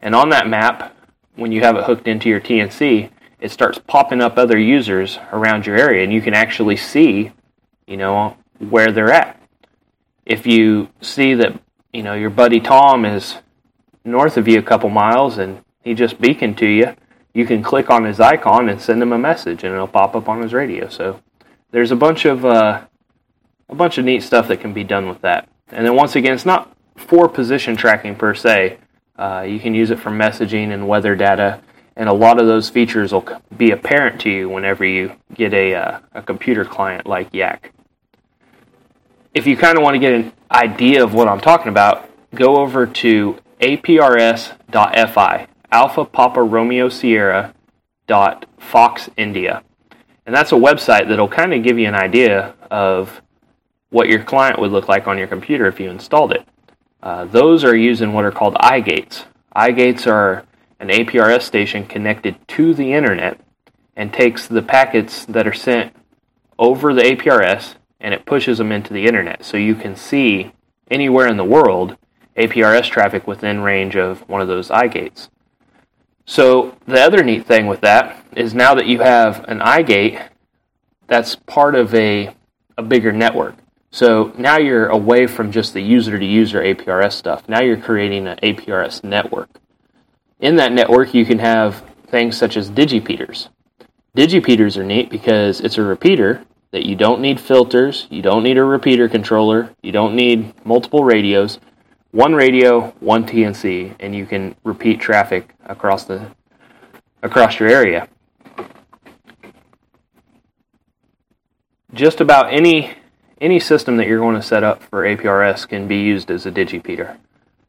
And 0.00 0.14
on 0.14 0.30
that 0.30 0.48
map, 0.48 0.96
when 1.34 1.52
you 1.52 1.60
have 1.60 1.76
it 1.76 1.84
hooked 1.84 2.08
into 2.08 2.30
your 2.30 2.40
TNC, 2.40 3.10
it 3.38 3.50
starts 3.50 3.78
popping 3.86 4.22
up 4.22 4.38
other 4.38 4.58
users 4.58 5.18
around 5.30 5.66
your 5.66 5.76
area, 5.76 6.02
and 6.02 6.10
you 6.10 6.22
can 6.22 6.32
actually 6.32 6.76
see, 6.76 7.32
you 7.86 7.98
know, 7.98 8.38
where 8.58 8.92
they're 8.92 9.12
at. 9.12 9.38
If 10.24 10.46
you 10.46 10.88
see 11.02 11.34
that, 11.34 11.60
you 11.92 12.02
know, 12.02 12.14
your 12.14 12.30
buddy 12.30 12.60
Tom 12.60 13.04
is 13.04 13.36
north 14.06 14.38
of 14.38 14.48
you 14.48 14.58
a 14.58 14.62
couple 14.62 14.88
miles 14.88 15.36
and 15.36 15.62
he 15.82 15.92
just 15.92 16.20
beaconed 16.20 16.56
to 16.58 16.66
you, 16.68 16.96
you 17.36 17.44
can 17.44 17.62
click 17.62 17.90
on 17.90 18.04
his 18.04 18.18
icon 18.18 18.70
and 18.70 18.80
send 18.80 19.02
him 19.02 19.12
a 19.12 19.18
message, 19.18 19.62
and 19.62 19.74
it'll 19.74 19.86
pop 19.86 20.16
up 20.16 20.26
on 20.26 20.40
his 20.40 20.54
radio. 20.54 20.88
So 20.88 21.20
there's 21.70 21.90
a 21.90 21.96
bunch 21.96 22.24
of 22.24 22.46
uh, 22.46 22.86
a 23.68 23.74
bunch 23.74 23.98
of 23.98 24.06
neat 24.06 24.22
stuff 24.22 24.48
that 24.48 24.60
can 24.62 24.72
be 24.72 24.84
done 24.84 25.06
with 25.06 25.20
that. 25.20 25.46
And 25.68 25.84
then 25.84 25.94
once 25.94 26.16
again, 26.16 26.32
it's 26.32 26.46
not 26.46 26.74
for 26.96 27.28
position 27.28 27.76
tracking 27.76 28.16
per 28.16 28.34
se. 28.34 28.78
Uh, 29.18 29.44
you 29.46 29.60
can 29.60 29.74
use 29.74 29.90
it 29.90 30.00
for 30.00 30.08
messaging 30.08 30.72
and 30.72 30.88
weather 30.88 31.14
data, 31.14 31.60
and 31.94 32.08
a 32.08 32.12
lot 32.14 32.40
of 32.40 32.46
those 32.46 32.70
features 32.70 33.12
will 33.12 33.28
be 33.54 33.70
apparent 33.70 34.18
to 34.22 34.30
you 34.30 34.48
whenever 34.48 34.86
you 34.86 35.12
get 35.34 35.52
a, 35.52 35.74
uh, 35.74 35.98
a 36.14 36.22
computer 36.22 36.64
client 36.64 37.06
like 37.06 37.32
YAAC. 37.32 37.70
If 39.34 39.46
you 39.46 39.58
kind 39.58 39.76
of 39.76 39.84
want 39.84 39.94
to 39.94 39.98
get 39.98 40.14
an 40.14 40.32
idea 40.50 41.04
of 41.04 41.12
what 41.12 41.28
I'm 41.28 41.40
talking 41.40 41.68
about, 41.68 42.08
go 42.34 42.56
over 42.56 42.86
to 42.86 43.38
aprs.fi. 43.60 45.48
Alpha 45.70 46.04
Papa 46.04 46.42
Romeo 46.42 46.88
Sierra 46.88 47.54
dot 48.06 48.46
Fox 48.58 49.10
India. 49.16 49.62
And 50.24 50.34
that's 50.34 50.52
a 50.52 50.56
website 50.56 51.08
that'll 51.08 51.28
kind 51.28 51.54
of 51.54 51.62
give 51.62 51.78
you 51.78 51.86
an 51.86 51.94
idea 51.94 52.54
of 52.70 53.22
what 53.90 54.08
your 54.08 54.22
client 54.22 54.58
would 54.58 54.72
look 54.72 54.88
like 54.88 55.06
on 55.06 55.18
your 55.18 55.28
computer 55.28 55.66
if 55.66 55.78
you 55.78 55.90
installed 55.90 56.32
it. 56.32 56.46
Uh, 57.02 57.24
those 57.24 57.64
are 57.64 57.76
using 57.76 58.12
what 58.12 58.24
are 58.24 58.32
called 58.32 58.54
iGates. 58.54 59.24
iGates 59.54 60.10
are 60.10 60.44
an 60.80 60.88
APRS 60.88 61.42
station 61.42 61.86
connected 61.86 62.36
to 62.48 62.74
the 62.74 62.92
internet 62.92 63.40
and 63.94 64.12
takes 64.12 64.46
the 64.46 64.62
packets 64.62 65.24
that 65.26 65.46
are 65.46 65.54
sent 65.54 65.94
over 66.58 66.92
the 66.92 67.02
APRS 67.02 67.76
and 68.00 68.12
it 68.12 68.26
pushes 68.26 68.58
them 68.58 68.72
into 68.72 68.92
the 68.92 69.06
internet. 69.06 69.44
So 69.44 69.56
you 69.56 69.74
can 69.74 69.96
see 69.96 70.52
anywhere 70.90 71.26
in 71.28 71.36
the 71.36 71.44
world 71.44 71.96
APRS 72.36 72.90
traffic 72.90 73.26
within 73.26 73.60
range 73.60 73.96
of 73.96 74.28
one 74.28 74.42
of 74.42 74.48
those 74.48 74.68
iGates. 74.68 75.28
So 76.26 76.76
the 76.86 77.00
other 77.00 77.22
neat 77.22 77.46
thing 77.46 77.66
with 77.66 77.80
that 77.82 78.22
is 78.36 78.52
now 78.52 78.74
that 78.74 78.86
you 78.86 78.98
have 79.00 79.44
an 79.48 79.60
iGate, 79.60 80.28
that's 81.06 81.36
part 81.36 81.74
of 81.74 81.94
a, 81.94 82.34
a 82.76 82.82
bigger 82.82 83.12
network. 83.12 83.54
So 83.90 84.32
now 84.36 84.58
you're 84.58 84.88
away 84.88 85.26
from 85.26 85.52
just 85.52 85.72
the 85.72 85.80
user 85.80 86.18
to 86.18 86.24
user 86.24 86.60
APRS 86.60 87.12
stuff. 87.12 87.48
Now 87.48 87.62
you're 87.62 87.80
creating 87.80 88.26
an 88.26 88.38
APRS 88.42 89.04
network. 89.04 89.48
In 90.40 90.56
that 90.56 90.72
network, 90.72 91.14
you 91.14 91.24
can 91.24 91.38
have 91.38 91.82
things 92.08 92.36
such 92.36 92.56
as 92.56 92.70
digipeaters. 92.70 93.48
Digipeaters 94.16 94.76
are 94.76 94.84
neat 94.84 95.10
because 95.10 95.60
it's 95.60 95.78
a 95.78 95.82
repeater 95.82 96.42
that 96.72 96.84
you 96.84 96.96
don't 96.96 97.20
need 97.20 97.40
filters, 97.40 98.06
you 98.10 98.20
don't 98.20 98.42
need 98.42 98.58
a 98.58 98.64
repeater 98.64 99.08
controller, 99.08 99.74
you 99.82 99.92
don't 99.92 100.14
need 100.14 100.52
multiple 100.66 101.04
radios. 101.04 101.58
One 102.16 102.34
radio, 102.34 102.94
one 103.00 103.26
TNC, 103.26 103.96
and 104.00 104.14
you 104.16 104.24
can 104.24 104.56
repeat 104.64 105.02
traffic 105.02 105.52
across 105.66 106.04
the 106.04 106.30
across 107.22 107.60
your 107.60 107.68
area. 107.68 108.08
Just 111.92 112.22
about 112.22 112.50
any 112.50 112.94
any 113.38 113.60
system 113.60 113.98
that 113.98 114.06
you're 114.06 114.18
going 114.18 114.34
to 114.34 114.40
set 114.40 114.64
up 114.64 114.82
for 114.84 115.02
APRS 115.02 115.68
can 115.68 115.86
be 115.86 115.98
used 115.98 116.30
as 116.30 116.46
a 116.46 116.50
digipeater. 116.50 117.18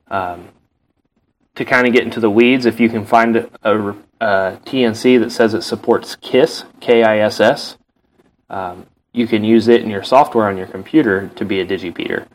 Um, 0.07 0.47
to 1.55 1.65
kind 1.65 1.85
of 1.85 1.91
get 1.91 2.03
into 2.03 2.21
the 2.21 2.31
weeds, 2.31 2.65
if 2.65 2.79
you 2.79 2.87
can 2.87 3.05
find 3.05 3.35
a, 3.35 3.49
a, 4.21 4.57
TNC 4.65 5.19
that 5.19 5.31
says 5.31 5.55
it 5.55 5.63
supports 5.63 6.15
KISS, 6.15 6.63
K-I-S-S, 6.79 7.77
um, 8.49 8.85
you 9.11 9.27
can 9.27 9.43
use 9.43 9.67
it 9.67 9.81
in 9.81 9.89
your 9.89 10.03
software 10.03 10.47
on 10.47 10.55
your 10.55 10.67
computer 10.67 11.27
to 11.35 11.43
be 11.43 11.59
a 11.59 11.65
digipeater. 11.65 12.27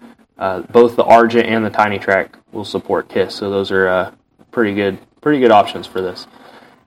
Uh, 0.43 0.61
both 0.73 0.97
the 0.97 1.05
Argent 1.05 1.47
and 1.47 1.65
the 1.65 1.71
TinyTrak 1.71 2.31
will 2.51 2.65
support 2.65 3.09
KISS, 3.09 3.33
so 3.33 3.49
those 3.49 3.71
are 3.71 3.87
uh, 3.87 4.11
pretty 4.51 4.75
good, 4.75 4.99
pretty 5.21 5.39
good 5.39 5.53
options 5.53 5.87
for 5.87 6.01
this. 6.01 6.27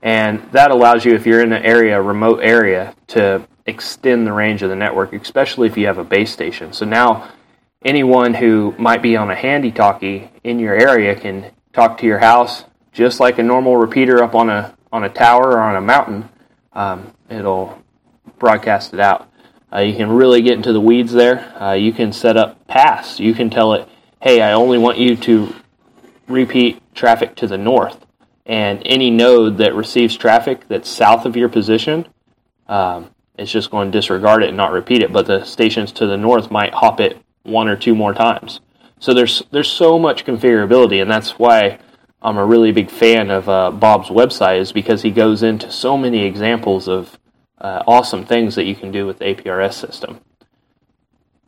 And 0.02 0.44
that 0.52 0.72
allows 0.72 1.06
you, 1.06 1.13
if 1.15 1.26
you're 1.26 1.39
in 1.39 1.54
an 1.54 1.63
area, 1.63 2.02
remote 2.02 2.41
area, 2.44 2.94
to 3.08 3.48
extend 3.65 4.28
the 4.28 4.34
range 4.34 4.62
of 4.62 4.70
the 4.70 4.76
network, 4.76 5.13
especially 5.13 5.70
if 5.70 5.78
you 5.78 5.86
have 5.86 5.98
a 6.00 6.04
base 6.04 6.34
station. 6.34 6.74
So 6.74 6.84
now, 6.84 7.32
anyone 7.82 8.34
who 8.34 8.76
might 8.78 9.02
be 9.02 9.15
on 9.15 9.32
a 9.32 9.36
handy 9.36 9.72
talkie 9.72 10.32
in 10.44 10.60
your 10.60 10.76
area 10.76 11.15
can 11.15 11.54
talk 11.72 11.98
to 12.00 12.06
your 12.06 12.20
house 12.20 12.65
just 12.91 13.22
like 13.22 13.39
a 13.39 13.44
normal 13.44 13.78
repeater 13.78 14.22
up 14.22 14.36
on 14.36 14.50
a 14.50 14.76
on 14.91 15.06
a 15.06 15.10
tower 15.10 15.52
or 15.52 15.62
on 15.62 15.78
a 15.78 15.82
mountain. 15.82 16.28
Um, 16.74 17.13
it'll 17.30 17.82
broadcast 18.38 18.94
it 18.94 19.00
out. 19.00 19.30
Uh, 19.76 19.82
you 19.82 19.94
can 19.94 20.10
really 20.10 20.42
get 20.42 20.54
into 20.54 20.72
the 20.72 20.80
weeds 20.80 21.12
there. 21.12 21.62
Uh, 21.62 21.74
you 21.74 21.92
can 21.92 22.14
set 22.14 22.38
up 22.38 22.66
paths. 22.68 23.20
You 23.20 23.34
can 23.34 23.50
tell 23.50 23.74
it, 23.74 23.90
hey, 24.22 24.42
I 24.42 24.54
only 24.54 24.78
want 24.78 24.98
you 24.98 25.18
to 25.18 25.54
repeat 26.28 26.82
traffic 26.96 27.36
to 27.36 27.48
the 27.48 27.58
north. 27.58 28.06
And 28.46 28.82
any 28.86 29.10
node 29.10 29.58
that 29.58 29.76
receives 29.76 30.16
traffic 30.16 30.68
that's 30.70 30.90
south 30.90 31.26
of 31.26 31.36
your 31.36 31.50
position, 31.50 32.08
um, 32.68 33.10
it's 33.38 33.52
just 33.52 33.70
going 33.70 33.92
to 33.92 33.98
disregard 33.98 34.44
it 34.44 34.50
and 34.50 34.58
not 34.58 34.72
repeat 34.72 35.02
it. 35.02 35.12
But 35.12 35.26
the 35.26 35.44
stations 35.44 35.92
to 35.94 36.08
the 36.08 36.16
north 36.16 36.50
might 36.50 36.74
hop 36.74 37.02
it 37.02 37.18
one 37.44 37.68
or 37.68 37.76
two 37.76 37.96
more 37.96 38.14
times. 38.14 38.62
So 39.00 39.14
there's 39.14 39.44
there's 39.52 39.70
so 39.70 40.00
much 40.00 40.26
configurability, 40.26 41.02
and 41.02 41.12
that's 41.12 41.38
why 41.38 41.80
I'm 42.22 42.38
a 42.38 42.46
really 42.46 42.72
big 42.72 42.90
fan 42.90 43.30
of 43.30 43.50
uh, 43.50 43.72
Bob's 43.72 44.08
website, 44.08 44.60
is 44.62 44.72
because 44.72 45.02
he 45.02 45.12
goes 45.12 45.44
into 45.44 45.70
so 45.70 45.98
many 45.98 46.24
examples 46.24 46.88
of 46.88 47.20
uh, 47.60 47.84
awesome 47.88 48.26
things 48.26 48.56
that 48.56 48.65
you 48.65 48.76
can 48.76 48.91
do 48.91 49.06
with 49.06 49.20
the 49.20 49.26
APRS 49.26 49.74
system. 49.74 50.20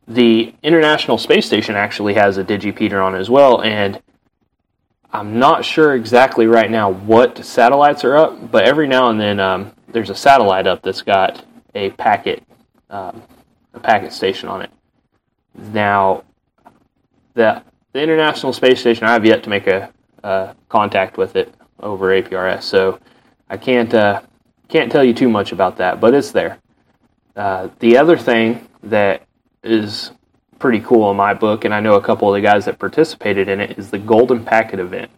The 0.08 0.54
International 0.64 1.18
Space 1.18 1.46
Station 1.46 1.76
actually 1.76 2.14
has 2.14 2.38
a 2.38 2.44
digipeater 2.44 3.04
on 3.04 3.14
as 3.16 3.30
well, 3.30 3.62
and 3.62 4.02
I'm 5.12 5.40
not 5.40 5.66
sure 5.66 5.96
exactly 5.96 6.48
right 6.48 6.70
now 6.70 6.90
what 6.90 7.44
satellites 7.44 8.04
are 8.04 8.16
up, 8.16 8.52
but 8.52 8.66
every 8.66 8.88
now 8.88 9.10
and 9.10 9.20
then 9.20 9.40
um, 9.40 9.74
there's 9.90 10.10
a 10.10 10.16
satellite 10.16 10.68
up 10.68 10.82
that's 10.82 11.02
got 11.02 11.44
a 11.76 11.90
packet, 11.92 12.44
um, 12.90 13.22
a 13.74 13.80
packet 13.80 14.14
station 14.14 14.48
on 14.50 14.62
it. 14.62 14.70
Now, 15.56 16.24
the 17.34 17.64
the 17.94 18.02
International 18.02 18.54
Space 18.54 18.80
Station, 18.80 19.06
I 19.06 19.14
have 19.14 19.26
yet 19.26 19.44
to 19.44 19.50
make 19.50 19.66
a 19.66 19.92
uh, 20.24 20.54
contact 20.70 21.18
with 21.18 21.36
it 21.36 21.54
over 21.80 22.10
APRS, 22.10 22.64
so 22.64 23.00
I 23.50 23.58
can't 23.58 23.94
uh, 23.94 24.22
can't 24.70 24.92
tell 24.92 25.04
you 25.04 25.14
too 25.14 25.30
much 25.30 25.52
about 25.52 25.78
that, 25.78 26.00
but 26.00 26.14
it's 26.14 26.32
there. 26.32 26.60
Uh, 27.36 27.70
the 27.80 27.98
other 27.98 28.18
thing 28.18 28.68
that 28.84 29.24
is 29.64 30.12
pretty 30.60 30.80
cool 30.80 31.12
in 31.12 31.18
my 31.18 31.34
book, 31.34 31.66
and 31.66 31.74
I 31.74 31.80
know 31.80 31.96
a 31.96 32.02
couple 32.02 32.34
of 32.34 32.36
the 32.36 32.46
guys 32.46 32.66
that 32.66 32.80
participated 32.80 33.48
in 33.48 33.60
it, 33.60 33.78
is 33.78 33.92
the 33.92 34.00
Golden 34.00 34.44
Packet 34.44 34.80
event. 34.80 35.12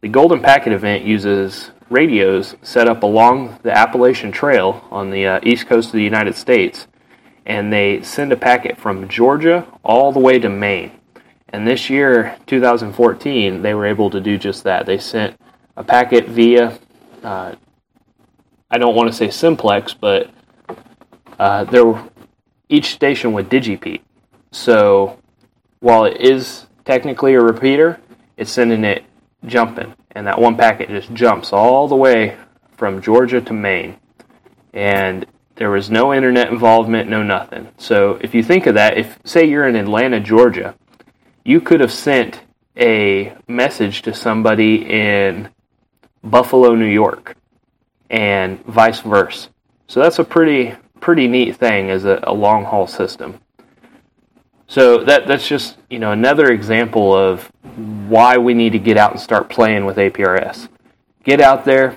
The 0.00 0.08
Golden 0.08 0.40
Packet 0.40 0.72
event 0.72 1.04
uses 1.04 1.72
radios 1.90 2.54
set 2.62 2.86
up 2.86 3.02
along 3.02 3.58
the 3.62 3.76
Appalachian 3.76 4.30
Trail 4.30 4.86
on 4.90 5.10
the 5.10 5.26
uh, 5.26 5.40
east 5.42 5.66
coast 5.66 5.88
of 5.88 5.94
the 5.94 6.02
United 6.02 6.36
States, 6.36 6.86
and 7.46 7.72
they 7.72 8.02
send 8.02 8.32
a 8.32 8.36
packet 8.36 8.76
from 8.76 9.08
Georgia 9.08 9.66
all 9.82 10.12
the 10.12 10.20
way 10.20 10.38
to 10.38 10.48
Maine. 10.48 10.92
And 11.48 11.66
this 11.66 11.88
year, 11.88 12.36
2014, 12.46 13.62
they 13.62 13.74
were 13.74 13.86
able 13.86 14.10
to 14.10 14.20
do 14.20 14.36
just 14.36 14.64
that. 14.64 14.84
They 14.84 14.98
sent 14.98 15.40
a 15.76 15.82
packet 15.82 16.28
via, 16.28 16.78
uh, 17.22 17.54
I 18.70 18.78
don't 18.78 18.94
want 18.94 19.10
to 19.10 19.16
say 19.16 19.30
simplex, 19.30 19.94
but 19.94 20.30
uh, 21.38 21.64
there 21.64 21.84
were, 21.84 22.10
each 22.68 22.92
station 22.92 23.32
would 23.32 23.48
digipeat. 23.48 24.02
So 24.52 25.18
while 25.80 26.04
it 26.04 26.20
is 26.20 26.66
technically 26.84 27.34
a 27.34 27.40
repeater, 27.40 28.00
it's 28.36 28.50
sending 28.50 28.84
it 28.84 29.04
jumping, 29.46 29.94
and 30.12 30.26
that 30.26 30.40
one 30.40 30.56
packet 30.56 30.88
just 30.88 31.12
jumps 31.14 31.52
all 31.52 31.88
the 31.88 31.96
way 31.96 32.36
from 32.76 33.02
Georgia 33.02 33.40
to 33.40 33.52
Maine. 33.52 33.96
And 34.72 35.26
there 35.56 35.70
was 35.70 35.90
no 35.90 36.14
internet 36.14 36.50
involvement, 36.50 37.08
no 37.08 37.22
nothing. 37.22 37.68
So 37.78 38.18
if 38.20 38.34
you 38.34 38.42
think 38.42 38.66
of 38.66 38.74
that, 38.74 38.96
if 38.96 39.18
say 39.24 39.44
you're 39.44 39.66
in 39.66 39.76
Atlanta, 39.76 40.20
Georgia, 40.20 40.76
you 41.44 41.60
could 41.60 41.80
have 41.80 41.92
sent 41.92 42.42
a 42.76 43.34
message 43.48 44.02
to 44.02 44.14
somebody 44.14 44.88
in 44.88 45.48
Buffalo, 46.22 46.74
New 46.74 46.86
York, 46.86 47.36
and 48.10 48.64
vice 48.64 49.00
versa. 49.00 49.50
So 49.86 50.00
that's 50.00 50.18
a 50.18 50.24
pretty 50.24 50.74
pretty 51.00 51.28
neat 51.28 51.56
thing 51.56 51.90
as 51.90 52.04
a, 52.04 52.20
a 52.24 52.34
long 52.34 52.64
haul 52.64 52.86
system. 52.86 53.40
So 54.66 55.04
that 55.04 55.26
that's 55.26 55.48
just 55.48 55.78
you 55.88 55.98
know 55.98 56.12
another 56.12 56.50
example 56.50 57.14
of 57.14 57.50
why 58.08 58.36
we 58.38 58.54
need 58.54 58.72
to 58.72 58.78
get 58.78 58.96
out 58.96 59.12
and 59.12 59.20
start 59.20 59.48
playing 59.48 59.86
with 59.86 59.96
APRS. 59.96 60.68
Get 61.24 61.40
out 61.40 61.64
there, 61.64 61.96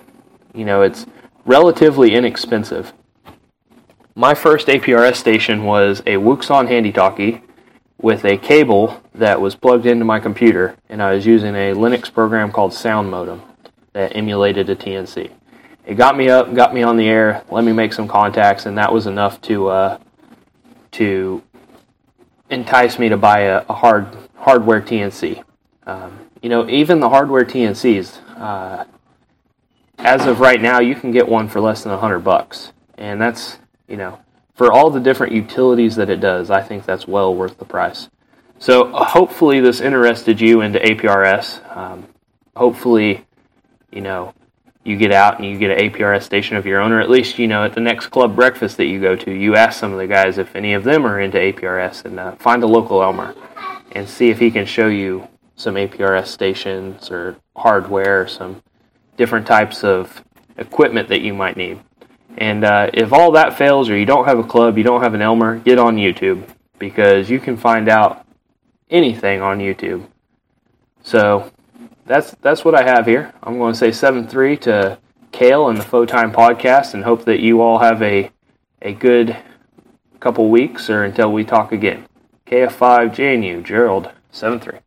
you 0.54 0.66
know 0.66 0.82
it's 0.82 1.06
relatively 1.46 2.14
inexpensive. 2.14 2.94
My 4.16 4.34
first 4.34 4.68
APRS 4.68 5.16
station 5.16 5.64
was 5.64 6.02
a 6.02 6.16
Wouxun 6.16 6.68
handy 6.68 6.92
talkie 6.92 7.42
with 8.02 8.26
a 8.26 8.38
cable 8.38 9.02
that 9.14 9.40
was 9.40 9.56
plugged 9.56 9.86
into 9.86 10.04
my 10.04 10.20
computer, 10.20 10.76
and 10.90 11.02
I 11.02 11.14
was 11.14 11.26
using 11.26 11.56
a 11.56 11.74
Linux 11.74 12.12
program 12.12 12.52
called 12.52 12.74
Sound 12.74 13.10
Modem 13.10 13.42
that 13.94 14.16
emulated 14.16 14.70
a 14.70 14.76
TNC. 14.76 15.32
It 15.86 15.96
got 15.96 16.16
me 16.16 16.30
up, 16.30 16.54
got 16.54 16.74
me 16.74 16.84
on 16.84 16.98
the 16.98 17.08
air, 17.08 17.44
let 17.50 17.64
me 17.64 17.74
make 17.74 17.94
some 17.94 18.08
contacts, 18.08 18.66
and 18.66 18.78
that 18.78 18.94
was 18.94 19.08
enough 19.08 19.42
to 19.44 19.68
uh, 19.68 20.00
to 20.92 21.42
entice 22.50 23.00
me 23.00 23.10
to 23.10 23.18
buy 23.18 23.42
a, 23.42 23.66
a 23.68 23.74
hard 23.74 24.08
hardware 24.36 24.82
TNC. 24.82 25.44
Um, 25.86 26.20
you 26.42 26.50
know, 26.50 26.70
even 26.70 27.00
the 27.00 27.10
hardware 27.10 27.46
TNCs, 27.46 28.20
uh, 28.38 28.86
as 29.98 30.26
of 30.26 30.40
right 30.40 30.62
now, 30.62 30.80
you 30.80 30.96
can 30.96 31.12
get 31.12 31.28
one 31.28 31.48
for 31.48 31.60
less 31.60 31.84
than 31.84 31.92
a 31.92 31.98
hundred 31.98 32.20
bucks, 32.20 32.74
and 32.98 33.20
that's 33.20 33.58
you 33.88 33.98
know 33.98 34.20
for 34.54 34.72
all 34.72 34.92
the 34.92 35.00
different 35.00 35.34
utilities 35.34 35.96
that 35.96 36.10
it 36.10 36.20
does, 36.20 36.52
I 36.52 36.62
think 36.62 36.86
that's 36.86 37.08
well 37.08 37.34
worth 37.34 37.58
the 37.58 37.66
price. 37.66 38.10
So 38.60 38.94
uh, 38.94 39.06
hopefully 39.06 39.60
this 39.60 39.82
interested 39.82 40.40
you 40.40 40.62
into 40.62 40.78
APRS. 40.78 41.76
Um, 41.76 42.08
hopefully, 42.56 43.26
you 43.92 44.02
know, 44.02 44.36
you 44.84 44.98
get 44.98 45.12
out 45.12 45.38
and 45.38 45.48
you 45.48 45.58
get 45.58 45.72
an 45.72 45.92
APRS 45.92 46.24
station 46.24 46.58
of 46.58 46.66
your 46.66 46.80
own, 46.80 46.92
or 46.92 47.00
at 47.00 47.10
least, 47.10 47.38
you 47.38 47.48
know, 47.48 47.64
at 47.64 47.74
the 47.74 47.80
next 47.80 48.08
club 48.08 48.36
breakfast 48.36 48.78
that 48.78 48.86
you 48.86 49.00
go 49.00 49.16
to, 49.16 49.32
you 49.32 49.56
ask 49.56 49.80
some 49.80 49.92
of 49.92 50.00
the 50.00 50.08
guys 50.08 50.38
if 50.38 50.56
any 50.56 50.74
of 50.74 50.84
them 50.84 51.06
are 51.06 51.20
into 51.20 51.38
APRS 51.38 52.06
and 52.06 52.20
uh, 52.20 52.32
find 52.38 52.64
a 52.64 52.68
local 52.68 53.04
Elmer 53.04 53.36
and 53.92 54.08
see 54.08 54.30
if 54.30 54.40
he 54.40 54.50
can 54.50 54.66
show 54.66 54.88
you 54.88 55.28
some 55.56 55.76
APRS 55.76 56.28
stations 56.28 57.12
or 57.12 57.38
hardware, 57.56 58.24
or 58.24 58.28
some 58.28 58.64
different 59.18 59.46
types 59.46 59.84
of 59.84 60.24
equipment 60.58 61.08
that 61.10 61.22
you 61.22 61.34
might 61.34 61.58
need. 61.58 61.80
And 62.38 62.64
uh, 62.64 62.90
if 62.94 63.14
all 63.14 63.32
that 63.34 63.58
fails, 63.58 63.90
or 63.90 63.98
you 63.98 64.06
don't 64.06 64.26
have 64.26 64.40
a 64.40 64.44
club, 64.44 64.78
you 64.78 64.84
don't 64.84 65.04
have 65.04 65.14
an 65.14 65.22
Elmer, 65.22 65.60
get 65.60 65.78
on 65.78 65.98
YouTube 65.98 66.48
because 66.80 67.30
you 67.30 67.40
can 67.40 67.58
find 67.58 67.88
out 67.88 68.26
anything 68.90 69.42
on 69.42 69.60
YouTube. 69.60 70.08
So 71.04 71.52
that's 72.12 72.32
that's 72.42 72.66
what 72.66 72.76
I 72.76 72.84
have 72.84 73.06
here. 73.06 73.34
I'm 73.42 73.58
going 73.58 73.72
to 73.72 73.80
say 73.80 73.92
seven 73.92 74.28
three 74.28 74.58
to 74.58 75.00
Cale 75.32 75.70
and 75.70 75.78
the 75.78 75.84
Photime 75.84 76.34
podcast, 76.34 76.94
and 76.94 77.04
hope 77.06 77.24
that 77.26 77.40
you 77.40 77.62
all 77.62 77.80
have 77.80 78.02
a 78.02 78.32
a 78.82 78.94
good 78.94 79.38
couple 80.20 80.50
weeks 80.50 80.90
or 80.90 81.04
until 81.04 81.32
we 81.32 81.46
talk 81.46 81.72
again. 81.72 82.06
KF5 82.48 83.16
JNU 83.16 83.64
Gerald 83.64 84.12
seven 84.30 84.60
three. 84.60 84.80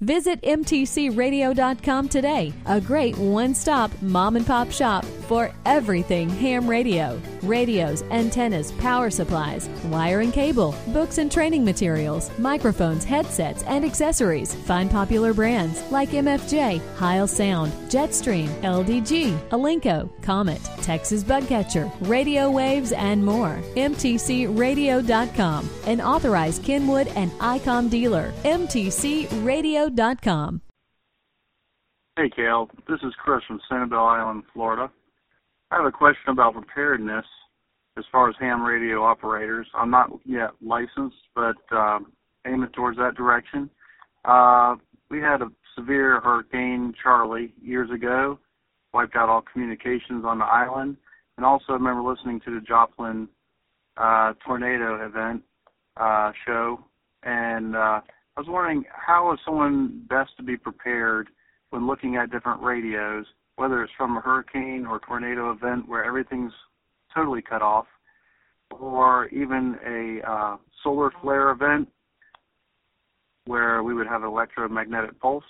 Visit 0.00 0.40
mtcradio.com 0.42 2.08
today, 2.08 2.52
a 2.64 2.80
great 2.80 3.16
one 3.18 3.54
stop 3.54 3.90
mom 4.00 4.36
and 4.36 4.46
pop 4.46 4.70
shop 4.70 5.04
for 5.26 5.50
everything 5.64 6.28
ham 6.28 6.68
radio 6.68 7.18
radios, 7.46 8.02
antennas, 8.10 8.72
power 8.72 9.08
supplies, 9.10 9.68
wire 9.86 10.20
and 10.20 10.32
cable, 10.32 10.74
books 10.88 11.18
and 11.18 11.30
training 11.30 11.64
materials, 11.64 12.36
microphones, 12.38 13.04
headsets, 13.04 13.62
and 13.64 13.84
accessories. 13.84 14.54
Find 14.54 14.90
popular 14.90 15.32
brands 15.32 15.82
like 15.90 16.10
MFJ, 16.10 16.80
Heil 16.96 17.26
Sound, 17.26 17.72
Jetstream, 17.90 18.48
LDG, 18.62 19.36
Alinco, 19.50 20.10
Comet, 20.22 20.62
Texas 20.82 21.24
Bugcatcher, 21.24 21.90
Radio 22.08 22.50
Waves, 22.50 22.92
and 22.92 23.24
more. 23.24 23.60
MTCRadio.com, 23.76 25.70
an 25.86 26.00
authorized 26.00 26.64
Kenwood 26.64 27.08
and 27.08 27.30
ICOM 27.32 27.90
dealer. 27.90 28.32
MTCRadio.com. 28.44 30.60
Hey, 32.16 32.30
Cal. 32.30 32.70
This 32.88 33.00
is 33.02 33.12
Chris 33.22 33.42
from 33.46 33.60
Sanibel 33.70 33.98
Island, 33.98 34.44
Florida. 34.54 34.90
I 35.70 35.76
have 35.76 35.86
a 35.86 35.92
question 35.92 36.30
about 36.30 36.54
preparedness 36.54 37.26
as 37.98 38.04
far 38.12 38.28
as 38.28 38.36
ham 38.38 38.62
radio 38.62 39.02
operators. 39.02 39.66
I'm 39.74 39.90
not 39.90 40.10
yet 40.24 40.50
licensed, 40.64 41.16
but 41.34 41.56
uh, 41.72 41.98
aiming 42.46 42.70
towards 42.70 42.98
that 42.98 43.16
direction. 43.16 43.68
Uh, 44.24 44.76
we 45.10 45.20
had 45.20 45.42
a 45.42 45.48
severe 45.76 46.20
Hurricane 46.20 46.94
Charley 47.02 47.52
years 47.60 47.90
ago, 47.90 48.38
wiped 48.94 49.16
out 49.16 49.28
all 49.28 49.42
communications 49.52 50.24
on 50.24 50.38
the 50.38 50.44
island, 50.44 50.96
and 51.36 51.44
also 51.44 51.64
I 51.70 51.72
remember 51.74 52.02
listening 52.02 52.40
to 52.44 52.54
the 52.54 52.60
Joplin 52.60 53.28
uh, 53.96 54.34
tornado 54.46 55.04
event 55.04 55.42
uh, 55.96 56.30
show. 56.46 56.78
And 57.24 57.74
uh, 57.74 58.00
I 58.00 58.40
was 58.40 58.46
wondering 58.48 58.84
how 58.94 59.32
is 59.32 59.40
someone 59.44 60.06
best 60.08 60.30
to 60.36 60.44
be 60.44 60.56
prepared 60.56 61.28
when 61.70 61.86
looking 61.86 62.16
at 62.16 62.30
different 62.30 62.62
radios, 62.62 63.26
whether 63.56 63.82
it's 63.82 63.92
from 63.96 64.16
a 64.16 64.20
hurricane 64.20 64.86
or 64.86 65.00
tornado 65.00 65.50
event 65.50 65.88
where 65.88 66.04
everything's 66.04 66.52
totally 67.14 67.42
cut 67.42 67.62
off, 67.62 67.86
or 68.70 69.28
even 69.28 69.76
a 69.84 70.30
uh, 70.30 70.56
solar 70.82 71.10
flare 71.22 71.50
event 71.50 71.88
where 73.46 73.82
we 73.82 73.94
would 73.94 74.06
have 74.06 74.22
an 74.22 74.28
electromagnetic 74.28 75.18
pulse. 75.20 75.44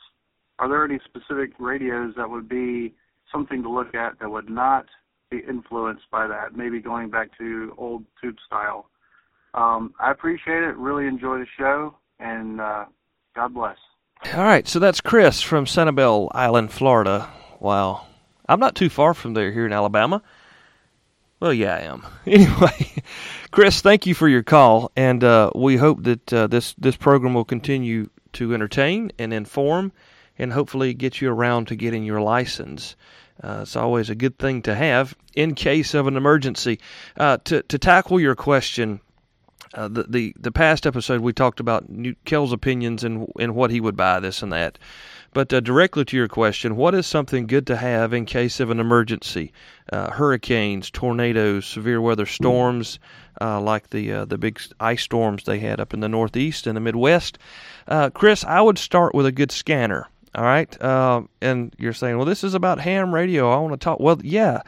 Are 0.59 0.69
there 0.69 0.85
any 0.85 1.01
specific 1.05 1.51
radios 1.59 2.15
that 2.17 2.31
would 2.31 2.49
be 2.49 2.95
something 3.33 3.63
to 3.63 3.69
look 3.69 3.95
at 3.95 4.19
that 4.21 4.31
would 4.31 4.49
not 4.49 4.87
be 5.31 5.41
influenced 5.49 6.05
by 6.11 6.27
that? 6.27 6.57
Maybe 6.57 6.81
going 6.81 7.11
back 7.11 7.37
to 7.39 7.75
old 7.77 8.05
tube 8.23 8.37
style. 8.47 8.89
Um, 9.55 9.95
I 9.99 10.11
appreciate 10.11 10.63
it. 10.63 10.77
Really 10.77 11.07
enjoy 11.07 11.39
the 11.39 11.47
show, 11.59 11.97
and 12.21 12.61
uh, 12.61 12.85
God 13.35 13.55
bless. 13.55 13.77
All 14.35 14.45
right, 14.45 14.67
so 14.69 14.79
that's 14.79 15.01
Chris 15.01 15.43
from 15.43 15.65
Sanibel 15.65 16.29
Island, 16.33 16.71
Florida. 16.71 17.31
Wow. 17.67 18.07
I'm 18.49 18.61
not 18.61 18.77
too 18.77 18.89
far 18.89 19.12
from 19.12 19.35
there 19.35 19.51
here 19.51 19.67
in 19.67 19.73
Alabama. 19.73 20.23
Well, 21.41 21.53
yeah, 21.53 21.75
I 21.75 21.81
am. 21.81 22.07
Anyway, 22.25 22.93
Chris, 23.51 23.81
thank 23.81 24.07
you 24.07 24.14
for 24.14 24.29
your 24.29 24.45
call, 24.45 24.93
and 24.95 25.25
uh, 25.25 25.51
we 25.53 25.77
hope 25.77 26.05
that 26.05 26.33
uh, 26.33 26.47
this 26.47 26.75
this 26.79 26.95
program 26.95 27.35
will 27.35 27.45
continue 27.45 28.09
to 28.35 28.55
entertain 28.55 29.11
and 29.19 29.33
inform, 29.33 29.91
and 30.39 30.53
hopefully 30.53 30.95
get 30.95 31.21
you 31.21 31.29
around 31.29 31.67
to 31.67 31.75
getting 31.75 32.05
your 32.05 32.21
license. 32.21 32.95
Uh, 33.43 33.59
it's 33.62 33.75
always 33.75 34.11
a 34.11 34.14
good 34.14 34.39
thing 34.39 34.62
to 34.62 34.73
have 34.77 35.17
in 35.35 35.57
case 35.57 35.93
of 35.93 36.07
an 36.07 36.17
emergency. 36.17 36.79
Uh, 37.17 37.39
to 37.39 37.64
to 37.64 37.79
tackle 37.81 38.21
your 38.21 38.37
question, 38.37 39.01
uh, 39.75 39.89
the, 39.89 40.05
the 40.05 40.35
the 40.39 40.53
past 40.53 40.87
episode 40.87 41.21
we 41.21 41.33
talked 41.33 41.59
about 41.59 41.89
New, 41.91 42.14
Kel's 42.25 42.53
opinions 42.53 43.03
and 43.03 43.27
and 43.41 43.57
what 43.57 43.73
he 43.73 43.81
would 43.81 43.97
buy 43.97 44.21
this 44.21 44.41
and 44.41 44.53
that. 44.53 44.79
But 45.37 45.53
uh, 45.53 45.61
directly 45.61 46.07
to 46.07 46.16
your 46.16 46.28
question, 46.28 46.76
what 46.76 46.95
is 46.95 47.07
something 47.07 47.47
good 47.47 47.66
to 47.66 47.76
have 47.76 48.14
in 48.14 48.24
case 48.24 48.59
of 48.59 48.70
an 48.70 48.80
emergency? 48.80 49.53
Uh, 49.93 50.11
hurricanes, 50.11 50.91
tornadoes, 50.91 51.66
severe 51.66 52.01
weather 52.01 52.24
storms, 52.24 52.99
uh, 53.39 53.61
like 53.61 53.91
the 53.91 54.11
uh, 54.14 54.24
the 54.24 54.39
big 54.39 54.59
ice 54.80 55.03
storms 55.03 55.45
they 55.45 55.59
had 55.59 55.78
up 55.78 55.93
in 55.93 56.01
the 56.01 56.09
Northeast 56.09 56.66
and 56.66 56.74
the 56.74 56.80
Midwest. 56.80 57.39
Uh, 57.87 58.09
Chris, 58.09 58.45
I 58.45 58.62
would 58.62 58.78
start 58.78 59.14
with 59.14 59.26
a 59.26 59.30
good 59.30 59.53
scanner. 59.53 60.09
All 60.34 60.43
right, 60.43 60.82
uh, 60.82 61.24
and 61.43 61.76
you're 61.76 61.93
saying, 61.93 62.16
well, 62.16 62.24
this 62.24 62.43
is 62.43 62.55
about 62.55 62.80
ham 62.80 63.14
radio. 63.14 63.51
I 63.53 63.59
want 63.59 63.74
to 63.74 63.84
talk. 63.84 64.01
Well, 64.01 64.18
yeah. 64.24 64.62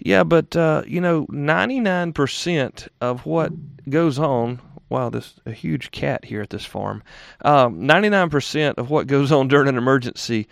Yeah, 0.00 0.24
but 0.24 0.56
uh, 0.56 0.82
you 0.88 1.00
know, 1.00 1.26
99% 1.26 2.88
of 3.00 3.26
what 3.26 3.52
goes 3.88 4.18
on. 4.18 4.60
Wow, 4.90 5.08
this 5.08 5.34
a 5.46 5.52
huge 5.52 5.92
cat 5.92 6.24
here 6.24 6.42
at 6.42 6.50
this 6.50 6.64
farm. 6.64 7.02
Um, 7.44 7.80
99% 7.82 8.74
of 8.76 8.90
what 8.90 9.06
goes 9.06 9.30
on 9.30 9.46
during 9.48 9.68
an 9.68 9.78
emergency 9.78 10.48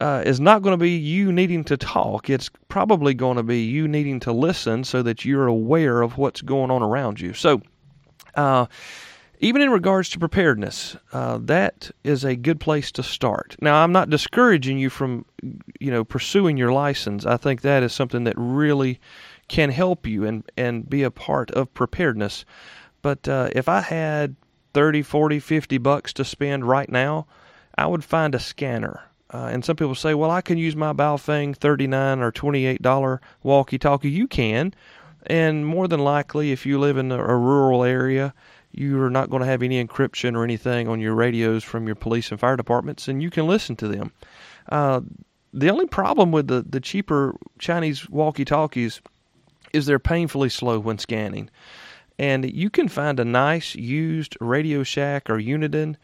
uh, 0.00 0.22
is 0.24 0.40
not 0.40 0.62
going 0.62 0.72
to 0.72 0.82
be 0.82 0.96
you 0.96 1.32
needing 1.32 1.64
to 1.64 1.76
talk. 1.76 2.30
It's 2.30 2.48
probably 2.68 3.12
going 3.12 3.36
to 3.36 3.42
be 3.42 3.64
you 3.64 3.88
needing 3.88 4.20
to 4.20 4.32
listen 4.32 4.84
so 4.84 5.02
that 5.02 5.24
you're 5.24 5.48
aware 5.48 6.00
of 6.00 6.16
what's 6.16 6.42
going 6.42 6.70
on 6.70 6.82
around 6.82 7.20
you. 7.20 7.34
So, 7.34 7.60
uh, 8.36 8.66
even 9.40 9.60
in 9.60 9.70
regards 9.70 10.08
to 10.10 10.20
preparedness, 10.20 10.96
uh, 11.12 11.38
that 11.42 11.90
is 12.04 12.24
a 12.24 12.36
good 12.36 12.60
place 12.60 12.92
to 12.92 13.02
start. 13.02 13.56
Now, 13.60 13.82
I'm 13.82 13.90
not 13.90 14.08
discouraging 14.08 14.78
you 14.78 14.88
from, 14.88 15.24
you 15.80 15.90
know, 15.90 16.04
pursuing 16.04 16.56
your 16.56 16.72
license. 16.72 17.26
I 17.26 17.36
think 17.36 17.62
that 17.62 17.82
is 17.82 17.92
something 17.92 18.22
that 18.24 18.34
really 18.36 19.00
can 19.48 19.70
help 19.70 20.06
you 20.06 20.24
and 20.24 20.44
and 20.56 20.88
be 20.88 21.02
a 21.02 21.10
part 21.10 21.50
of 21.50 21.74
preparedness. 21.74 22.44
But 23.02 23.28
uh, 23.28 23.50
if 23.52 23.68
I 23.68 23.80
had 23.80 24.36
30, 24.74 25.02
40, 25.02 25.40
50 25.40 25.78
bucks 25.78 26.12
to 26.14 26.24
spend 26.24 26.66
right 26.66 26.88
now, 26.88 27.26
I 27.76 27.86
would 27.86 28.04
find 28.04 28.34
a 28.34 28.38
scanner. 28.38 29.02
Uh, 29.32 29.48
and 29.50 29.64
some 29.64 29.76
people 29.76 29.94
say, 29.94 30.14
well, 30.14 30.30
I 30.30 30.42
can 30.42 30.58
use 30.58 30.76
my 30.76 30.92
Baofeng 30.92 31.56
39 31.56 32.20
or 32.20 32.30
$28 32.32 33.18
walkie 33.42 33.78
talkie. 33.78 34.10
You 34.10 34.28
can. 34.28 34.74
And 35.26 35.66
more 35.66 35.88
than 35.88 36.00
likely, 36.00 36.52
if 36.52 36.66
you 36.66 36.78
live 36.78 36.98
in 36.98 37.10
a, 37.12 37.18
a 37.18 37.36
rural 37.36 37.84
area, 37.84 38.34
you 38.72 39.00
are 39.02 39.10
not 39.10 39.30
going 39.30 39.40
to 39.40 39.46
have 39.46 39.62
any 39.62 39.82
encryption 39.82 40.34
or 40.34 40.44
anything 40.44 40.88
on 40.88 41.00
your 41.00 41.14
radios 41.14 41.62
from 41.62 41.86
your 41.86 41.94
police 41.94 42.30
and 42.30 42.40
fire 42.40 42.56
departments, 42.56 43.08
and 43.08 43.22
you 43.22 43.30
can 43.30 43.46
listen 43.46 43.76
to 43.76 43.88
them. 43.88 44.12
Uh, 44.70 45.00
the 45.52 45.70
only 45.70 45.86
problem 45.86 46.32
with 46.32 46.48
the, 46.48 46.64
the 46.68 46.80
cheaper 46.80 47.36
Chinese 47.58 48.08
walkie 48.08 48.44
talkies 48.44 49.00
is 49.72 49.86
they're 49.86 49.98
painfully 49.98 50.48
slow 50.48 50.78
when 50.78 50.98
scanning. 50.98 51.50
And 52.18 52.50
you 52.50 52.70
can 52.70 52.88
find 52.88 53.18
a 53.18 53.24
nice 53.24 53.74
used 53.74 54.36
Radio 54.40 54.82
Shack 54.82 55.28
or 55.30 55.38
Uniden 55.38 55.96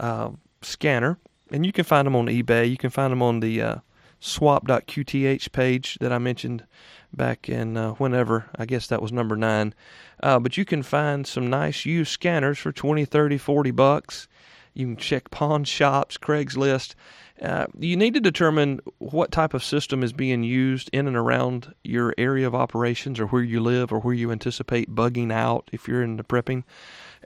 uh, 0.00 0.30
scanner, 0.60 1.18
and 1.50 1.64
you 1.64 1.72
can 1.72 1.84
find 1.84 2.06
them 2.06 2.16
on 2.16 2.26
eBay. 2.26 2.68
You 2.70 2.76
can 2.76 2.90
find 2.90 3.12
them 3.12 3.22
on 3.22 3.40
the 3.40 3.62
uh, 3.62 3.76
swap.qth 4.20 5.52
page 5.52 5.98
that 6.00 6.12
I 6.12 6.18
mentioned 6.18 6.64
back 7.12 7.48
in 7.48 7.76
uh, 7.76 7.92
whenever. 7.92 8.50
I 8.56 8.66
guess 8.66 8.86
that 8.86 9.02
was 9.02 9.12
number 9.12 9.36
nine. 9.36 9.74
Uh, 10.22 10.38
but 10.38 10.56
you 10.56 10.64
can 10.64 10.82
find 10.82 11.26
some 11.26 11.50
nice 11.50 11.84
used 11.84 12.12
scanners 12.12 12.58
for 12.58 12.72
20, 12.72 13.04
30, 13.04 13.38
40 13.38 13.70
bucks. 13.72 14.28
You 14.74 14.86
can 14.86 14.96
check 14.96 15.30
pawn 15.30 15.64
shops, 15.64 16.16
Craigslist. 16.16 16.94
Uh, 17.42 17.66
you 17.76 17.96
need 17.96 18.14
to 18.14 18.20
determine 18.20 18.80
what 18.98 19.32
type 19.32 19.52
of 19.52 19.64
system 19.64 20.04
is 20.04 20.12
being 20.12 20.44
used 20.44 20.88
in 20.92 21.08
and 21.08 21.16
around 21.16 21.74
your 21.82 22.14
area 22.16 22.46
of 22.46 22.54
operations 22.54 23.18
or 23.18 23.26
where 23.26 23.42
you 23.42 23.58
live 23.60 23.92
or 23.92 23.98
where 23.98 24.14
you 24.14 24.30
anticipate 24.30 24.94
bugging 24.94 25.32
out 25.32 25.68
if 25.72 25.88
you're 25.88 26.04
into 26.04 26.22
prepping. 26.22 26.62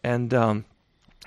And 0.03 0.33
um, 0.33 0.64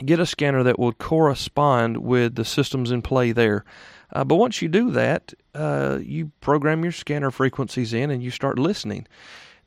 get 0.03 0.19
a 0.19 0.25
scanner 0.25 0.63
that 0.63 0.79
will 0.79 0.93
correspond 0.93 1.97
with 1.97 2.33
the 2.33 2.45
systems 2.45 2.89
in 2.89 3.03
play 3.03 3.31
there. 3.31 3.63
Uh, 4.11 4.23
but 4.23 4.35
once 4.37 4.59
you 4.59 4.67
do 4.67 4.89
that, 4.91 5.35
uh, 5.53 5.99
you 6.01 6.31
program 6.41 6.81
your 6.81 6.91
scanner 6.91 7.29
frequencies 7.29 7.93
in 7.93 8.09
and 8.09 8.23
you 8.23 8.31
start 8.31 8.57
listening. 8.57 9.07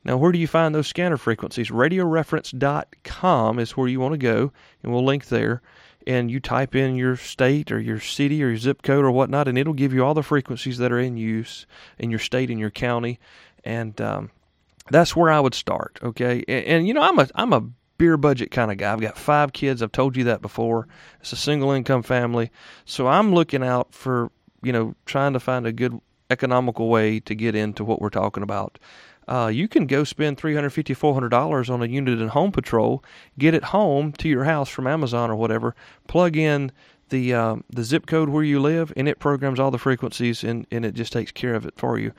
Now, 0.03 0.17
where 0.17 0.33
do 0.33 0.39
you 0.39 0.47
find 0.47 0.75
those 0.75 0.87
scanner 0.87 1.15
frequencies? 1.15 1.69
RadioReference.com 1.69 3.59
is 3.59 3.77
where 3.77 3.87
you 3.87 4.01
want 4.01 4.13
to 4.13 4.17
go, 4.17 4.51
and 4.81 4.91
we'll 4.91 5.05
link 5.05 5.27
there. 5.27 5.61
And 6.05 6.29
you 6.29 6.39
type 6.39 6.75
in 6.75 6.95
your 6.95 7.15
state 7.15 7.71
or 7.71 7.79
your 7.79 7.99
city 7.99 8.43
or 8.43 8.49
your 8.49 8.57
zip 8.57 8.81
code 8.81 9.05
or 9.05 9.11
whatnot, 9.11 9.47
and 9.47 9.57
it'll 9.57 9.73
give 9.73 9.93
you 9.93 10.03
all 10.03 10.13
the 10.13 10.23
frequencies 10.23 10.77
that 10.79 10.91
are 10.91 10.99
in 10.99 11.17
use 11.17 11.65
in 11.97 12.09
your 12.09 12.19
state 12.19 12.49
and 12.49 12.59
your 12.59 12.71
county. 12.71 13.19
And 13.63 13.99
um, 14.01 14.31
that's 14.89 15.15
where 15.15 15.31
I 15.31 15.39
would 15.39 15.53
start. 15.53 15.99
Okay, 16.03 16.43
and, 16.47 16.65
and 16.65 16.87
you 16.87 16.93
know 16.93 17.01
I'm 17.01 17.19
a 17.19 17.27
I'm 17.35 17.53
a 17.53 17.61
beer 17.97 18.17
budget 18.17 18.51
kind 18.51 18.71
of 18.71 18.77
guy. 18.77 18.91
I've 18.91 19.01
got 19.01 19.17
five 19.17 19.53
kids. 19.53 19.81
I've 19.81 19.91
told 19.91 20.17
you 20.17 20.25
that 20.25 20.41
before. 20.41 20.87
It's 21.21 21.31
a 21.31 21.37
single 21.37 21.71
income 21.71 22.03
family, 22.03 22.51
so 22.85 23.07
I'm 23.07 23.33
looking 23.33 23.63
out 23.63 23.93
for 23.93 24.31
you 24.61 24.73
know 24.73 24.95
trying 25.05 25.33
to 25.33 25.39
find 25.39 25.65
a 25.65 25.71
good 25.71 25.99
economical 26.29 26.89
way 26.89 27.19
to 27.21 27.35
get 27.35 27.55
into 27.55 27.83
what 27.83 28.01
we're 28.01 28.09
talking 28.09 28.43
about 28.43 28.79
uh, 29.27 29.51
you 29.53 29.67
can 29.67 29.87
go 29.87 30.03
spend 30.03 30.37
$350, 30.37 30.95
$400 30.95 31.69
on 31.69 31.81
a 31.81 31.85
unit 31.85 32.19
in 32.19 32.27
Home 32.29 32.51
Patrol, 32.51 33.03
get 33.37 33.53
it 33.53 33.65
home 33.65 34.11
to 34.13 34.27
your 34.27 34.43
house 34.43 34.69
from 34.69 34.87
Amazon 34.87 35.29
or 35.29 35.35
whatever, 35.35 35.75
plug 36.07 36.35
in 36.35 36.71
the 37.09 37.33
um, 37.33 37.63
the 37.69 37.83
zip 37.83 38.05
code 38.05 38.29
where 38.29 38.43
you 38.43 38.59
live, 38.59 38.91
and 38.97 39.07
it 39.07 39.19
programs 39.19 39.59
all 39.59 39.71
the 39.71 39.77
frequencies, 39.77 40.43
and, 40.43 40.65
and 40.71 40.85
it 40.85 40.93
just 40.93 41.13
takes 41.13 41.31
care 41.31 41.53
of 41.53 41.65
it 41.65 41.73
for 41.77 41.99
you. 41.99 42.11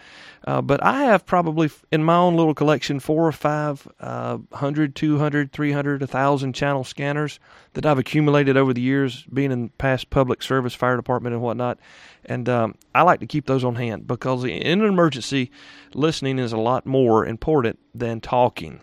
Uh, 0.46 0.60
but 0.62 0.82
I 0.84 1.04
have 1.04 1.26
probably 1.26 1.70
in 1.90 2.04
my 2.04 2.16
own 2.16 2.36
little 2.36 2.54
collection 2.54 3.00
four 3.00 3.26
or 3.26 3.32
five 3.32 3.88
uh, 4.00 4.36
100, 4.36 4.94
200, 4.94 5.52
300, 5.52 6.00
1,000 6.00 6.52
channel 6.52 6.84
scanners 6.84 7.40
that 7.72 7.84
I've 7.84 7.98
accumulated 7.98 8.56
over 8.56 8.72
the 8.72 8.80
years, 8.80 9.24
being 9.32 9.50
in 9.50 9.70
past 9.70 10.10
public 10.10 10.42
service, 10.42 10.74
fire 10.74 10.96
department, 10.96 11.34
and 11.34 11.42
whatnot. 11.42 11.78
And 12.24 12.48
um, 12.48 12.76
I 12.94 13.02
like 13.02 13.20
to 13.20 13.26
keep 13.26 13.46
those 13.46 13.64
on 13.64 13.74
hand 13.74 14.06
because 14.06 14.44
in 14.44 14.80
an 14.80 14.84
emergency, 14.84 15.50
listening 15.94 16.38
is 16.38 16.52
a 16.52 16.58
lot 16.58 16.86
more 16.86 17.26
important 17.26 17.78
than 17.94 18.20
talking. 18.20 18.80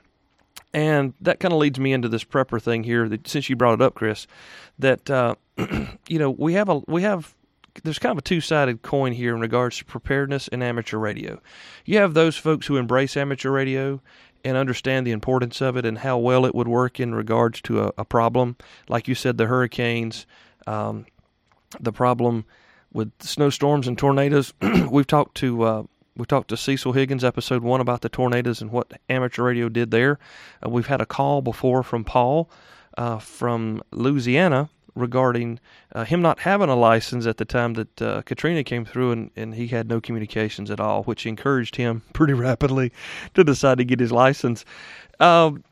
And 0.73 1.13
that 1.19 1.39
kind 1.39 1.53
of 1.53 1.59
leads 1.59 1.79
me 1.79 1.91
into 1.91 2.07
this 2.07 2.23
prepper 2.23 2.61
thing 2.61 2.83
here. 2.83 3.09
That 3.09 3.27
since 3.27 3.49
you 3.49 3.55
brought 3.55 3.73
it 3.73 3.81
up, 3.81 3.93
Chris, 3.93 4.25
that 4.79 5.09
uh, 5.09 5.35
you 6.07 6.19
know 6.19 6.31
we 6.31 6.53
have 6.53 6.69
a 6.69 6.81
we 6.87 7.01
have 7.03 7.35
there's 7.83 7.99
kind 7.99 8.11
of 8.11 8.17
a 8.17 8.21
two 8.21 8.41
sided 8.41 8.81
coin 8.81 9.13
here 9.13 9.33
in 9.33 9.41
regards 9.41 9.77
to 9.77 9.85
preparedness 9.85 10.47
and 10.47 10.63
amateur 10.63 10.97
radio. 10.97 11.41
You 11.85 11.97
have 11.97 12.13
those 12.13 12.37
folks 12.37 12.67
who 12.67 12.77
embrace 12.77 13.15
amateur 13.17 13.49
radio 13.49 14.01
and 14.43 14.57
understand 14.57 15.05
the 15.05 15.11
importance 15.11 15.61
of 15.61 15.77
it 15.77 15.85
and 15.85 15.99
how 15.99 16.17
well 16.17 16.45
it 16.45 16.55
would 16.55 16.67
work 16.67 16.99
in 16.99 17.13
regards 17.13 17.61
to 17.61 17.83
a, 17.83 17.91
a 17.97 18.05
problem, 18.05 18.57
like 18.89 19.07
you 19.07 19.15
said, 19.15 19.37
the 19.37 19.45
hurricanes, 19.45 20.25
um, 20.67 21.05
the 21.79 21.91
problem 21.91 22.45
with 22.91 23.11
snowstorms 23.19 23.87
and 23.87 23.97
tornadoes. 23.97 24.53
We've 24.89 25.07
talked 25.07 25.35
to 25.37 25.63
uh, 25.63 25.83
we 26.15 26.25
talked 26.25 26.49
to 26.49 26.57
Cecil 26.57 26.93
Higgins, 26.93 27.23
episode 27.23 27.63
one, 27.63 27.81
about 27.81 28.01
the 28.01 28.09
tornadoes 28.09 28.61
and 28.61 28.71
what 28.71 28.99
amateur 29.09 29.43
radio 29.43 29.69
did 29.69 29.91
there. 29.91 30.19
Uh, 30.65 30.69
we've 30.69 30.87
had 30.87 31.01
a 31.01 31.05
call 31.05 31.41
before 31.41 31.83
from 31.83 32.03
Paul 32.03 32.49
uh, 32.97 33.19
from 33.19 33.81
Louisiana 33.91 34.69
regarding 34.93 35.59
uh, 35.93 36.03
him 36.03 36.21
not 36.21 36.39
having 36.39 36.69
a 36.69 36.75
license 36.75 37.25
at 37.25 37.37
the 37.37 37.45
time 37.45 37.75
that 37.75 38.01
uh, 38.01 38.21
Katrina 38.23 38.63
came 38.63 38.83
through, 38.83 39.11
and, 39.11 39.31
and 39.37 39.55
he 39.55 39.67
had 39.67 39.87
no 39.87 40.01
communications 40.01 40.69
at 40.69 40.79
all, 40.81 41.03
which 41.03 41.25
encouraged 41.25 41.77
him 41.77 42.01
pretty 42.13 42.33
rapidly 42.33 42.91
to 43.33 43.43
decide 43.43 43.77
to 43.77 43.85
get 43.85 43.99
his 43.99 44.11
license. 44.11 44.65
Um, 45.19 45.63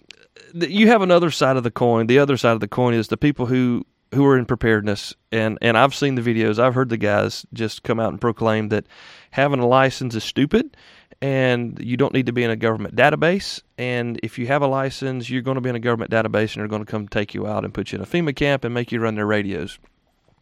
you 0.54 0.88
have 0.88 1.02
another 1.02 1.32
side 1.32 1.58
of 1.58 1.64
the 1.64 1.72
coin. 1.72 2.08
The 2.08 2.20
other 2.20 2.38
side 2.38 2.54
of 2.54 2.62
the 2.62 2.68
coin 2.68 2.94
is 2.94 3.10
the 3.10 3.18
people 3.18 3.46
who 3.46 3.86
who 4.14 4.26
are 4.26 4.38
in 4.38 4.46
preparedness 4.46 5.14
and 5.32 5.58
and 5.62 5.78
I've 5.78 5.94
seen 5.94 6.16
the 6.16 6.22
videos. 6.22 6.60
I've 6.60 6.74
heard 6.74 6.90
the 6.90 6.98
guys 6.98 7.46
just 7.54 7.84
come 7.84 8.00
out 8.00 8.10
and 8.10 8.20
proclaim 8.20 8.70
that 8.70 8.86
having 9.32 9.60
a 9.60 9.68
license 9.68 10.16
is 10.16 10.24
stupid 10.24 10.76
and 11.22 11.78
you 11.82 11.98
don't 11.98 12.14
need 12.14 12.26
to 12.28 12.32
be 12.32 12.44
in 12.44 12.50
a 12.50 12.56
government 12.56 12.96
database 12.96 13.62
and 13.78 14.20
if 14.24 14.40
you 14.40 14.48
have 14.48 14.62
a 14.62 14.68
license, 14.68 15.30
you're 15.30 15.42
going 15.42 15.56
to 15.56 15.62
be 15.62 15.70
in 15.70 15.76
a 15.76 15.80
government 15.80 16.12
database 16.12 16.54
and 16.54 16.62
they're 16.62 16.68
going 16.68 16.86
to 16.86 16.92
come 16.92 17.08
take 17.08 17.34
you 17.34 17.46
out 17.46 17.66
and 17.66 17.74
put 17.74 17.92
you 17.92 17.98
in 17.98 18.04
a 18.04 18.08
FEMA 18.08 18.36
camp 18.36 18.64
and 18.64 18.74
make 18.74 18.92
you 18.92 19.00
run 19.00 19.16
their 19.16 19.26
radios. 19.26 19.80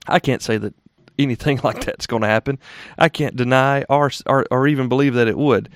I 0.07 0.19
can't 0.19 0.41
say 0.41 0.57
that 0.57 0.73
anything 1.19 1.59
like 1.63 1.83
that's 1.83 2.07
going 2.07 2.21
to 2.21 2.27
happen. 2.27 2.59
I 2.97 3.09
can't 3.09 3.35
deny 3.35 3.83
or, 3.89 4.11
or, 4.25 4.45
or 4.51 4.67
even 4.67 4.87
believe 4.89 5.15
that 5.15 5.27
it 5.27 5.37
would. 5.37 5.69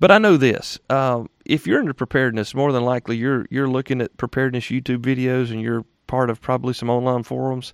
But 0.00 0.10
I 0.10 0.18
know 0.18 0.36
this: 0.36 0.78
um, 0.90 1.28
if 1.44 1.66
you're 1.66 1.80
into 1.80 1.94
preparedness, 1.94 2.54
more 2.54 2.72
than 2.72 2.84
likely 2.84 3.16
you're 3.16 3.46
you're 3.50 3.68
looking 3.68 4.00
at 4.00 4.16
preparedness 4.16 4.64
YouTube 4.66 4.98
videos 4.98 5.50
and 5.50 5.60
you're 5.60 5.84
part 6.08 6.30
of 6.30 6.40
probably 6.40 6.74
some 6.74 6.90
online 6.90 7.22
forums, 7.22 7.72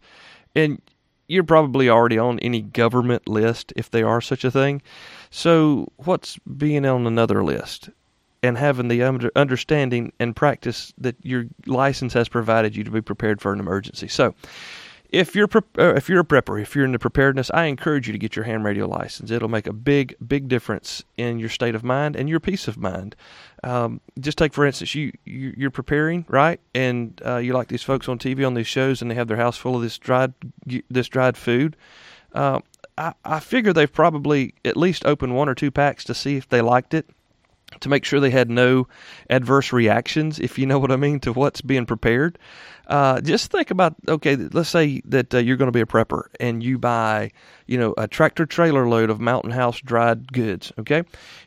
and 0.54 0.80
you're 1.26 1.44
probably 1.44 1.88
already 1.88 2.18
on 2.18 2.38
any 2.40 2.60
government 2.60 3.26
list 3.26 3.72
if 3.76 3.90
they 3.90 4.02
are 4.02 4.20
such 4.20 4.44
a 4.44 4.50
thing. 4.50 4.82
So, 5.30 5.90
what's 5.96 6.38
being 6.58 6.84
on 6.84 7.06
another 7.06 7.42
list? 7.42 7.88
And 8.42 8.58
having 8.58 8.88
the 8.88 9.30
understanding 9.34 10.12
and 10.20 10.36
practice 10.36 10.92
that 10.98 11.16
your 11.22 11.46
license 11.64 12.12
has 12.12 12.28
provided 12.28 12.76
you 12.76 12.84
to 12.84 12.90
be 12.90 13.00
prepared 13.00 13.40
for 13.40 13.54
an 13.54 13.60
emergency. 13.60 14.06
So, 14.06 14.34
if 15.14 15.34
you're 15.36 15.48
uh, 15.78 15.94
if 15.94 16.08
you're 16.08 16.20
a 16.20 16.24
prepper, 16.24 16.60
if 16.60 16.74
you're 16.74 16.84
into 16.84 16.98
preparedness, 16.98 17.50
I 17.54 17.64
encourage 17.66 18.06
you 18.06 18.12
to 18.12 18.18
get 18.18 18.34
your 18.34 18.44
ham 18.44 18.66
radio 18.66 18.86
license. 18.86 19.30
It'll 19.30 19.48
make 19.48 19.66
a 19.66 19.72
big 19.72 20.16
big 20.26 20.48
difference 20.48 21.04
in 21.16 21.38
your 21.38 21.48
state 21.48 21.74
of 21.74 21.84
mind 21.84 22.16
and 22.16 22.28
your 22.28 22.40
peace 22.40 22.66
of 22.66 22.76
mind. 22.76 23.14
Um, 23.62 24.00
just 24.18 24.36
take 24.36 24.52
for 24.52 24.66
instance, 24.66 24.94
you, 24.94 25.12
you 25.24 25.68
are 25.68 25.70
preparing 25.70 26.26
right, 26.28 26.60
and 26.74 27.20
uh, 27.24 27.36
you 27.36 27.52
like 27.52 27.68
these 27.68 27.82
folks 27.82 28.08
on 28.08 28.18
TV 28.18 28.46
on 28.46 28.54
these 28.54 28.66
shows, 28.66 29.00
and 29.00 29.10
they 29.10 29.14
have 29.14 29.28
their 29.28 29.36
house 29.36 29.56
full 29.56 29.76
of 29.76 29.82
this 29.82 29.98
dried 29.98 30.34
this 30.90 31.08
dried 31.08 31.36
food. 31.36 31.76
Uh, 32.32 32.60
I, 32.98 33.14
I 33.24 33.40
figure 33.40 33.72
they've 33.72 33.92
probably 33.92 34.54
at 34.64 34.76
least 34.76 35.06
opened 35.06 35.34
one 35.34 35.48
or 35.48 35.54
two 35.54 35.70
packs 35.70 36.04
to 36.04 36.14
see 36.14 36.36
if 36.36 36.48
they 36.48 36.60
liked 36.60 36.92
it 36.92 37.08
to 37.80 37.88
make 37.88 38.04
sure 38.04 38.20
they 38.20 38.30
had 38.30 38.50
no 38.50 38.86
adverse 39.30 39.72
reactions, 39.72 40.38
if 40.38 40.58
you 40.58 40.66
know 40.66 40.78
what 40.78 40.90
I 40.90 40.96
mean, 40.96 41.20
to 41.20 41.32
what's 41.32 41.60
being 41.60 41.86
prepared. 41.86 42.38
Uh, 42.86 43.20
just 43.20 43.50
think 43.50 43.70
about 43.70 43.94
okay, 44.08 44.36
let's 44.36 44.68
say 44.68 45.00
that 45.06 45.34
uh, 45.34 45.38
you're 45.38 45.56
going 45.56 45.68
to 45.68 45.72
be 45.72 45.80
a 45.80 45.86
prepper 45.86 46.24
and 46.38 46.62
you 46.62 46.78
buy, 46.78 47.30
you 47.66 47.78
know, 47.78 47.94
a 47.96 48.06
tractor 48.06 48.44
trailer 48.44 48.86
load 48.88 49.10
of 49.10 49.20
Mountain 49.20 49.52
House 49.52 49.80
dried 49.80 50.32
goods, 50.32 50.72
okay, 50.78 51.02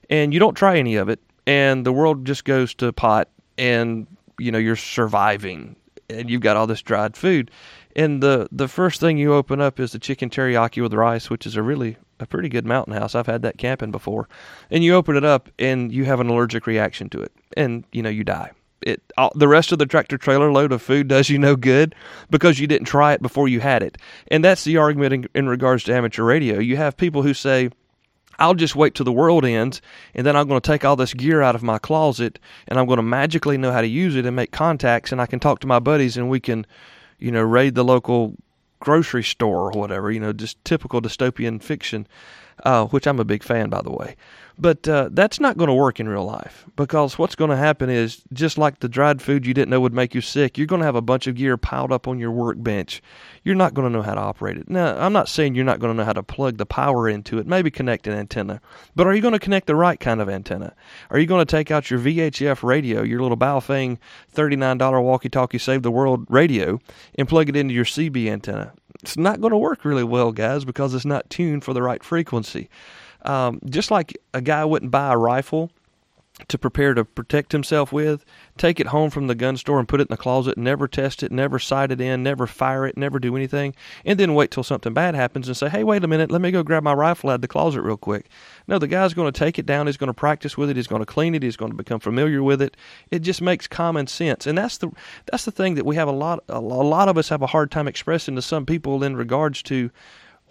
and 0.09 0.33
you 0.33 0.39
don't 0.39 0.55
try 0.55 0.77
any 0.77 0.95
of 0.95 1.09
it, 1.09 1.19
and 1.45 1.85
the 1.85 1.93
world 1.93 2.25
just 2.25 2.43
goes 2.43 2.73
to 2.75 2.91
pot, 2.91 3.29
and 3.57 4.07
you 4.39 4.51
know 4.51 4.57
you're 4.57 4.75
surviving, 4.75 5.75
and 6.09 6.29
you've 6.29 6.41
got 6.41 6.57
all 6.57 6.65
this 6.65 6.81
dried 6.81 7.15
food, 7.15 7.51
and 7.95 8.23
the 8.23 8.47
the 8.51 8.67
first 8.67 8.99
thing 8.99 9.19
you 9.19 9.33
open 9.33 9.61
up 9.61 9.79
is 9.79 9.91
the 9.91 9.99
chicken 9.99 10.31
teriyaki 10.31 10.81
with 10.81 10.93
rice, 10.93 11.29
which 11.29 11.45
is 11.45 11.55
a 11.55 11.61
really 11.61 11.97
a 12.19 12.25
pretty 12.25 12.49
good 12.49 12.65
mountain 12.65 12.93
house. 12.93 13.15
I've 13.15 13.27
had 13.27 13.41
that 13.43 13.57
camping 13.57 13.91
before, 13.91 14.27
and 14.71 14.83
you 14.83 14.95
open 14.95 15.15
it 15.15 15.25
up 15.25 15.49
and 15.59 15.91
you 15.91 16.05
have 16.05 16.19
an 16.19 16.29
allergic 16.29 16.67
reaction 16.67 17.09
to 17.09 17.21
it, 17.21 17.31
and 17.55 17.83
you 17.91 18.01
know 18.01 18.09
you 18.09 18.23
die 18.23 18.51
it 18.81 19.01
all, 19.17 19.31
the 19.35 19.47
rest 19.47 19.71
of 19.71 19.79
the 19.79 19.85
tractor 19.85 20.17
trailer 20.17 20.51
load 20.51 20.71
of 20.71 20.81
food 20.81 21.07
does 21.07 21.29
you 21.29 21.37
no 21.37 21.55
good 21.55 21.95
because 22.29 22.59
you 22.59 22.67
didn't 22.67 22.87
try 22.87 23.13
it 23.13 23.21
before 23.21 23.47
you 23.47 23.59
had 23.59 23.83
it. 23.83 23.97
And 24.29 24.43
that's 24.43 24.63
the 24.63 24.77
argument 24.77 25.13
in, 25.13 25.27
in 25.35 25.49
regards 25.49 25.83
to 25.85 25.93
amateur 25.93 26.23
radio. 26.23 26.59
You 26.59 26.77
have 26.77 26.95
people 26.95 27.23
who 27.23 27.33
say, 27.33 27.69
I'll 28.39 28.53
just 28.53 28.75
wait 28.75 28.93
till 28.93 29.03
the 29.03 29.11
world 29.11 29.45
ends, 29.45 29.81
and 30.13 30.25
then 30.25 30.35
I'm 30.35 30.47
going 30.47 30.61
to 30.61 30.67
take 30.67 30.85
all 30.85 30.95
this 30.95 31.13
gear 31.13 31.41
out 31.41 31.55
of 31.55 31.63
my 31.63 31.79
closet, 31.79 32.39
and 32.67 32.79
I'm 32.79 32.85
going 32.85 32.97
to 32.97 33.03
magically 33.03 33.57
know 33.57 33.71
how 33.71 33.81
to 33.81 33.87
use 33.87 34.15
it 34.15 34.27
and 34.27 34.35
make 34.35 34.51
contacts, 34.51 35.11
and 35.11 35.19
I 35.19 35.25
can 35.25 35.39
talk 35.39 35.59
to 35.61 35.67
my 35.67 35.79
buddies, 35.79 36.17
and 36.17 36.29
we 36.29 36.39
can, 36.39 36.65
you 37.17 37.31
know, 37.31 37.41
raid 37.41 37.73
the 37.73 37.83
local 37.83 38.35
grocery 38.79 39.23
store 39.23 39.71
or 39.71 39.79
whatever. 39.79 40.11
You 40.11 40.19
know, 40.19 40.33
just 40.33 40.63
typical 40.63 41.01
dystopian 41.01 41.61
fiction, 41.61 42.07
uh, 42.63 42.85
which 42.85 43.07
I'm 43.07 43.19
a 43.19 43.25
big 43.25 43.43
fan, 43.43 43.69
by 43.69 43.81
the 43.81 43.91
way. 43.91 44.15
But 44.59 44.87
uh, 44.87 45.09
that's 45.11 45.39
not 45.39 45.57
going 45.57 45.67
to 45.67 45.73
work 45.73 45.99
in 45.99 46.09
real 46.09 46.25
life 46.25 46.65
because 46.75 47.19
what's 47.19 47.35
going 47.35 47.51
to 47.51 47.57
happen 47.57 47.91
is 47.91 48.23
just 48.33 48.57
like 48.57 48.79
the 48.79 48.89
dried 48.89 49.21
food 49.21 49.45
you 49.45 49.53
didn't 49.53 49.69
know 49.69 49.79
would 49.79 49.93
make 49.93 50.15
you 50.15 50.21
sick, 50.21 50.57
you're 50.57 50.65
going 50.65 50.79
to 50.79 50.85
have 50.85 50.95
a 50.95 51.01
bunch 51.01 51.27
of 51.27 51.35
gear 51.35 51.57
piled 51.57 51.91
up 51.91 52.07
on 52.07 52.17
your 52.17 52.31
workbench. 52.31 53.03
You're 53.43 53.55
not 53.55 53.75
going 53.75 53.87
to 53.87 53.95
know 53.95 54.01
how 54.01 54.15
to 54.15 54.21
operate 54.21 54.57
it. 54.57 54.67
Now, 54.67 54.97
I'm 54.97 55.13
not 55.13 55.29
saying 55.29 55.53
you're 55.53 55.63
not 55.63 55.79
going 55.79 55.93
to 55.93 55.97
know 55.97 56.05
how 56.05 56.13
to 56.13 56.23
plug 56.23 56.57
the 56.57 56.65
power 56.65 57.07
into 57.07 57.37
it, 57.37 57.45
maybe 57.45 57.69
connect 57.69 58.07
an 58.07 58.13
antenna, 58.13 58.59
but 58.95 59.05
are 59.05 59.13
you 59.13 59.21
going 59.21 59.33
to 59.33 59.39
connect 59.39 59.67
the 59.67 59.75
right 59.75 59.99
kind 59.99 60.21
of 60.21 60.29
antenna? 60.29 60.73
Are 61.11 61.19
you 61.19 61.27
going 61.27 61.45
to 61.45 61.51
take 61.51 61.69
out 61.69 61.91
your 61.91 61.99
VHF 61.99 62.63
radio, 62.63 63.03
your 63.03 63.21
little 63.21 63.37
Baofeng 63.37 63.99
$39 64.35 65.03
walkie 65.03 65.29
talkie 65.29 65.59
save 65.59 65.83
the 65.83 65.91
world 65.91 66.25
radio, 66.29 66.79
and 67.15 67.29
plug 67.29 67.49
it 67.49 67.55
into 67.55 67.75
your 67.75 67.85
CB 67.85 68.27
antenna? 68.27 68.73
It's 69.03 69.17
not 69.17 69.39
going 69.39 69.51
to 69.51 69.57
work 69.57 69.85
really 69.85 70.03
well, 70.03 70.31
guys, 70.31 70.65
because 70.65 70.95
it's 70.95 71.05
not 71.05 71.29
tuned 71.29 71.63
for 71.63 71.73
the 71.73 71.83
right 71.83 72.03
frequency. 72.03 72.69
Um, 73.27 73.59
just 73.65 73.91
like 73.91 74.17
a 74.33 74.41
guy 74.41 74.65
wouldn't 74.65 74.89
buy 74.89 75.11
a 75.11 75.17
rifle 75.17 75.69
to 76.47 76.57
prepare 76.57 76.93
to 76.93 77.03
protect 77.03 77.51
himself 77.51 77.91
with, 77.91 78.23
take 78.57 78.79
it 78.79 78.87
home 78.87 79.09
from 79.09 79.27
the 79.27 79.35
gun 79.35 79.57
store 79.57 79.79
and 79.79 79.87
put 79.87 79.99
it 79.99 80.07
in 80.07 80.13
the 80.13 80.17
closet, 80.17 80.57
never 80.57 80.87
test 80.87 81.23
it, 81.23 81.31
never 81.31 81.57
sight 81.57 81.91
it 81.91 81.99
in, 81.99 82.21
never 82.21 82.45
fire 82.45 82.85
it, 82.85 82.95
never 82.95 83.19
do 83.19 83.35
anything, 83.35 83.73
and 84.05 84.19
then 84.19 84.35
wait 84.35 84.51
till 84.51 84.63
something 84.63 84.93
bad 84.93 85.15
happens 85.15 85.47
and 85.47 85.57
say, 85.57 85.67
hey, 85.67 85.83
wait 85.83 86.03
a 86.03 86.07
minute, 86.07 86.31
let 86.31 86.41
me 86.41 86.51
go 86.51 86.61
grab 86.61 86.83
my 86.83 86.93
rifle 86.93 87.31
out 87.31 87.35
of 87.35 87.41
the 87.41 87.47
closet 87.47 87.81
real 87.81 87.97
quick. 87.97 88.29
No, 88.67 88.77
the 88.77 88.87
guy's 88.87 89.15
going 89.15 89.31
to 89.31 89.37
take 89.37 89.57
it 89.57 89.65
down, 89.65 89.87
he's 89.87 89.97
going 89.97 90.07
to 90.07 90.13
practice 90.13 90.55
with 90.55 90.69
it, 90.69 90.75
he's 90.75 90.87
going 90.87 91.01
to 91.01 91.07
clean 91.07 91.33
it, 91.33 91.41
he's 91.41 91.57
going 91.57 91.71
to 91.71 91.77
become 91.77 91.99
familiar 91.99 92.43
with 92.43 92.61
it. 92.61 92.77
It 93.09 93.19
just 93.19 93.41
makes 93.41 93.67
common 93.67 94.07
sense. 94.07 94.45
And 94.45 94.57
that's 94.57 94.77
the 94.77 94.91
that's 95.25 95.45
the 95.45 95.51
thing 95.51 95.75
that 95.75 95.85
we 95.85 95.95
have 95.95 96.07
a 96.07 96.11
lot 96.11 96.43
a 96.47 96.59
lot 96.61 97.09
of 97.09 97.17
us 97.17 97.29
have 97.29 97.41
a 97.41 97.47
hard 97.47 97.71
time 97.71 97.87
expressing 97.87 98.35
to 98.35 98.41
some 98.41 98.65
people 98.65 99.03
in 99.03 99.15
regards 99.15 99.63
to 99.63 99.89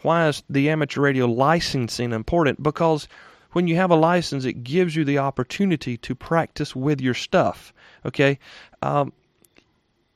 why 0.03 0.29
is 0.29 0.43
the 0.49 0.71
amateur 0.71 1.01
radio 1.01 1.27
licensing 1.27 2.13
important? 2.13 2.63
Because 2.63 3.09
when 3.53 3.67
you 3.67 3.77
have 3.77 3.91
a 3.91 3.97
license, 3.97 4.45
it 4.45 4.65
gives 4.65 4.95
you 4.95 5.05
the 5.05 5.19
opportunity 5.19 5.97
to 5.99 6.15
practice 6.15 6.77
with 6.77 7.01
your 7.01 7.15
stuff. 7.15 7.73
Okay, 8.05 8.39
um, 8.83 9.13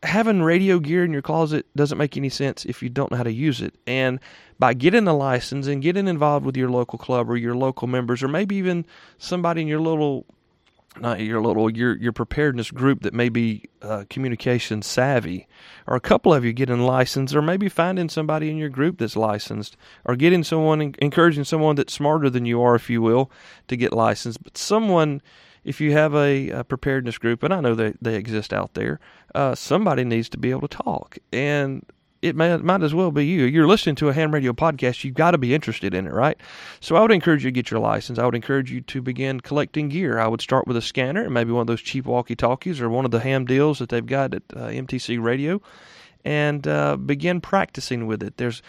having 0.02 0.42
radio 0.42 0.78
gear 0.78 1.04
in 1.04 1.12
your 1.12 1.22
closet 1.22 1.66
doesn't 1.76 1.98
make 1.98 2.16
any 2.16 2.28
sense 2.28 2.64
if 2.64 2.82
you 2.82 2.88
don't 2.88 3.10
know 3.10 3.16
how 3.16 3.22
to 3.22 3.32
use 3.32 3.60
it. 3.60 3.74
And 3.86 4.20
by 4.58 4.74
getting 4.74 5.06
a 5.08 5.16
license 5.16 5.66
and 5.66 5.82
getting 5.82 6.08
involved 6.08 6.44
with 6.44 6.56
your 6.56 6.70
local 6.70 6.98
club 6.98 7.30
or 7.30 7.36
your 7.36 7.54
local 7.54 7.88
members, 7.88 8.22
or 8.22 8.28
maybe 8.28 8.56
even 8.56 8.84
somebody 9.18 9.62
in 9.62 9.68
your 9.68 9.80
little 9.80 10.26
not 10.98 11.20
your 11.20 11.40
little 11.40 11.70
your 11.70 11.96
your 11.96 12.12
preparedness 12.12 12.70
group 12.70 13.02
that 13.02 13.14
may 13.14 13.28
be 13.28 13.64
uh, 13.82 14.04
communication 14.10 14.82
savvy, 14.82 15.46
or 15.86 15.96
a 15.96 16.00
couple 16.00 16.34
of 16.34 16.44
you 16.44 16.52
getting 16.52 16.80
licensed, 16.80 17.34
or 17.34 17.42
maybe 17.42 17.68
finding 17.68 18.08
somebody 18.08 18.50
in 18.50 18.56
your 18.56 18.68
group 18.68 18.98
that's 18.98 19.16
licensed, 19.16 19.76
or 20.04 20.16
getting 20.16 20.42
someone 20.42 20.94
encouraging 20.98 21.44
someone 21.44 21.76
that's 21.76 21.92
smarter 21.92 22.28
than 22.28 22.44
you 22.44 22.60
are, 22.60 22.74
if 22.74 22.90
you 22.90 23.00
will, 23.00 23.30
to 23.68 23.76
get 23.76 23.92
licensed. 23.92 24.42
But 24.42 24.58
someone, 24.58 25.22
if 25.64 25.80
you 25.80 25.92
have 25.92 26.14
a, 26.14 26.50
a 26.50 26.64
preparedness 26.64 27.18
group, 27.18 27.42
and 27.42 27.54
I 27.54 27.60
know 27.60 27.74
they 27.74 27.94
they 28.02 28.16
exist 28.16 28.52
out 28.52 28.74
there, 28.74 28.98
uh, 29.34 29.54
somebody 29.54 30.04
needs 30.04 30.28
to 30.30 30.38
be 30.38 30.50
able 30.50 30.66
to 30.66 30.76
talk 30.76 31.18
and 31.32 31.84
it 32.22 32.36
may, 32.36 32.56
might 32.58 32.82
as 32.82 32.94
well 32.94 33.10
be 33.10 33.24
you. 33.24 33.44
You're 33.44 33.66
listening 33.66 33.94
to 33.96 34.08
a 34.08 34.12
ham 34.12 34.32
radio 34.32 34.52
podcast. 34.52 35.04
You've 35.04 35.14
got 35.14 35.30
to 35.30 35.38
be 35.38 35.54
interested 35.54 35.94
in 35.94 36.06
it, 36.06 36.12
right? 36.12 36.36
So 36.80 36.96
I 36.96 37.00
would 37.00 37.12
encourage 37.12 37.44
you 37.44 37.50
to 37.50 37.54
get 37.54 37.70
your 37.70 37.80
license. 37.80 38.18
I 38.18 38.24
would 38.24 38.34
encourage 38.34 38.70
you 38.70 38.82
to 38.82 39.00
begin 39.00 39.40
collecting 39.40 39.88
gear. 39.88 40.18
I 40.18 40.28
would 40.28 40.40
start 40.40 40.66
with 40.66 40.76
a 40.76 40.82
scanner 40.82 41.24
and 41.24 41.32
maybe 41.32 41.52
one 41.52 41.62
of 41.62 41.66
those 41.66 41.80
cheap 41.80 42.04
walkie 42.04 42.36
talkies 42.36 42.80
or 42.80 42.90
one 42.90 43.04
of 43.04 43.10
the 43.10 43.20
ham 43.20 43.46
deals 43.46 43.78
that 43.78 43.88
they've 43.88 44.04
got 44.04 44.34
at 44.34 44.42
uh, 44.54 44.66
MTC 44.66 45.22
Radio 45.22 45.62
and 46.24 46.66
uh, 46.68 46.96
begin 46.96 47.40
practicing 47.40 48.06
with 48.06 48.22
it. 48.22 48.36
There's 48.36 48.62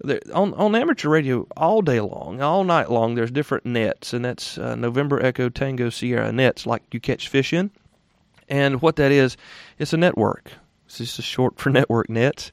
there, 0.00 0.20
on 0.34 0.52
on 0.54 0.74
amateur 0.74 1.08
radio 1.08 1.46
all 1.56 1.82
day 1.82 2.00
long, 2.00 2.42
all 2.42 2.64
night 2.64 2.90
long. 2.90 3.14
There's 3.14 3.30
different 3.30 3.64
nets, 3.64 4.12
and 4.12 4.24
that's 4.24 4.58
uh, 4.58 4.74
November 4.74 5.24
Echo 5.24 5.48
Tango 5.48 5.90
Sierra 5.90 6.30
nets, 6.32 6.66
like 6.66 6.82
you 6.92 7.00
catch 7.00 7.28
fish 7.28 7.52
in. 7.52 7.70
And 8.48 8.80
what 8.80 8.96
that 8.96 9.12
is, 9.12 9.36
it's 9.78 9.92
a 9.92 9.96
network. 9.96 10.52
It's 10.86 10.98
just 10.98 11.18
a 11.18 11.22
short 11.22 11.58
for 11.58 11.70
network 11.70 12.08
nets. 12.08 12.50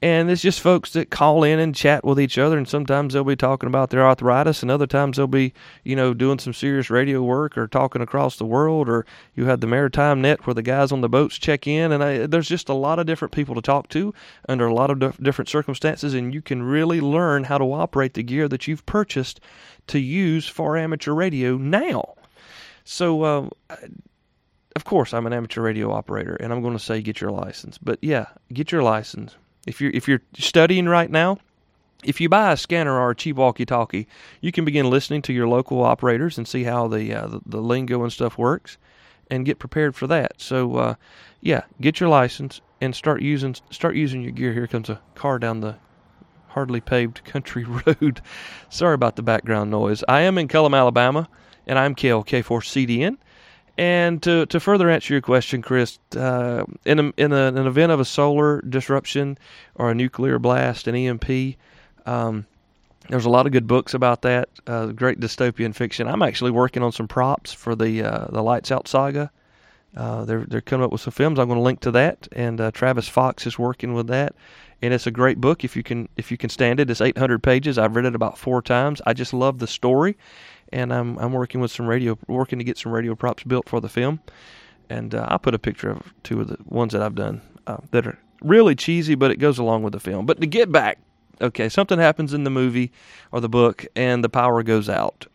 And 0.00 0.30
it's 0.30 0.42
just 0.42 0.60
folks 0.60 0.92
that 0.92 1.10
call 1.10 1.42
in 1.42 1.58
and 1.58 1.74
chat 1.74 2.04
with 2.04 2.20
each 2.20 2.38
other, 2.38 2.56
and 2.56 2.68
sometimes 2.68 3.14
they'll 3.14 3.24
be 3.24 3.34
talking 3.34 3.66
about 3.66 3.90
their 3.90 4.06
arthritis, 4.06 4.62
and 4.62 4.70
other 4.70 4.86
times 4.86 5.16
they'll 5.16 5.26
be, 5.26 5.52
you 5.82 5.96
know, 5.96 6.14
doing 6.14 6.38
some 6.38 6.52
serious 6.52 6.88
radio 6.88 7.20
work 7.20 7.58
or 7.58 7.66
talking 7.66 8.00
across 8.00 8.36
the 8.36 8.44
world. 8.44 8.88
Or 8.88 9.06
you 9.34 9.46
have 9.46 9.60
the 9.60 9.66
maritime 9.66 10.20
net 10.22 10.46
where 10.46 10.54
the 10.54 10.62
guys 10.62 10.92
on 10.92 11.00
the 11.00 11.08
boats 11.08 11.36
check 11.36 11.66
in, 11.66 11.90
and 11.90 12.04
I, 12.04 12.26
there's 12.26 12.48
just 12.48 12.68
a 12.68 12.74
lot 12.74 13.00
of 13.00 13.06
different 13.06 13.32
people 13.32 13.56
to 13.56 13.60
talk 13.60 13.88
to 13.88 14.14
under 14.48 14.66
a 14.66 14.74
lot 14.74 14.90
of 14.90 15.20
different 15.20 15.48
circumstances, 15.48 16.14
and 16.14 16.32
you 16.32 16.42
can 16.42 16.62
really 16.62 17.00
learn 17.00 17.42
how 17.42 17.58
to 17.58 17.72
operate 17.72 18.14
the 18.14 18.22
gear 18.22 18.46
that 18.46 18.68
you've 18.68 18.86
purchased 18.86 19.40
to 19.88 19.98
use 19.98 20.46
for 20.46 20.76
amateur 20.76 21.12
radio 21.12 21.56
now. 21.56 22.14
So, 22.84 23.22
uh, 23.22 23.48
of 24.76 24.84
course, 24.84 25.12
I'm 25.12 25.26
an 25.26 25.32
amateur 25.32 25.60
radio 25.60 25.90
operator, 25.90 26.36
and 26.36 26.52
I'm 26.52 26.62
going 26.62 26.78
to 26.78 26.82
say 26.82 27.02
get 27.02 27.20
your 27.20 27.32
license. 27.32 27.78
But 27.78 27.98
yeah, 28.00 28.26
get 28.52 28.70
your 28.70 28.84
license. 28.84 29.34
If 29.68 29.80
you're 29.80 29.90
if 29.92 30.08
you're 30.08 30.22
studying 30.34 30.86
right 30.86 31.10
now, 31.10 31.38
if 32.02 32.20
you 32.20 32.28
buy 32.28 32.52
a 32.52 32.56
scanner 32.56 32.98
or 32.98 33.10
a 33.10 33.16
cheap 33.16 33.36
walkie-talkie, 33.36 34.08
you 34.40 34.50
can 34.50 34.64
begin 34.64 34.88
listening 34.88 35.20
to 35.22 35.32
your 35.32 35.46
local 35.46 35.82
operators 35.82 36.38
and 36.38 36.48
see 36.48 36.64
how 36.64 36.88
the 36.88 37.12
uh, 37.12 37.26
the, 37.26 37.40
the, 37.44 37.60
lingo 37.60 38.02
and 38.02 38.12
stuff 38.12 38.38
works, 38.38 38.78
and 39.30 39.44
get 39.44 39.58
prepared 39.58 39.94
for 39.94 40.06
that. 40.06 40.32
So, 40.38 40.76
uh, 40.76 40.94
yeah, 41.42 41.62
get 41.80 42.00
your 42.00 42.08
license 42.08 42.62
and 42.80 42.96
start 42.96 43.20
using 43.20 43.56
start 43.70 43.94
using 43.94 44.22
your 44.22 44.32
gear. 44.32 44.54
Here 44.54 44.66
comes 44.66 44.88
a 44.88 45.00
car 45.14 45.38
down 45.38 45.60
the 45.60 45.76
hardly 46.48 46.80
paved 46.80 47.24
country 47.24 47.64
road. 47.86 48.22
Sorry 48.70 48.94
about 48.94 49.16
the 49.16 49.22
background 49.22 49.70
noise. 49.70 50.02
I 50.08 50.22
am 50.22 50.38
in 50.38 50.48
Cullman, 50.48 50.78
Alabama, 50.78 51.28
and 51.66 51.78
I'm 51.78 51.94
Cale 51.94 52.24
K4CDN. 52.24 53.18
And 53.78 54.20
to, 54.24 54.44
to 54.46 54.58
further 54.58 54.90
answer 54.90 55.14
your 55.14 55.20
question, 55.20 55.62
Chris, 55.62 56.00
uh, 56.16 56.64
in, 56.84 56.98
a, 56.98 57.12
in 57.16 57.32
a, 57.32 57.46
an 57.46 57.66
event 57.66 57.92
of 57.92 58.00
a 58.00 58.04
solar 58.04 58.60
disruption 58.62 59.38
or 59.76 59.92
a 59.92 59.94
nuclear 59.94 60.40
blast, 60.40 60.88
an 60.88 60.96
EMP, 60.96 61.56
um, 62.04 62.44
there's 63.08 63.24
a 63.24 63.30
lot 63.30 63.46
of 63.46 63.52
good 63.52 63.68
books 63.68 63.94
about 63.94 64.22
that. 64.22 64.48
Uh, 64.66 64.86
great 64.86 65.20
dystopian 65.20 65.74
fiction. 65.74 66.08
I'm 66.08 66.22
actually 66.22 66.50
working 66.50 66.82
on 66.82 66.90
some 66.90 67.06
props 67.06 67.52
for 67.52 67.76
the 67.76 68.02
uh, 68.02 68.26
the 68.30 68.42
Lights 68.42 68.72
Out 68.72 68.88
saga. 68.88 69.30
Uh, 69.96 70.24
they're 70.24 70.44
they're 70.44 70.60
coming 70.60 70.84
up 70.84 70.92
with 70.92 71.00
some 71.00 71.12
films. 71.12 71.38
I'm 71.38 71.46
going 71.46 71.58
to 71.58 71.62
link 71.62 71.80
to 71.80 71.92
that, 71.92 72.28
and 72.32 72.60
uh, 72.60 72.70
Travis 72.72 73.08
Fox 73.08 73.46
is 73.46 73.58
working 73.58 73.94
with 73.94 74.08
that. 74.08 74.34
And 74.82 74.92
it's 74.92 75.06
a 75.06 75.10
great 75.10 75.40
book 75.40 75.64
if 75.64 75.76
you 75.76 75.82
can 75.82 76.08
if 76.16 76.30
you 76.30 76.36
can 76.36 76.50
stand 76.50 76.80
it. 76.80 76.90
It's 76.90 77.00
800 77.00 77.42
pages. 77.42 77.78
I've 77.78 77.96
read 77.96 78.04
it 78.04 78.14
about 78.14 78.36
four 78.36 78.60
times. 78.60 79.00
I 79.06 79.14
just 79.14 79.32
love 79.32 79.58
the 79.58 79.66
story, 79.66 80.16
and 80.72 80.92
I'm 80.92 81.18
I'm 81.18 81.32
working 81.32 81.60
with 81.60 81.70
some 81.70 81.86
radio, 81.86 82.18
working 82.26 82.58
to 82.58 82.64
get 82.64 82.78
some 82.78 82.92
radio 82.92 83.14
props 83.14 83.44
built 83.44 83.68
for 83.68 83.80
the 83.80 83.88
film. 83.88 84.20
And 84.90 85.14
uh, 85.14 85.26
I'll 85.28 85.38
put 85.38 85.54
a 85.54 85.58
picture 85.58 85.90
of 85.90 86.14
two 86.22 86.40
of 86.40 86.48
the 86.48 86.56
ones 86.64 86.92
that 86.94 87.02
I've 87.02 87.14
done 87.14 87.42
uh, 87.66 87.78
that 87.90 88.06
are 88.06 88.18
really 88.42 88.74
cheesy, 88.74 89.14
but 89.14 89.30
it 89.30 89.36
goes 89.36 89.58
along 89.58 89.82
with 89.82 89.92
the 89.92 90.00
film. 90.00 90.24
But 90.24 90.40
to 90.40 90.46
get 90.46 90.72
back, 90.72 90.98
okay, 91.40 91.68
something 91.68 91.98
happens 91.98 92.32
in 92.32 92.44
the 92.44 92.50
movie 92.50 92.92
or 93.30 93.40
the 93.40 93.48
book, 93.48 93.86
and 93.94 94.24
the 94.24 94.28
power 94.30 94.62
goes 94.62 94.88
out. 94.88 95.26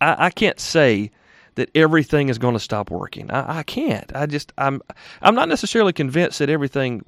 I, 0.00 0.26
I 0.26 0.30
can't 0.30 0.58
say 0.58 1.12
that 1.54 1.70
everything 1.74 2.28
is 2.28 2.38
going 2.38 2.54
to 2.54 2.60
stop 2.60 2.90
working. 2.90 3.30
I, 3.30 3.58
I 3.58 3.62
can't. 3.62 4.10
I 4.14 4.26
just 4.26 4.52
I'm 4.58 4.82
I'm 5.20 5.34
not 5.34 5.48
necessarily 5.48 5.92
convinced 5.92 6.38
that 6.38 6.50
everything 6.50 7.02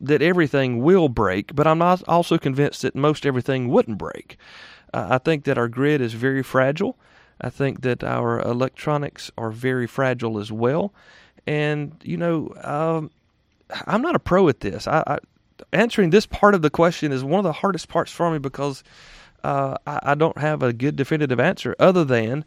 that 0.00 0.22
everything 0.22 0.82
will 0.82 1.08
break, 1.08 1.54
but 1.54 1.66
I'm 1.66 1.78
not 1.78 2.02
also 2.08 2.36
convinced 2.36 2.82
that 2.82 2.94
most 2.94 3.24
everything 3.24 3.68
wouldn't 3.68 3.98
break. 3.98 4.36
I 4.94 5.18
think 5.18 5.44
that 5.44 5.58
our 5.58 5.68
grid 5.68 6.00
is 6.00 6.14
very 6.14 6.42
fragile. 6.42 6.96
I 7.40 7.50
think 7.50 7.82
that 7.82 8.04
our 8.04 8.40
electronics 8.40 9.30
are 9.36 9.50
very 9.50 9.86
fragile 9.86 10.38
as 10.38 10.52
well. 10.52 10.92
And, 11.46 11.92
you 12.02 12.16
know, 12.16 12.54
um, 12.62 13.10
I'm 13.86 14.02
not 14.02 14.14
a 14.14 14.20
pro 14.20 14.48
at 14.48 14.60
this. 14.60 14.86
I, 14.86 15.02
I, 15.06 15.18
answering 15.72 16.10
this 16.10 16.26
part 16.26 16.54
of 16.54 16.62
the 16.62 16.70
question 16.70 17.12
is 17.12 17.24
one 17.24 17.38
of 17.38 17.44
the 17.44 17.52
hardest 17.52 17.88
parts 17.88 18.12
for 18.12 18.30
me 18.30 18.38
because 18.38 18.84
uh, 19.42 19.76
I, 19.86 20.00
I 20.02 20.14
don't 20.14 20.38
have 20.38 20.62
a 20.62 20.72
good 20.72 20.96
definitive 20.96 21.40
answer 21.40 21.74
other 21.78 22.04
than 22.04 22.44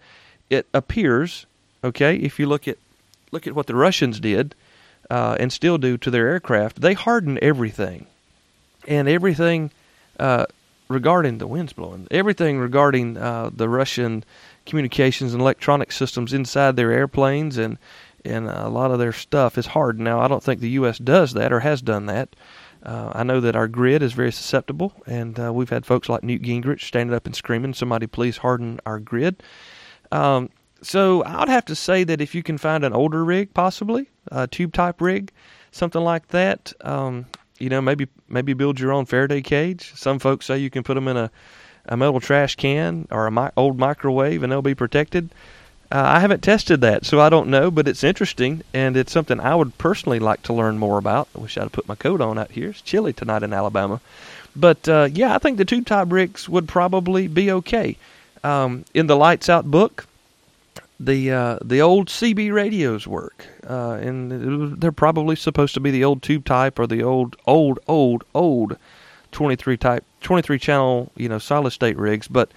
it 0.50 0.66
appears, 0.74 1.45
okay, 1.84 2.16
if 2.16 2.39
you 2.39 2.48
look 2.48 2.68
at 2.68 2.78
look 3.32 3.45
at 3.45 3.54
what 3.54 3.68
the 3.68 3.76
Russians 3.76 4.22
did 4.22 4.56
uh, 5.10 5.36
and 5.38 5.52
still 5.52 5.78
do 5.78 5.98
to 5.98 6.10
their 6.10 6.30
aircraft, 6.30 6.80
they 6.80 6.93
harden 6.93 7.38
everything. 7.41 8.08
And 8.88 9.10
everything 9.10 9.72
uh, 10.18 10.45
regarding 10.90 11.38
the 11.38 11.48
winds 11.48 11.74
blowing, 11.74 12.08
everything 12.12 12.60
regarding 12.60 13.18
uh, 13.18 13.50
the 13.54 13.70
Russian 13.70 14.24
communications 14.66 15.34
and 15.34 15.42
electronic 15.42 15.92
systems 15.92 16.34
inside 16.34 16.76
their 16.76 16.92
airplanes 16.92 17.58
and 17.58 17.78
and 18.26 18.48
a 18.48 18.68
lot 18.68 18.92
of 18.92 19.00
their 19.00 19.14
stuff 19.14 19.58
is 19.58 19.68
hard. 19.68 20.00
Now, 20.00 20.20
I 20.20 20.28
don't 20.28 20.44
think 20.44 20.60
the 20.60 20.72
U.S. 20.72 20.98
does 20.98 21.34
that 21.34 21.54
or 21.54 21.62
has 21.62 21.82
done 21.82 22.08
that. 22.08 22.36
Uh, 22.84 23.12
I 23.14 23.24
know 23.24 23.40
that 23.40 23.56
our 23.56 23.68
grid 23.68 24.04
is 24.04 24.14
very 24.14 24.32
susceptible, 24.32 24.94
and 25.06 25.40
uh, 25.40 25.54
we've 25.54 25.70
had 25.70 25.86
folks 25.86 26.10
like 26.10 26.24
Newt 26.24 26.42
Gingrich 26.42 26.82
standing 26.82 27.16
up 27.16 27.26
and 27.26 27.36
screaming, 27.36 27.74
"Somebody 27.74 28.08
please 28.08 28.38
harden 28.38 28.80
our 28.86 29.00
grid." 29.00 29.42
Um, 30.12 30.50
so 30.82 31.24
I'd 31.26 31.50
have 31.50 31.66
to 31.66 31.76
say 31.76 32.04
that 32.04 32.22
if 32.22 32.36
you 32.36 32.44
can 32.44 32.58
find 32.58 32.84
an 32.84 32.94
older 32.94 33.26
rig, 33.26 33.54
possibly 33.54 34.10
a 34.32 34.48
tube 34.48 34.74
type 34.74 35.02
rig, 35.02 35.32
something 35.72 36.02
like 36.02 36.28
that, 36.30 36.74
um, 36.82 37.26
you 37.60 37.70
know, 37.70 37.82
maybe 37.82 38.08
maybe 38.28 38.53
build 38.53 38.80
your 38.80 38.91
own 38.91 39.05
Faraday 39.05 39.41
cage. 39.41 39.93
Some 39.95 40.20
folks 40.20 40.45
say 40.45 40.58
you 40.58 40.70
can 40.70 40.84
put 40.84 40.95
them 40.95 41.08
in 41.08 41.18
a, 41.18 41.32
a 41.86 41.97
metal 41.97 42.20
trash 42.20 42.55
can 42.55 43.08
or 43.12 43.28
a 43.28 43.32
mi- 43.32 43.49
old 43.58 43.78
microwave 43.78 44.43
and 44.43 44.51
they'll 44.51 44.62
be 44.62 44.76
protected. 44.76 45.30
Uh, 45.89 46.03
I 46.03 46.20
haven't 46.20 46.43
tested 46.43 46.82
that, 46.82 47.05
so 47.05 47.22
I 47.22 47.30
don't 47.30 47.47
know, 47.47 47.72
but 47.72 47.88
it's 47.88 48.03
interesting 48.03 48.62
and 48.74 48.97
it's 48.97 49.12
something 49.12 49.39
I 49.39 49.55
would 49.55 49.78
personally 49.78 50.20
like 50.20 50.43
to 50.43 50.53
learn 50.53 50.78
more 50.78 50.97
about. 50.97 51.30
I 51.34 51.39
wish 51.39 51.58
I'd 51.58 51.72
put 51.72 51.88
my 51.88 51.95
coat 51.95 52.20
on 52.20 52.38
out 52.38 52.51
here. 52.51 52.72
It's 52.72 52.82
chilly 52.82 53.14
tonight 53.14 53.43
in 53.43 53.53
Alabama. 53.53 54.01
But 54.53 54.89
uh, 54.89 55.08
yeah, 55.12 55.34
I 55.34 55.38
think 55.38 55.58
the 55.58 55.66
tube 55.66 55.86
type 55.86 56.12
rigs 56.12 56.49
would 56.49 56.68
probably 56.68 57.28
be 57.28 57.51
okay. 57.51 57.97
Um, 58.43 58.84
in 58.93 59.08
the 59.08 59.16
Lights 59.16 59.49
Out 59.49 59.70
book, 59.70 60.08
the 61.00 61.32
uh, 61.32 61.60
the 61.64 61.82
old 61.82 62.08
CB 62.08 62.52
radios 62.52 63.08
work, 63.08 63.45
uh, 63.70 63.93
and 63.93 64.82
they're 64.82 64.91
probably 64.91 65.36
supposed 65.36 65.74
to 65.76 65.80
be 65.80 65.91
the 65.91 66.04
old 66.04 66.24
tube 66.24 66.45
type 66.45 66.80
or 66.80 66.88
the 66.88 67.04
old 67.04 67.36
old 67.45 67.80
old 67.88 68.24
old 68.34 68.78
23 69.32 69.78
type 69.78 70.04
23 70.22 70.58
channel 70.58 71.12
you 71.16 71.30
know 71.30 71.38
solid 71.38 71.72
state 71.72 71.98
rigs. 71.98 72.28
But 72.28 72.52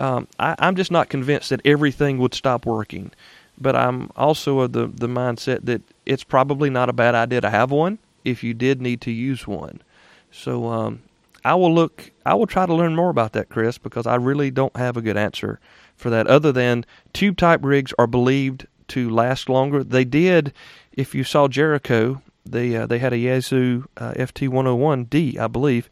um, 0.00 0.26
I, 0.38 0.54
I'm 0.58 0.76
just 0.76 0.90
not 0.90 1.10
convinced 1.10 1.50
that 1.50 1.60
everything 1.64 2.18
would 2.18 2.34
stop 2.34 2.64
working. 2.64 3.10
But 3.58 3.76
I'm 3.76 4.10
also 4.16 4.60
of 4.60 4.72
the 4.72 4.86
the 4.86 5.08
mindset 5.08 5.64
that 5.66 5.82
it's 6.06 6.24
probably 6.24 6.70
not 6.70 6.88
a 6.88 6.94
bad 6.94 7.14
idea 7.14 7.42
to 7.42 7.50
have 7.50 7.70
one 7.70 7.98
if 8.24 8.42
you 8.42 8.54
did 8.54 8.80
need 8.80 9.00
to 9.02 9.10
use 9.10 9.46
one. 9.46 9.82
So 10.30 10.68
um, 10.68 11.02
I 11.44 11.54
will 11.56 11.74
look. 11.74 12.10
I 12.24 12.34
will 12.34 12.46
try 12.46 12.64
to 12.64 12.74
learn 12.74 12.96
more 12.96 13.10
about 13.10 13.32
that, 13.34 13.50
Chris, 13.50 13.76
because 13.76 14.06
I 14.06 14.14
really 14.14 14.50
don't 14.50 14.74
have 14.76 14.96
a 14.96 15.02
good 15.02 15.18
answer 15.18 15.60
for 16.02 16.10
that, 16.10 16.26
other 16.26 16.52
than 16.52 16.84
tube 17.12 17.36
type 17.36 17.60
rigs 17.62 17.94
are 17.98 18.06
believed 18.06 18.66
to 18.88 19.08
last 19.08 19.48
longer. 19.48 19.82
They 19.82 20.04
did, 20.04 20.52
if 20.92 21.14
you 21.14 21.24
saw 21.24 21.48
Jericho, 21.48 22.20
they 22.44 22.76
uh, 22.76 22.86
they 22.86 22.98
had 22.98 23.12
a 23.12 23.16
Yaesu 23.16 23.86
uh, 23.96 24.12
FT101D, 24.12 25.38
I 25.38 25.46
believe, 25.46 25.88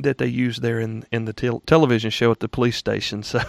that 0.00 0.18
they 0.18 0.26
used 0.26 0.60
there 0.60 0.80
in 0.80 1.04
in 1.12 1.24
the 1.24 1.32
tel- 1.32 1.62
television 1.66 2.10
show 2.10 2.30
at 2.30 2.40
the 2.40 2.48
police 2.48 2.76
station. 2.76 3.22
So. 3.32 3.40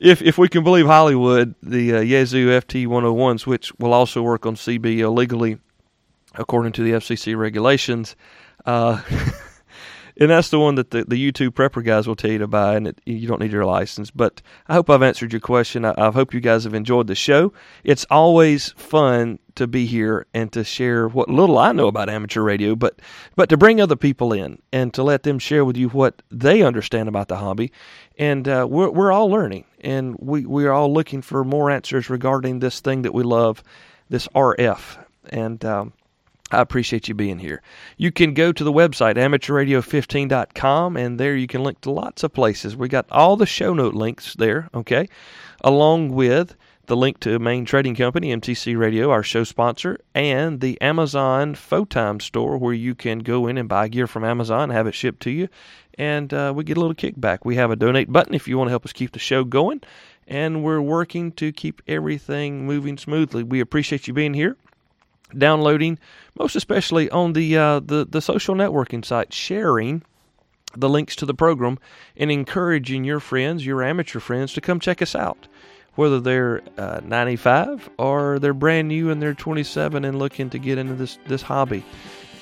If, 0.00 0.22
if 0.22 0.38
we 0.38 0.48
can 0.48 0.62
believe 0.62 0.86
Hollywood, 0.86 1.56
the 1.60 1.96
uh, 1.96 2.00
Yaesu 2.00 2.46
FT101s, 2.62 3.48
which 3.48 3.76
will 3.80 3.92
also 3.92 4.22
work 4.22 4.46
on 4.46 4.54
CB 4.54 4.98
illegally 4.98 5.58
according 6.36 6.72
to 6.74 6.84
the 6.84 6.92
FCC 6.92 7.36
regulations, 7.36 8.14
uh, 8.64 9.02
and 10.18 10.30
that's 10.30 10.50
the 10.50 10.58
one 10.58 10.74
that 10.74 10.90
the, 10.90 11.04
the 11.04 11.14
YouTube 11.14 11.50
prepper 11.50 11.84
guys 11.84 12.08
will 12.08 12.16
tell 12.16 12.30
you 12.30 12.38
to 12.38 12.48
buy, 12.48 12.74
and 12.74 12.88
it, 12.88 13.00
you 13.06 13.28
don't 13.28 13.40
need 13.40 13.52
your 13.52 13.64
license. 13.64 14.10
But 14.10 14.42
I 14.66 14.74
hope 14.74 14.90
I've 14.90 15.02
answered 15.02 15.32
your 15.32 15.40
question. 15.40 15.84
I, 15.84 15.94
I, 15.96 16.10
hope 16.10 16.34
you 16.34 16.40
guys 16.40 16.64
have 16.64 16.74
enjoyed 16.74 17.06
the 17.06 17.14
show. 17.14 17.52
It's 17.84 18.04
always 18.10 18.72
fun 18.72 19.38
to 19.54 19.68
be 19.68 19.86
here 19.86 20.26
and 20.34 20.50
to 20.52 20.64
share 20.64 21.06
what 21.06 21.28
little 21.28 21.58
I 21.58 21.70
know 21.72 21.86
about 21.86 22.08
amateur 22.08 22.42
radio, 22.42 22.74
but 22.74 23.00
but 23.36 23.48
to 23.50 23.56
bring 23.56 23.80
other 23.80 23.96
people 23.96 24.32
in 24.32 24.60
and 24.72 24.92
to 24.94 25.04
let 25.04 25.22
them 25.22 25.38
share 25.38 25.64
with 25.64 25.76
you 25.76 25.88
what 25.88 26.22
they 26.30 26.62
understand 26.62 27.08
about 27.08 27.28
the 27.28 27.36
hobby. 27.36 27.70
And 28.18 28.48
uh, 28.48 28.66
we're 28.68 28.90
we're 28.90 29.12
all 29.12 29.30
learning, 29.30 29.66
and 29.80 30.16
we 30.18 30.44
we 30.44 30.66
are 30.66 30.72
all 30.72 30.92
looking 30.92 31.22
for 31.22 31.44
more 31.44 31.70
answers 31.70 32.10
regarding 32.10 32.58
this 32.58 32.80
thing 32.80 33.02
that 33.02 33.14
we 33.14 33.22
love, 33.22 33.62
this 34.08 34.26
RF. 34.28 35.04
And 35.30 35.64
um, 35.64 35.92
I 36.50 36.60
appreciate 36.60 37.08
you 37.08 37.14
being 37.14 37.38
here. 37.38 37.62
You 37.98 38.10
can 38.10 38.32
go 38.32 38.52
to 38.52 38.64
the 38.64 38.72
website, 38.72 39.16
amateurradio15.com, 39.16 40.96
and 40.96 41.20
there 41.20 41.36
you 41.36 41.46
can 41.46 41.62
link 41.62 41.80
to 41.82 41.90
lots 41.90 42.22
of 42.22 42.32
places. 42.32 42.76
We 42.76 42.88
got 42.88 43.06
all 43.10 43.36
the 43.36 43.46
show 43.46 43.74
note 43.74 43.94
links 43.94 44.34
there, 44.34 44.70
okay, 44.74 45.08
along 45.62 46.10
with 46.10 46.56
the 46.86 46.96
link 46.96 47.20
to 47.20 47.38
Main 47.38 47.66
Trading 47.66 47.94
Company, 47.94 48.34
MTC 48.34 48.78
Radio, 48.78 49.10
our 49.10 49.22
show 49.22 49.44
sponsor, 49.44 49.98
and 50.14 50.62
the 50.62 50.80
Amazon 50.80 51.54
Photime 51.54 52.18
store 52.22 52.56
where 52.56 52.72
you 52.72 52.94
can 52.94 53.18
go 53.18 53.46
in 53.46 53.58
and 53.58 53.68
buy 53.68 53.88
gear 53.88 54.06
from 54.06 54.24
Amazon, 54.24 54.70
have 54.70 54.86
it 54.86 54.94
shipped 54.94 55.20
to 55.24 55.30
you, 55.30 55.48
and 55.98 56.32
uh, 56.32 56.50
we 56.56 56.64
get 56.64 56.78
a 56.78 56.80
little 56.80 56.94
kickback. 56.94 57.40
We 57.44 57.56
have 57.56 57.70
a 57.70 57.76
donate 57.76 58.10
button 58.10 58.32
if 58.32 58.48
you 58.48 58.56
want 58.56 58.68
to 58.68 58.72
help 58.72 58.86
us 58.86 58.94
keep 58.94 59.12
the 59.12 59.18
show 59.18 59.44
going, 59.44 59.82
and 60.26 60.64
we're 60.64 60.80
working 60.80 61.32
to 61.32 61.52
keep 61.52 61.82
everything 61.86 62.64
moving 62.64 62.96
smoothly. 62.96 63.42
We 63.42 63.60
appreciate 63.60 64.08
you 64.08 64.14
being 64.14 64.32
here 64.32 64.56
downloading, 65.36 65.98
most 66.38 66.56
especially 66.56 67.10
on 67.10 67.32
the 67.32 67.56
uh, 67.56 67.80
the 67.80 68.06
the 68.08 68.20
social 68.20 68.54
networking 68.54 69.04
site, 69.04 69.32
sharing 69.32 70.02
the 70.76 70.88
links 70.88 71.16
to 71.16 71.26
the 71.26 71.34
program 71.34 71.78
and 72.16 72.30
encouraging 72.30 73.04
your 73.04 73.20
friends, 73.20 73.64
your 73.64 73.82
amateur 73.82 74.20
friends, 74.20 74.52
to 74.54 74.60
come 74.60 74.80
check 74.80 75.02
us 75.02 75.14
out. 75.14 75.48
Whether 75.94 76.20
they're 76.20 76.62
uh, 76.76 77.00
95 77.02 77.90
or 77.98 78.38
they're 78.38 78.54
brand 78.54 78.86
new 78.86 79.10
and 79.10 79.20
they're 79.20 79.34
27 79.34 80.04
and 80.04 80.18
looking 80.18 80.48
to 80.50 80.58
get 80.58 80.78
into 80.78 80.94
this 80.94 81.18
this 81.26 81.42
hobby. 81.42 81.84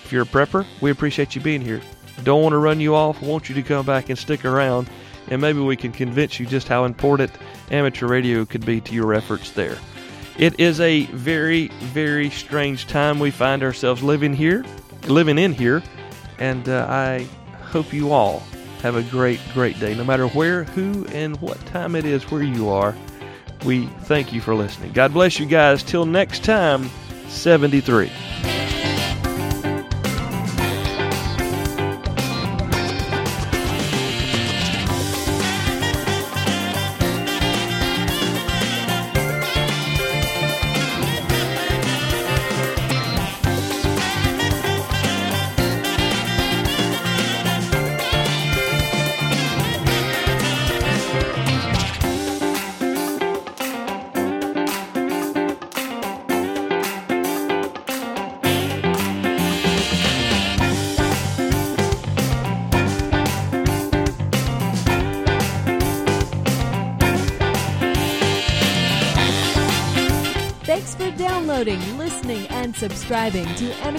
If 0.05 0.13
you're 0.13 0.23
a 0.23 0.27
prepper, 0.27 0.67
we 0.81 0.91
appreciate 0.91 1.35
you 1.35 1.41
being 1.41 1.63
here. 1.63 1.81
Don't 2.23 2.43
want 2.43 2.53
to 2.53 2.59
run 2.59 2.81
you 2.81 2.95
off. 2.95 3.21
Want 3.23 3.49
you 3.49 3.55
to 3.55 3.63
come 3.63 3.87
back 3.87 4.11
and 4.11 4.19
stick 4.19 4.45
around, 4.45 4.89
and 5.29 5.41
maybe 5.41 5.61
we 5.61 5.77
can 5.77 5.93
convince 5.93 6.39
you 6.39 6.47
just 6.47 6.69
how 6.69 6.85
important 6.85 7.33
amateur 7.71 8.07
radio 8.07 8.45
could 8.45 8.65
be 8.65 8.81
to 8.83 8.95
your 8.95 9.15
efforts 9.15 9.53
there. 9.53 9.79
It 10.39 10.61
is 10.61 10.81
a 10.81 11.07
very, 11.07 11.69
very 11.69 12.29
strange 12.29 12.87
time 12.87 13.19
we 13.19 13.31
find 13.31 13.63
ourselves 13.63 14.03
living 14.03 14.35
here, 14.35 14.65
living 15.09 15.39
in 15.39 15.53
here, 15.53 15.83
and 16.39 16.69
uh, 16.69 16.87
I 16.89 17.27
hope 17.63 17.93
you 17.93 18.13
all 18.13 18.41
have 18.83 18.97
a 18.97 19.03
great, 19.05 19.41
great 19.55 19.81
day. 19.81 19.95
No 19.95 20.05
matter 20.05 20.29
where, 20.29 20.65
who, 20.65 21.07
and 21.07 21.41
what 21.41 21.59
time 21.67 21.97
it 21.97 22.05
is 22.05 22.31
where 22.31 22.43
you 22.43 22.69
are, 22.69 22.95
we 23.65 23.87
thank 24.03 24.33
you 24.33 24.43
for 24.43 24.55
listening. 24.55 24.93
God 24.93 25.15
bless 25.15 25.41
you 25.41 25.47
guys. 25.47 25.83
Till 25.83 26.05
next 26.05 26.45
time, 26.45 26.91
73. 27.29 28.11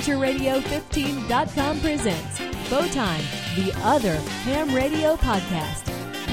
AmateurRadio15.com 0.08 1.82
presents 1.82 2.40
Bowtime, 2.70 3.22
the 3.56 3.74
other 3.84 4.16
ham 4.46 4.74
radio 4.74 5.18
podcast. 5.18 5.84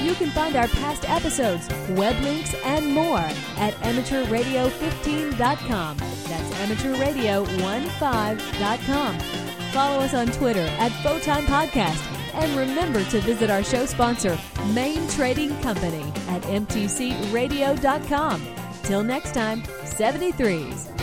You 0.01 0.15
can 0.15 0.29
find 0.31 0.55
our 0.55 0.69
past 0.69 1.03
episodes, 1.09 1.67
web 1.89 2.17
links, 2.23 2.55
and 2.63 2.87
more 2.87 3.19
at 3.57 3.73
amateurradio15.com. 3.75 5.97
That's 5.97 6.53
amateurradio15.com. 6.53 9.19
Follow 9.71 9.99
us 9.99 10.13
on 10.13 10.27
Twitter 10.27 10.65
at 10.79 10.93
Bowtime 11.03 11.43
Podcast. 11.45 12.01
And 12.33 12.55
remember 12.57 13.03
to 13.05 13.19
visit 13.21 13.49
our 13.49 13.63
show 13.63 13.85
sponsor, 13.85 14.37
Main 14.73 15.07
Trading 15.09 15.57
Company, 15.61 16.03
at 16.29 16.41
mtcradio.com. 16.43 18.41
Till 18.83 19.03
next 19.03 19.33
time, 19.33 19.63
73s. 19.63 20.94